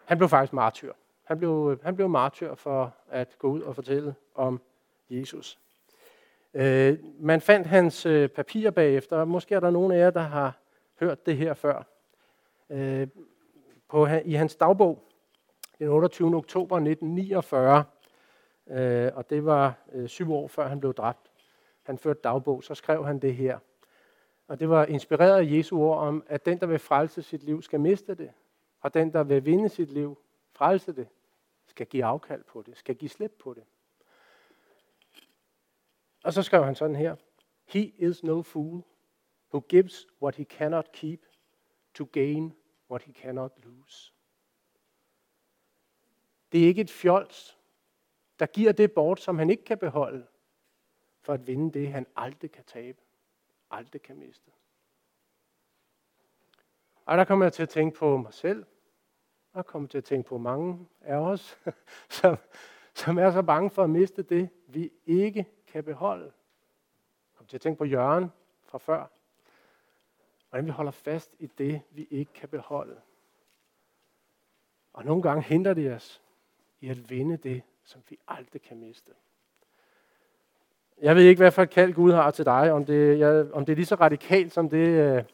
Han 0.04 0.18
blev 0.18 0.28
faktisk 0.28 0.52
martyr. 0.52 0.92
Han 1.24 1.38
blev, 1.38 1.78
han 1.82 1.96
blev 1.96 2.08
martyr 2.08 2.54
for 2.54 2.94
at 3.08 3.36
gå 3.38 3.48
ud 3.48 3.60
og 3.60 3.74
fortælle 3.74 4.14
om 4.34 4.60
Jesus. 5.10 5.58
Øh, 6.54 6.98
man 7.18 7.40
fandt 7.40 7.66
hans 7.66 8.06
øh, 8.06 8.28
papirer 8.28 8.70
bagefter, 8.70 9.24
måske 9.24 9.54
er 9.54 9.60
der 9.60 9.70
nogen 9.70 9.92
af 9.92 9.98
jer, 9.98 10.10
der 10.10 10.20
har 10.20 10.58
hørt 11.00 11.26
det 11.26 11.36
her 11.36 11.54
før. 11.54 11.82
Øh, 12.70 13.08
på, 13.88 14.06
I 14.24 14.32
hans 14.32 14.56
dagbog, 14.56 15.02
den 15.78 15.88
28. 15.88 16.36
oktober 16.36 16.76
1949, 16.76 17.84
øh, 18.70 19.10
og 19.14 19.30
det 19.30 19.44
var 19.44 19.74
øh, 19.92 20.08
syv 20.08 20.32
år 20.32 20.48
før 20.48 20.68
han 20.68 20.80
blev 20.80 20.94
dræbt. 20.94 21.30
Han 21.82 21.98
førte 21.98 22.20
dagbog, 22.24 22.64
så 22.64 22.74
skrev 22.74 23.06
han 23.06 23.18
det 23.18 23.34
her. 23.34 23.58
Og 24.48 24.60
det 24.60 24.68
var 24.68 24.84
inspireret 24.84 25.38
af 25.38 25.56
Jesu 25.56 25.78
ord 25.78 25.98
om, 25.98 26.24
at 26.26 26.46
den, 26.46 26.60
der 26.60 26.66
vil 26.66 26.78
frelse 26.78 27.22
sit 27.22 27.42
liv, 27.42 27.62
skal 27.62 27.80
miste 27.80 28.14
det. 28.14 28.30
Og 28.82 28.94
den, 28.94 29.12
der 29.12 29.22
vil 29.22 29.44
vinde 29.44 29.68
sit 29.68 29.90
liv, 29.90 30.18
frelse 30.52 30.92
det, 30.92 31.08
skal 31.66 31.86
give 31.86 32.04
afkald 32.04 32.44
på 32.44 32.62
det, 32.62 32.76
skal 32.76 32.96
give 32.96 33.08
slip 33.08 33.36
på 33.38 33.54
det. 33.54 33.64
Og 36.24 36.32
så 36.32 36.42
skrev 36.42 36.64
han 36.64 36.74
sådan 36.74 36.96
her. 36.96 37.16
He 37.64 37.80
is 37.80 38.22
no 38.22 38.42
fool 38.42 38.82
who 39.52 39.60
gives 39.60 40.06
what 40.22 40.36
he 40.36 40.44
cannot 40.44 40.92
keep 40.92 41.20
to 41.94 42.08
gain 42.12 42.54
what 42.90 43.02
he 43.02 43.12
cannot 43.12 43.52
lose. 43.64 44.12
Det 46.52 46.62
er 46.62 46.66
ikke 46.66 46.80
et 46.80 46.90
fjols, 46.90 47.58
der 48.38 48.46
giver 48.46 48.72
det 48.72 48.92
bort, 48.92 49.20
som 49.20 49.38
han 49.38 49.50
ikke 49.50 49.64
kan 49.64 49.78
beholde, 49.78 50.26
for 51.20 51.32
at 51.32 51.46
vinde 51.46 51.78
det, 51.78 51.92
han 51.92 52.06
aldrig 52.16 52.50
kan 52.50 52.64
tabe, 52.64 52.98
aldrig 53.70 54.02
kan 54.02 54.16
miste. 54.16 54.50
Og 57.04 57.18
der 57.18 57.24
kommer 57.24 57.44
jeg 57.44 57.52
til 57.52 57.62
at 57.62 57.68
tænke 57.68 57.98
på 57.98 58.16
mig 58.16 58.34
selv, 58.34 58.66
jeg 59.54 59.66
kommer 59.66 59.88
til 59.88 59.98
at 59.98 60.04
tænke 60.04 60.28
på 60.28 60.38
mange 60.38 60.86
af 61.00 61.16
os, 61.16 61.58
som, 62.20 62.36
som 62.94 63.18
er 63.18 63.30
så 63.30 63.42
bange 63.42 63.70
for 63.70 63.84
at 63.84 63.90
miste 63.90 64.22
det, 64.22 64.48
vi 64.66 64.90
ikke 65.06 65.46
kan 65.66 65.84
beholde. 65.84 66.24
Jeg 66.24 67.36
kommer 67.36 67.48
til 67.48 67.56
at 67.56 67.60
tænke 67.60 67.78
på 67.78 67.84
Jørgen 67.84 68.32
fra 68.64 68.78
før. 68.78 69.06
Hvordan 70.50 70.66
vi 70.66 70.70
holder 70.70 70.92
fast 70.92 71.34
i 71.38 71.46
det, 71.46 71.82
vi 71.90 72.08
ikke 72.10 72.32
kan 72.32 72.48
beholde. 72.48 73.00
Og 74.92 75.04
nogle 75.04 75.22
gange 75.22 75.42
hindrer 75.42 75.74
det 75.74 75.92
os 75.92 76.22
i 76.80 76.88
at 76.88 77.10
vinde 77.10 77.36
det, 77.36 77.62
som 77.84 78.02
vi 78.08 78.18
aldrig 78.28 78.62
kan 78.62 78.76
miste. 78.76 79.12
Jeg 81.00 81.16
ved 81.16 81.22
ikke, 81.22 81.40
hvad 81.40 81.50
for 81.50 81.62
et 81.62 81.70
kald 81.70 81.94
Gud 81.94 82.12
har 82.12 82.30
til 82.30 82.44
dig, 82.44 82.72
om 82.72 82.84
det, 82.84 83.18
jeg, 83.18 83.52
om 83.52 83.66
det 83.66 83.72
er 83.72 83.76
lige 83.76 83.86
så 83.86 83.94
radikalt 83.94 84.52
som 84.52 84.68
det, 84.68 84.88
øh, 84.88 85.24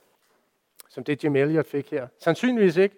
som 0.89 1.05
det 1.05 1.25
Jim 1.25 1.37
Elliot 1.37 1.67
fik 1.67 1.91
her. 1.91 2.09
Sandsynligvis 2.19 2.77
ikke. 2.77 2.97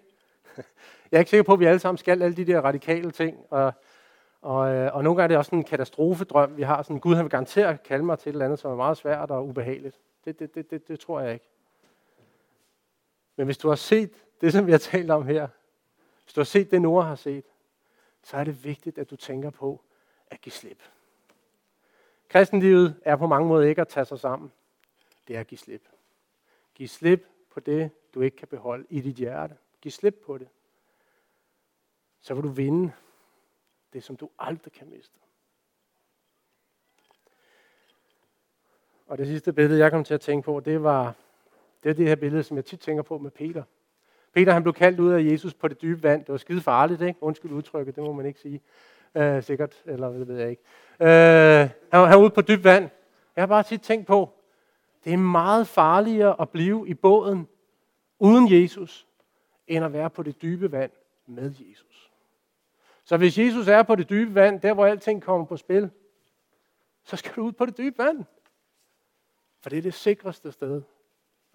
Jeg 1.11 1.17
er 1.17 1.19
ikke 1.19 1.29
sikker 1.29 1.43
på, 1.43 1.53
at 1.53 1.59
vi 1.59 1.65
alle 1.65 1.79
sammen 1.79 1.97
skal 1.97 2.23
alle 2.23 2.35
de 2.35 2.45
der 2.45 2.61
radikale 2.61 3.11
ting. 3.11 3.45
Og, 3.49 3.73
og, 4.41 4.73
øh, 4.73 4.95
og 4.95 5.03
nogle 5.03 5.17
gange 5.17 5.23
er 5.23 5.27
det 5.27 5.37
også 5.37 5.55
en 5.55 5.63
katastrofedrøm, 5.63 6.57
vi 6.57 6.61
har. 6.61 6.81
Sådan, 6.83 6.99
Gud 6.99 7.15
han 7.15 7.23
vil 7.23 7.31
garantere 7.31 7.77
kalde 7.77 8.05
mig 8.05 8.19
til 8.19 8.29
et 8.29 8.33
eller 8.33 8.45
andet, 8.45 8.59
som 8.59 8.71
er 8.71 8.75
meget 8.75 8.97
svært 8.97 9.31
og 9.31 9.47
ubehageligt. 9.47 9.99
Det, 10.25 10.39
det, 10.39 10.55
det, 10.55 10.71
det, 10.71 10.87
det 10.87 10.99
tror 10.99 11.19
jeg 11.19 11.33
ikke. 11.33 11.49
Men 13.35 13.45
hvis 13.45 13.57
du 13.57 13.67
har 13.67 13.75
set 13.75 14.11
det, 14.41 14.51
som 14.51 14.65
vi 14.65 14.71
har 14.71 14.77
talt 14.77 15.11
om 15.11 15.27
her, 15.27 15.47
hvis 16.23 16.33
du 16.33 16.39
har 16.39 16.45
set 16.45 16.71
det, 16.71 16.81
Nora 16.81 17.05
har 17.05 17.15
set, 17.15 17.45
så 18.23 18.37
er 18.37 18.43
det 18.43 18.63
vigtigt, 18.63 18.97
at 18.97 19.09
du 19.09 19.15
tænker 19.15 19.49
på 19.49 19.81
at 20.31 20.41
give 20.41 20.53
slip. 20.53 20.83
Kristenlivet 22.29 22.95
er 23.05 23.15
på 23.15 23.27
mange 23.27 23.47
måder 23.47 23.67
ikke 23.67 23.81
at 23.81 23.87
tage 23.87 24.05
sig 24.05 24.19
sammen. 24.19 24.51
Det 25.27 25.35
er 25.35 25.39
at 25.39 25.47
give 25.47 25.57
slip. 25.57 25.89
Giv 26.75 26.87
slip 26.87 27.27
på 27.49 27.59
det, 27.59 27.91
du 28.13 28.21
ikke 28.21 28.37
kan 28.37 28.47
beholde 28.47 28.85
i 28.89 29.01
dit 29.01 29.15
hjerte. 29.15 29.55
Giv 29.81 29.91
slip 29.91 30.23
på 30.25 30.37
det. 30.37 30.47
Så 32.21 32.33
vil 32.33 32.43
du 32.43 32.49
vinde 32.49 32.91
det, 33.93 34.03
som 34.03 34.15
du 34.15 34.29
aldrig 34.39 34.73
kan 34.73 34.89
miste. 34.89 35.17
Og 39.07 39.17
det 39.17 39.27
sidste 39.27 39.53
billede, 39.53 39.79
jeg 39.79 39.91
kom 39.91 40.03
til 40.03 40.13
at 40.13 40.21
tænke 40.21 40.45
på, 40.45 40.59
det 40.59 40.83
var 40.83 41.13
det, 41.83 41.89
var 41.89 41.93
det 41.93 42.07
her 42.07 42.15
billede, 42.15 42.43
som 42.43 42.57
jeg 42.57 42.65
tit 42.65 42.79
tænker 42.79 43.03
på 43.03 43.17
med 43.17 43.31
Peter. 43.31 43.63
Peter 44.33 44.53
han 44.53 44.63
blev 44.63 44.73
kaldt 44.73 44.99
ud 44.99 45.11
af 45.11 45.23
Jesus 45.23 45.53
på 45.53 45.67
det 45.67 45.81
dybe 45.81 46.03
vand. 46.03 46.21
Det 46.21 46.31
var 46.31 46.37
skide 46.37 46.61
farligt, 46.61 47.01
ikke? 47.01 47.23
Undskyld 47.23 47.51
udtrykket, 47.51 47.95
det 47.95 48.03
må 48.03 48.13
man 48.13 48.25
ikke 48.25 48.39
sige. 48.39 48.61
Øh, 49.15 49.43
sikkert, 49.43 49.83
eller 49.85 50.09
det 50.09 50.27
ved 50.27 50.39
jeg 50.39 50.49
ikke. 50.49 50.63
Øh, 50.99 51.69
han, 51.91 51.99
var, 52.01 52.05
han 52.05 52.17
var 52.17 52.23
ude 52.23 52.29
på 52.29 52.41
dybt 52.41 52.63
vand. 52.63 52.89
Jeg 53.35 53.41
har 53.41 53.47
bare 53.47 53.63
tit 53.63 53.81
tænkt 53.81 54.07
på, 54.07 54.29
det 55.03 55.13
er 55.13 55.17
meget 55.17 55.67
farligere 55.67 56.41
at 56.41 56.49
blive 56.49 56.87
i 56.87 56.93
båden 56.93 57.47
uden 58.19 58.61
Jesus, 58.61 59.07
end 59.67 59.85
at 59.85 59.93
være 59.93 60.09
på 60.09 60.23
det 60.23 60.41
dybe 60.41 60.71
vand 60.71 60.91
med 61.27 61.53
Jesus. 61.59 61.90
Så 63.11 63.17
hvis 63.17 63.37
Jesus 63.37 63.67
er 63.67 63.83
på 63.83 63.95
det 63.95 64.09
dybe 64.09 64.35
vand, 64.35 64.61
der 64.61 64.73
hvor 64.73 64.85
alting 64.85 65.23
kommer 65.23 65.45
på 65.45 65.57
spil, 65.57 65.91
så 67.03 67.15
skal 67.15 67.35
du 67.35 67.41
ud 67.41 67.51
på 67.51 67.65
det 67.65 67.77
dybe 67.77 67.97
vand. 67.97 68.25
For 69.59 69.69
det 69.69 69.77
er 69.77 69.81
det 69.81 69.93
sikreste 69.93 70.51
sted 70.51 70.81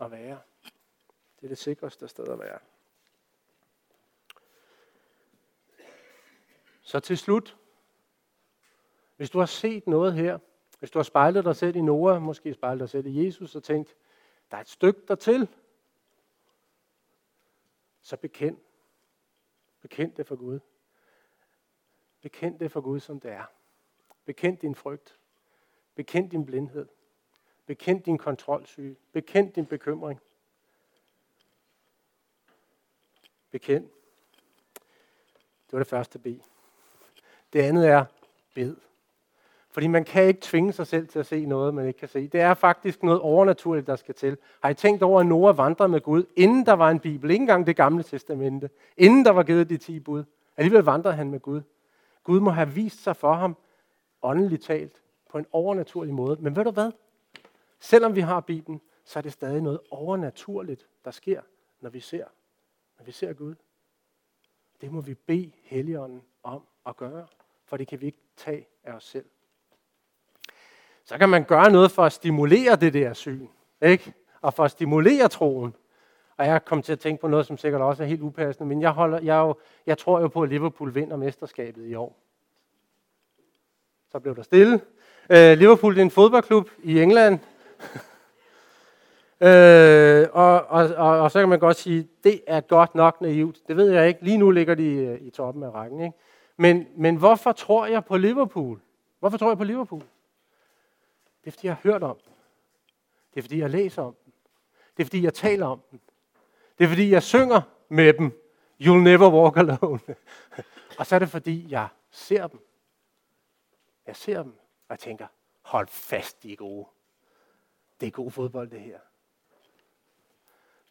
at 0.01 0.11
være. 0.11 0.41
Det 1.41 1.45
er 1.45 1.49
det 1.49 1.59
sikreste 1.59 2.09
sted 2.09 2.29
at 2.29 2.39
være. 2.39 2.59
Så 6.83 7.01
til 7.01 7.19
slut, 7.19 7.57
hvis 9.17 9.31
du 9.31 9.39
har 9.39 9.47
set 9.47 9.87
noget 9.87 10.15
her, 10.15 10.39
hvis 10.79 10.91
du 10.91 10.99
har 10.99 11.05
spejlet 11.05 11.45
dig 11.45 11.57
selv 11.57 11.77
i 11.77 11.81
Noah, 11.81 12.23
måske 12.23 12.55
spejlet 12.55 12.81
dig 12.81 12.89
selv 12.89 13.07
i 13.07 13.27
Jesus, 13.27 13.57
og 13.57 13.65
tænkt, 13.65 13.97
der 14.51 14.57
er 14.57 14.61
et 14.61 14.69
stykke 14.69 15.01
dertil, 15.09 15.49
så 18.03 18.17
bekend. 18.17 18.59
Bekend 19.81 20.13
det 20.13 20.27
for 20.27 20.37
Gud. 20.37 20.61
Bekend 22.27 22.59
det 22.59 22.73
for 22.73 22.81
Gud, 22.81 23.01
som 23.01 23.21
det 23.21 23.31
er. 23.31 23.45
Bekend 24.25 24.59
din 24.59 24.75
frygt. 24.75 25.19
Bekend 25.95 26.31
din 26.31 26.47
blindhed. 26.47 26.87
Bekend 27.67 28.03
din 28.03 28.19
kontrolsyge. 28.19 28.97
Bekend 29.13 29.53
din 29.53 29.67
bekymring. 29.67 30.21
Bekend. 33.51 33.85
Det 35.65 35.73
var 35.73 35.79
det 35.79 35.87
første 35.87 36.19
B. 36.19 36.27
Det 37.53 37.63
andet 37.63 37.89
er 37.89 38.05
bed. 38.55 38.77
Fordi 39.71 39.87
man 39.87 40.05
kan 40.05 40.25
ikke 40.25 40.41
tvinge 40.41 40.73
sig 40.73 40.87
selv 40.87 41.09
til 41.09 41.19
at 41.19 41.27
se 41.27 41.45
noget, 41.45 41.75
man 41.75 41.87
ikke 41.87 41.99
kan 41.99 42.09
se. 42.09 42.29
Det 42.29 42.41
er 42.41 42.55
faktisk 42.55 43.03
noget 43.03 43.21
overnaturligt, 43.21 43.87
der 43.87 43.97
skal 43.97 44.15
til. 44.15 44.39
Har 44.63 44.71
I 44.71 44.75
tænkt 44.75 45.03
over, 45.03 45.21
at 45.21 45.27
Noah 45.27 45.59
vandrede 45.59 45.89
med 45.89 46.01
Gud, 46.01 46.25
inden 46.37 46.67
der 46.67 46.73
var 46.73 46.91
en 46.91 47.01
bibel, 47.01 47.31
ikke 47.31 47.43
engang 47.43 47.67
det 47.67 47.77
gamle 47.77 48.03
testamente, 48.03 48.71
inden 48.97 49.25
der 49.25 49.31
var 49.31 49.43
givet 49.43 49.69
de 49.69 49.77
ti 49.77 50.01
bud. 50.01 50.25
Alligevel 50.57 50.83
vandrede 50.83 51.15
han 51.15 51.31
med 51.31 51.41
Gud. 51.41 51.63
Gud 52.27 52.41
må 52.41 52.51
have 52.51 52.69
vist 52.69 53.03
sig 53.03 53.17
for 53.17 53.33
ham, 53.33 53.57
åndeligt 54.23 54.63
talt, 54.63 55.03
på 55.31 55.39
en 55.39 55.47
overnaturlig 55.53 56.15
måde. 56.15 56.43
Men 56.43 56.57
ved 56.57 56.65
du 56.65 56.71
hvad? 56.71 56.93
Selvom 57.81 58.17
vi 58.17 58.21
har 58.21 58.41
Bibelen, 58.41 58.81
så 59.05 59.19
er 59.19 59.23
det 59.23 59.33
stadig 59.33 59.63
noget 59.63 59.81
overnaturligt, 59.91 60.89
der 61.05 61.11
sker, 61.11 61.43
når 61.81 61.91
vi 61.91 62.01
ser, 62.01 62.25
når 62.99 63.05
vi 63.05 63.13
ser 63.13 63.33
Gud. 63.33 63.55
Det 64.81 64.93
må 64.93 65.01
vi 65.01 65.15
bede 65.15 65.53
Helligånden 65.63 66.23
om 66.43 66.63
at 66.87 66.97
gøre. 66.97 67.27
for 67.65 67.77
det 67.77 67.89
kan 67.89 68.01
vi 68.01 68.07
ikke 68.07 68.23
tage 68.37 68.69
af 68.85 68.93
os 68.93 69.05
selv. 69.05 69.27
Så 71.05 71.19
kan 71.19 71.29
man 71.29 71.45
gøre 71.45 71.71
noget 71.71 71.91
for 71.91 72.05
at 72.05 72.13
stimulere 72.13 72.77
det 72.77 72.93
der 72.93 73.13
syn, 73.13 73.49
ikke? 73.83 74.15
og 74.41 74.55
for 74.55 74.65
at 74.65 74.71
stimulere 74.71 75.29
troen. 75.29 75.75
Og 76.37 76.47
jeg 76.47 76.65
kom 76.65 76.83
til 76.83 76.93
at 76.93 77.01
tænke 77.01 77.21
på 77.21 77.29
noget, 77.29 77.47
som 77.47 77.59
sikkert 77.59 77.83
også 77.83 78.03
er 78.03 78.07
helt 78.07 78.23
upassende, 78.23 78.69
men 78.69 78.83
jeg, 78.83 78.91
holder, 78.91 79.21
jeg, 79.21 79.37
jo, 79.37 79.55
jeg 79.87 79.99
tror 79.99 80.21
jo 80.21 80.29
på, 80.29 80.43
at 80.43 80.49
Liverpool 80.49 80.95
vinder 80.95 81.17
mesterskabet 81.17 81.87
i 81.87 81.95
år. 81.95 82.17
Så 84.13 84.19
blev 84.19 84.37
der 84.37 84.43
stille. 84.43 84.81
Øh, 85.31 85.59
Liverpool 85.59 85.95
det 85.95 86.01
er 86.01 86.05
en 86.05 86.11
fodboldklub 86.11 86.71
i 86.83 87.03
England. 87.03 87.39
øh, 89.41 90.27
og, 90.33 90.67
og, 90.67 90.89
og, 90.97 91.21
og 91.21 91.31
så 91.31 91.41
kan 91.41 91.49
man 91.49 91.59
godt 91.59 91.77
sige, 91.77 92.09
det 92.25 92.41
er 92.47 92.61
godt 92.61 92.95
nok 92.95 93.21
naivt. 93.21 93.69
Det 93.69 93.77
ved 93.77 93.91
jeg 93.91 94.09
ikke. 94.09 94.25
Lige 94.25 94.39
nu 94.39 94.51
ligger 94.51 94.75
de 94.75 94.85
øh, 94.85 95.21
i 95.21 95.31
toppen 95.31 95.63
af 95.63 95.71
rækken. 95.71 96.01
Ikke? 96.01 96.17
Men, 96.57 96.87
men 96.97 97.17
hvorfor 97.17 97.53
tror 97.53 97.87
jeg 97.87 98.05
på 98.05 98.17
Liverpool? 98.17 98.81
Hvorfor 99.19 99.39
tror 99.39 99.51
jeg 99.51 99.59
på 99.59 99.65
Liverpool? 99.65 100.03
Det 101.45 101.47
er, 101.47 101.51
fordi 101.51 101.67
jeg 101.67 101.75
har 101.75 101.91
hørt 101.91 102.03
om 102.03 102.17
dem. 102.25 102.33
Det 103.35 103.41
er, 103.41 103.43
fordi 103.43 103.61
jeg 103.61 103.71
læser 103.71 104.03
om 104.03 104.15
dem. 104.25 104.33
Det 104.97 105.03
er, 105.03 105.05
fordi 105.05 105.25
jeg 105.25 105.35
taler 105.35 105.67
om 105.67 105.81
dem. 105.91 106.01
Det 106.79 106.85
er, 106.85 106.89
fordi 106.89 107.11
jeg 107.11 107.23
synger 107.23 107.61
med 107.89 108.13
dem. 108.13 108.43
You'll 108.81 109.03
never 109.03 109.31
walk 109.31 109.57
alone. 109.57 110.01
og 110.99 111.07
så 111.07 111.15
er 111.15 111.19
det, 111.19 111.29
fordi 111.29 111.71
jeg 111.71 111.89
ser 112.11 112.47
dem. 112.47 112.61
Jeg 114.07 114.17
ser 114.17 114.43
dem, 114.43 114.53
og 114.89 114.91
jeg 114.91 114.99
tænker, 114.99 115.27
hold 115.63 115.89
fast, 115.89 116.43
de 116.43 116.53
er 116.53 116.57
gode. 116.57 116.87
Det 118.01 118.07
er 118.07 118.11
god 118.11 118.31
fodbold, 118.31 118.71
det 118.71 118.81
her. 118.81 118.99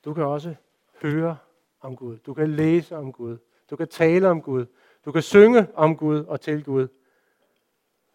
Du 0.06 0.14
kan 0.14 0.24
også 0.24 0.56
høre 1.02 1.38
om 1.80 1.96
Gud. 1.96 2.18
Du 2.18 2.34
kan 2.34 2.56
læse 2.56 2.96
om 2.96 3.14
Gud. 3.14 3.38
Du 3.70 3.76
kan 3.76 3.88
tale 3.88 4.30
om 4.30 4.42
Gud. 4.42 4.66
Du 5.06 5.12
kan 5.12 5.22
synge 5.22 5.76
om 5.76 5.98
Gud 5.98 6.26
og 6.26 6.42
til 6.42 6.64
Gud. 6.64 6.88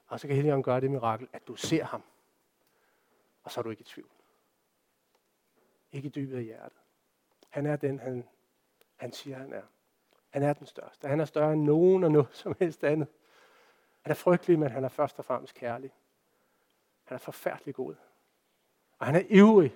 Og 0.07 0.21
så 0.21 0.27
kan 0.27 0.37
Helligånden 0.37 0.63
gøre 0.63 0.81
det 0.81 0.91
mirakel, 0.91 1.29
at 1.33 1.49
du 1.49 1.57
ser 1.57 1.85
ham. 1.85 2.03
Og 3.43 3.51
så 3.51 3.61
er 3.61 3.63
du 3.63 3.71
ikke 3.71 3.81
i 3.81 3.85
tvivl. 3.85 4.11
Ikke 5.93 6.07
i 6.07 6.11
dybet 6.11 6.37
af 6.37 6.45
hjertet. 6.45 6.80
Han 7.51 7.67
er 7.67 7.77
den, 7.77 7.99
han, 7.99 8.25
han 8.97 9.13
siger, 9.13 9.37
han 9.37 9.53
er. 9.53 9.63
Han 10.31 10.43
er 10.43 10.53
den 10.53 10.67
største. 10.67 11.09
Han 11.09 11.21
er 11.21 11.25
større 11.25 11.53
end 11.53 11.63
nogen 11.63 12.05
og 12.05 12.13
noget 12.13 12.29
som 12.43 12.57
helst 12.59 12.85
andet. 12.85 13.09
Han 14.01 14.11
er 14.11 14.15
frygtelig, 14.15 14.59
men 14.59 14.71
han 14.71 14.85
er 14.85 14.89
først 14.89 15.19
og 15.19 15.25
fremmest 15.25 15.55
kærlig. 15.55 15.93
Han 17.05 17.15
er 17.15 17.19
forfærdelig 17.19 17.75
god. 17.75 17.95
Og 18.99 19.07
han 19.07 19.15
er 19.15 19.23
ivrig 19.29 19.75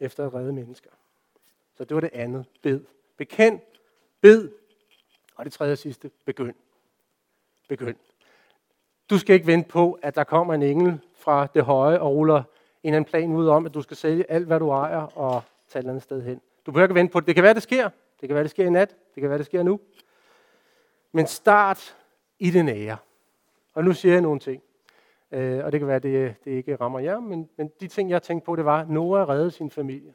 efter 0.00 0.26
at 0.26 0.34
redde 0.34 0.52
mennesker. 0.52 0.90
Så 1.74 1.84
det 1.84 1.94
var 1.94 2.00
det 2.00 2.10
andet. 2.12 2.46
Bed. 2.62 2.84
Bekend. 3.16 3.60
Bed. 4.20 4.50
Og 5.36 5.44
det 5.44 5.52
tredje 5.52 5.72
og 5.72 5.78
sidste. 5.78 6.10
Begynd. 6.24 6.54
Begynd. 7.68 7.96
Du 9.10 9.18
skal 9.18 9.34
ikke 9.34 9.46
vente 9.46 9.68
på, 9.68 9.98
at 10.02 10.14
der 10.14 10.24
kommer 10.24 10.54
en 10.54 10.62
engel 10.62 11.00
fra 11.14 11.46
det 11.46 11.64
høje 11.64 12.00
og 12.00 12.10
ruller 12.10 12.42
en 12.82 12.94
anden 12.94 13.10
plan 13.10 13.32
ud 13.32 13.48
om, 13.48 13.66
at 13.66 13.74
du 13.74 13.82
skal 13.82 13.96
sælge 13.96 14.30
alt, 14.30 14.46
hvad 14.46 14.60
du 14.60 14.70
ejer 14.70 15.18
og 15.18 15.42
tage 15.68 15.84
et 15.84 15.88
andet 15.88 16.02
sted 16.02 16.22
hen. 16.22 16.40
Du 16.66 16.72
behøver 16.72 16.84
ikke 16.84 16.94
vente 16.94 17.12
på 17.12 17.20
det. 17.20 17.26
Det 17.26 17.34
kan 17.34 17.44
være, 17.44 17.54
det 17.54 17.62
sker. 17.62 17.90
Det 18.20 18.28
kan 18.28 18.34
være, 18.34 18.42
det 18.42 18.50
sker 18.50 18.66
i 18.66 18.70
nat. 18.70 18.96
Det 19.14 19.20
kan 19.20 19.30
være, 19.30 19.38
det 19.38 19.46
sker 19.46 19.62
nu. 19.62 19.80
Men 21.12 21.26
start 21.26 21.96
i 22.38 22.50
det 22.50 22.64
nære. 22.64 22.96
Og 23.74 23.84
nu 23.84 23.92
siger 23.92 24.12
jeg 24.12 24.22
nogle 24.22 24.40
ting. 24.40 24.62
Øh, 25.30 25.64
og 25.64 25.72
det 25.72 25.80
kan 25.80 25.88
være, 25.88 25.98
det, 25.98 26.44
det 26.44 26.50
ikke 26.50 26.76
rammer 26.76 26.98
jer, 26.98 27.20
men, 27.20 27.50
men 27.56 27.70
de 27.80 27.88
ting, 27.88 28.10
jeg 28.10 28.22
tænkte 28.22 28.44
på, 28.46 28.56
det 28.56 28.64
var, 28.64 28.84
Noah 28.84 29.28
redde 29.28 29.50
sin 29.50 29.70
familie. 29.70 30.14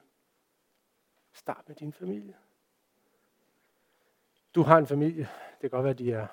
Start 1.33 1.63
med 1.67 1.75
din 1.75 1.93
familie. 1.93 2.33
Du 4.55 4.61
har 4.61 4.77
en 4.77 4.87
familie. 4.87 5.29
Det 5.51 5.61
kan 5.61 5.69
godt 5.69 5.83
være, 5.83 5.93
de 5.93 6.11
er... 6.11 6.27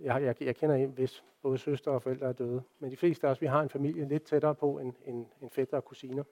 Jeg, 0.00 0.22
jeg, 0.22 0.42
jeg 0.42 0.56
kender 0.56 0.76
en, 0.76 0.90
hvis 0.90 1.24
både 1.42 1.58
søster 1.58 1.90
og 1.90 2.02
forældre 2.02 2.26
er 2.26 2.32
døde. 2.32 2.62
Men 2.78 2.90
de 2.90 2.96
fleste 2.96 3.26
af 3.26 3.30
os, 3.30 3.40
vi 3.40 3.46
har 3.46 3.62
en 3.62 3.68
familie 3.68 4.08
lidt 4.08 4.22
tættere 4.22 4.54
på 4.54 4.78
end, 4.78 4.94
end, 5.04 5.26
end 5.40 5.50
fætter 5.50 5.76
og 5.76 5.84
kusiner. 5.84 6.24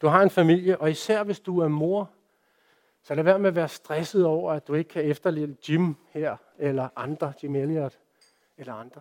Du 0.00 0.06
har 0.06 0.22
en 0.22 0.30
familie, 0.30 0.80
og 0.80 0.90
især 0.90 1.22
hvis 1.22 1.40
du 1.40 1.58
er 1.58 1.68
mor, 1.68 2.10
så 3.02 3.14
lad 3.14 3.24
være 3.24 3.38
med 3.38 3.48
at 3.48 3.54
være 3.54 3.68
stresset 3.68 4.26
over, 4.26 4.52
at 4.52 4.68
du 4.68 4.74
ikke 4.74 4.90
kan 4.90 5.04
efterleve 5.04 5.56
Jim 5.68 5.96
her, 6.10 6.36
eller 6.58 6.88
andre, 6.96 7.32
Jim 7.42 7.54
Elliot, 7.54 7.98
eller 8.56 8.74
andre. 8.74 9.00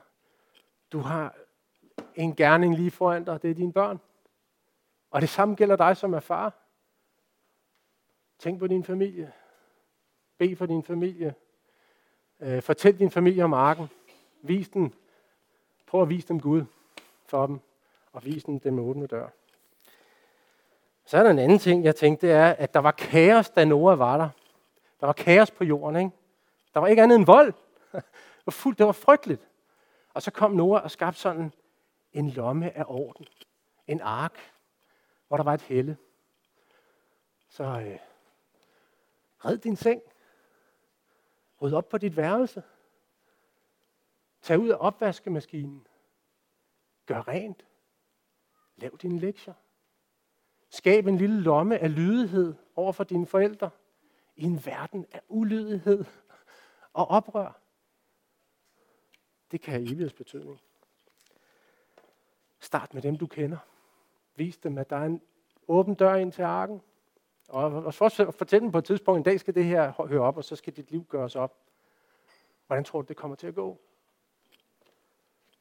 Du 0.91 0.99
har 0.99 1.35
en 2.15 2.35
gerning 2.35 2.75
lige 2.75 2.91
foran 2.91 3.23
dig, 3.23 3.41
det 3.41 3.49
er 3.49 3.55
dine 3.55 3.73
børn. 3.73 3.99
Og 5.11 5.21
det 5.21 5.29
samme 5.29 5.55
gælder 5.55 5.75
dig 5.75 5.97
som 5.97 6.13
er 6.13 6.19
far. 6.19 6.53
Tænk 8.39 8.59
på 8.59 8.67
din 8.67 8.83
familie. 8.83 9.33
Bed 10.37 10.55
for 10.55 10.65
din 10.65 10.83
familie. 10.83 11.35
Øh, 12.39 12.61
fortæl 12.61 12.99
din 12.99 13.11
familie 13.11 13.43
om 13.43 13.53
arken. 13.53 13.87
Vis 14.41 14.69
den. 14.69 14.93
Prøv 15.85 16.01
at 16.01 16.09
vise 16.09 16.27
dem 16.27 16.39
Gud 16.39 16.65
for 17.25 17.47
dem. 17.47 17.59
Og 18.11 18.25
vis 18.25 18.43
dem 18.43 18.59
den 18.59 18.79
åbne 18.79 19.07
dør. 19.07 19.29
Så 21.07 21.17
er 21.17 21.23
der 21.23 21.29
en 21.29 21.39
anden 21.39 21.59
ting, 21.59 21.83
jeg 21.83 21.95
tænkte, 21.95 22.27
det 22.27 22.35
er, 22.35 22.49
at 22.49 22.73
der 22.73 22.79
var 22.79 22.91
kaos, 22.91 23.49
da 23.49 23.65
Noah 23.65 23.99
var 23.99 24.17
der. 24.17 24.29
Der 24.99 25.05
var 25.05 25.13
kaos 25.13 25.51
på 25.51 25.63
jorden, 25.63 25.95
ikke? 25.95 26.11
Der 26.73 26.79
var 26.79 26.87
ikke 26.87 27.03
andet 27.03 27.15
end 27.15 27.25
vold. 27.25 27.53
Det 28.37 28.45
var, 28.45 28.51
fuldt, 28.51 28.77
det 28.77 28.85
var 28.85 28.91
frygteligt. 28.91 29.47
Og 30.13 30.21
så 30.21 30.31
kom 30.31 30.51
Noah 30.51 30.83
og 30.83 30.91
skabte 30.91 31.19
sådan 31.19 31.53
en 32.13 32.29
lomme 32.29 32.77
af 32.77 32.83
orden. 32.87 33.25
En 33.87 34.01
ark, 34.01 34.53
hvor 35.27 35.37
der 35.37 35.43
var 35.43 35.53
et 35.53 35.61
helle. 35.61 35.97
Så 37.49 37.63
øh, 37.63 37.99
red 39.45 39.57
din 39.57 39.75
seng. 39.75 40.01
Ryd 41.61 41.73
op 41.73 41.89
på 41.89 41.97
dit 41.97 42.17
værelse. 42.17 42.63
Tag 44.41 44.59
ud 44.59 44.69
af 44.69 44.77
opvaskemaskinen. 44.79 45.87
Gør 47.05 47.27
rent. 47.27 47.65
Lav 48.75 48.91
dine 49.01 49.19
lektier. 49.19 49.53
Skab 50.69 51.07
en 51.07 51.17
lille 51.17 51.41
lomme 51.41 51.79
af 51.79 51.95
lydighed 51.95 52.53
over 52.75 52.91
for 52.91 53.03
dine 53.03 53.25
forældre 53.25 53.69
i 54.35 54.43
en 54.43 54.65
verden 54.65 55.05
af 55.11 55.21
ulydighed 55.27 56.05
og 56.93 57.07
oprør. 57.07 57.59
Det 59.51 59.61
kan 59.61 59.73
have 59.73 59.85
evighedsbetydning. 59.85 60.59
Start 62.59 62.93
med 62.93 63.01
dem, 63.01 63.15
du 63.15 63.27
kender. 63.27 63.57
Vis 64.35 64.57
dem, 64.57 64.77
at 64.77 64.89
der 64.89 64.95
er 64.95 65.05
en 65.05 65.21
åben 65.67 65.95
dør 65.95 66.15
ind 66.15 66.31
til 66.31 66.41
arken. 66.41 66.81
Og 67.47 67.93
fortæl 67.93 68.61
dem 68.61 68.71
på 68.71 68.77
et 68.77 68.85
tidspunkt, 68.85 69.17
en 69.17 69.23
dag 69.23 69.39
skal 69.39 69.55
det 69.55 69.65
her 69.65 70.07
høre 70.07 70.21
op, 70.21 70.37
og 70.37 70.43
så 70.43 70.55
skal 70.55 70.75
dit 70.75 70.91
liv 70.91 71.05
gøres 71.09 71.35
op. 71.35 71.57
Hvordan 72.67 72.83
tror 72.83 73.01
du, 73.01 73.07
det 73.07 73.17
kommer 73.17 73.35
til 73.35 73.47
at 73.47 73.55
gå? 73.55 73.79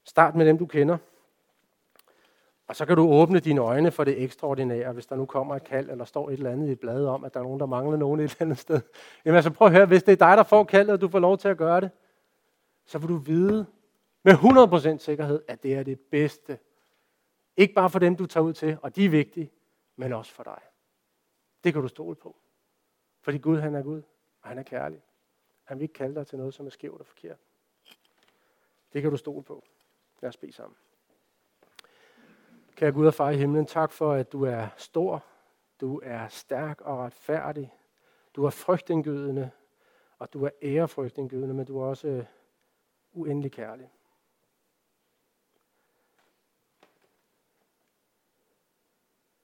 Start 0.04 0.34
med 0.34 0.46
dem, 0.46 0.58
du 0.58 0.66
kender. 0.66 0.98
Og 2.66 2.76
så 2.76 2.86
kan 2.86 2.96
du 2.96 3.08
åbne 3.08 3.40
dine 3.40 3.60
øjne 3.60 3.90
for 3.90 4.04
det 4.04 4.22
ekstraordinære, 4.22 4.92
hvis 4.92 5.06
der 5.06 5.16
nu 5.16 5.26
kommer 5.26 5.56
et 5.56 5.64
kald, 5.64 5.90
eller 5.90 6.04
står 6.04 6.28
et 6.28 6.32
eller 6.32 6.50
andet 6.50 6.68
i 6.68 6.72
et 6.72 6.80
blad 6.80 7.06
om, 7.06 7.24
at 7.24 7.34
der 7.34 7.40
er 7.40 7.44
nogen, 7.44 7.60
der 7.60 7.66
mangler 7.66 7.96
nogen 7.96 8.20
et 8.20 8.24
eller 8.24 8.36
andet 8.40 8.58
sted. 8.58 8.80
Jamen 9.24 9.36
altså 9.36 9.50
prøv 9.50 9.66
at 9.66 9.74
høre, 9.74 9.86
hvis 9.86 10.02
det 10.02 10.12
er 10.12 10.26
dig, 10.26 10.36
der 10.36 10.42
får 10.42 10.64
kaldet, 10.64 10.92
og 10.92 11.00
du 11.00 11.08
får 11.08 11.18
lov 11.18 11.38
til 11.38 11.48
at 11.48 11.56
gøre 11.56 11.80
det, 11.80 11.90
så 12.84 12.98
vil 12.98 13.08
du 13.08 13.16
vide 13.16 13.66
med 14.22 14.32
100% 14.32 14.98
sikkerhed, 14.98 15.42
at 15.48 15.62
det 15.62 15.74
er 15.74 15.82
det 15.82 16.00
bedste. 16.00 16.58
Ikke 17.56 17.74
bare 17.74 17.90
for 17.90 17.98
dem, 17.98 18.16
du 18.16 18.26
tager 18.26 18.44
ud 18.44 18.52
til, 18.52 18.78
og 18.82 18.96
de 18.96 19.04
er 19.04 19.10
vigtige, 19.10 19.50
men 19.96 20.12
også 20.12 20.32
for 20.32 20.42
dig. 20.42 20.60
Det 21.64 21.72
kan 21.72 21.82
du 21.82 21.88
stole 21.88 22.16
på. 22.16 22.36
Fordi 23.20 23.38
Gud, 23.38 23.58
han 23.58 23.74
er 23.74 23.82
Gud, 23.82 24.02
og 24.42 24.48
han 24.48 24.58
er 24.58 24.62
kærlig. 24.62 25.02
Han 25.64 25.78
vil 25.78 25.82
ikke 25.82 25.94
kalde 25.94 26.14
dig 26.14 26.26
til 26.26 26.38
noget, 26.38 26.54
som 26.54 26.66
er 26.66 26.70
skævt 26.70 27.00
og 27.00 27.06
forkert. 27.06 27.38
Det 28.92 29.02
kan 29.02 29.10
du 29.10 29.16
stole 29.16 29.42
på. 29.42 29.64
Lad 30.20 30.28
os 30.28 30.36
bede 30.36 30.52
sammen. 30.52 30.76
Kære 32.76 32.92
Gud 32.92 33.06
og 33.06 33.14
far 33.14 33.30
i 33.30 33.36
himlen, 33.36 33.66
tak 33.66 33.92
for, 33.92 34.12
at 34.12 34.32
du 34.32 34.44
er 34.44 34.68
stor, 34.76 35.24
du 35.80 36.00
er 36.04 36.28
stærk 36.28 36.80
og 36.80 36.98
retfærdig, 36.98 37.74
du 38.34 38.44
er 38.44 38.50
frygtindgydende, 38.50 39.50
og 40.18 40.32
du 40.32 40.44
er 40.44 40.50
ærefrygtindgydende, 40.62 41.54
men 41.54 41.66
du 41.66 41.80
er 41.80 41.86
også 41.86 42.08
øh, 42.08 42.24
uendelig 43.12 43.52
kærlig. 43.52 43.90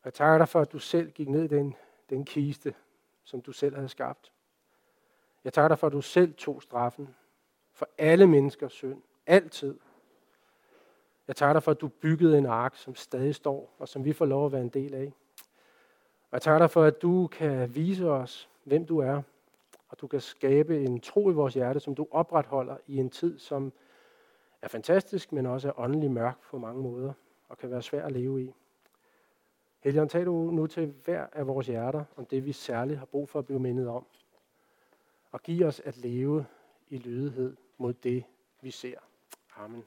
Jeg 0.04 0.14
takker 0.14 0.38
dig 0.38 0.48
for, 0.48 0.60
at 0.60 0.72
du 0.72 0.78
selv 0.78 1.10
gik 1.10 1.28
ned 1.28 1.44
i 1.44 1.48
den, 1.48 1.76
den 2.10 2.24
kiste, 2.24 2.74
som 3.24 3.40
du 3.40 3.52
selv 3.52 3.74
havde 3.74 3.88
skabt. 3.88 4.32
Jeg 5.44 5.52
takker 5.52 5.68
dig 5.68 5.78
for, 5.78 5.86
at 5.86 5.92
du 5.92 6.00
selv 6.00 6.34
tog 6.34 6.62
straffen 6.62 7.14
for 7.72 7.88
alle 7.98 8.26
menneskers 8.26 8.72
synd, 8.72 9.02
altid. 9.26 9.78
Jeg 11.28 11.36
takker 11.36 11.52
dig 11.52 11.62
for, 11.62 11.70
at 11.70 11.80
du 11.80 11.88
byggede 11.88 12.38
en 12.38 12.46
ark, 12.46 12.76
som 12.76 12.94
stadig 12.94 13.34
står, 13.34 13.76
og 13.78 13.88
som 13.88 14.04
vi 14.04 14.12
får 14.12 14.24
lov 14.24 14.46
at 14.46 14.52
være 14.52 14.62
en 14.62 14.68
del 14.68 14.94
af. 14.94 15.12
Og 16.30 16.32
jeg 16.32 16.42
takker 16.42 16.58
dig 16.58 16.70
for, 16.70 16.84
at 16.84 17.02
du 17.02 17.26
kan 17.26 17.74
vise 17.74 18.10
os, 18.10 18.48
hvem 18.64 18.86
du 18.86 18.98
er, 18.98 19.22
og 19.88 20.00
du 20.00 20.06
kan 20.06 20.20
skabe 20.20 20.84
en 20.84 21.00
tro 21.00 21.30
i 21.30 21.34
vores 21.34 21.54
hjerte, 21.54 21.80
som 21.80 21.94
du 21.94 22.06
opretholder 22.10 22.76
i 22.86 22.96
en 22.96 23.10
tid, 23.10 23.38
som 23.38 23.72
er 24.62 24.68
fantastisk, 24.68 25.32
men 25.32 25.46
også 25.46 25.68
er 25.68 25.80
åndelig 25.80 26.10
mørk 26.10 26.38
på 26.50 26.58
mange 26.58 26.82
måder, 26.82 27.12
og 27.48 27.58
kan 27.58 27.70
være 27.70 27.82
svær 27.82 28.06
at 28.06 28.12
leve 28.12 28.42
i. 28.42 28.54
Helion, 29.80 30.08
tag 30.08 30.26
du 30.26 30.50
nu 30.50 30.66
til 30.66 30.94
hver 31.04 31.26
af 31.32 31.46
vores 31.46 31.66
hjerter 31.66 32.04
om 32.16 32.26
det, 32.26 32.44
vi 32.44 32.52
særligt 32.52 32.98
har 32.98 33.06
brug 33.06 33.28
for 33.28 33.38
at 33.38 33.46
blive 33.46 33.60
mindet 33.60 33.88
om. 33.88 34.06
Og 35.32 35.42
giv 35.42 35.66
os 35.66 35.80
at 35.80 35.96
leve 35.96 36.46
i 36.88 36.98
lydighed 36.98 37.56
mod 37.78 37.92
det, 37.92 38.24
vi 38.60 38.70
ser. 38.70 38.98
Amen. 39.56 39.84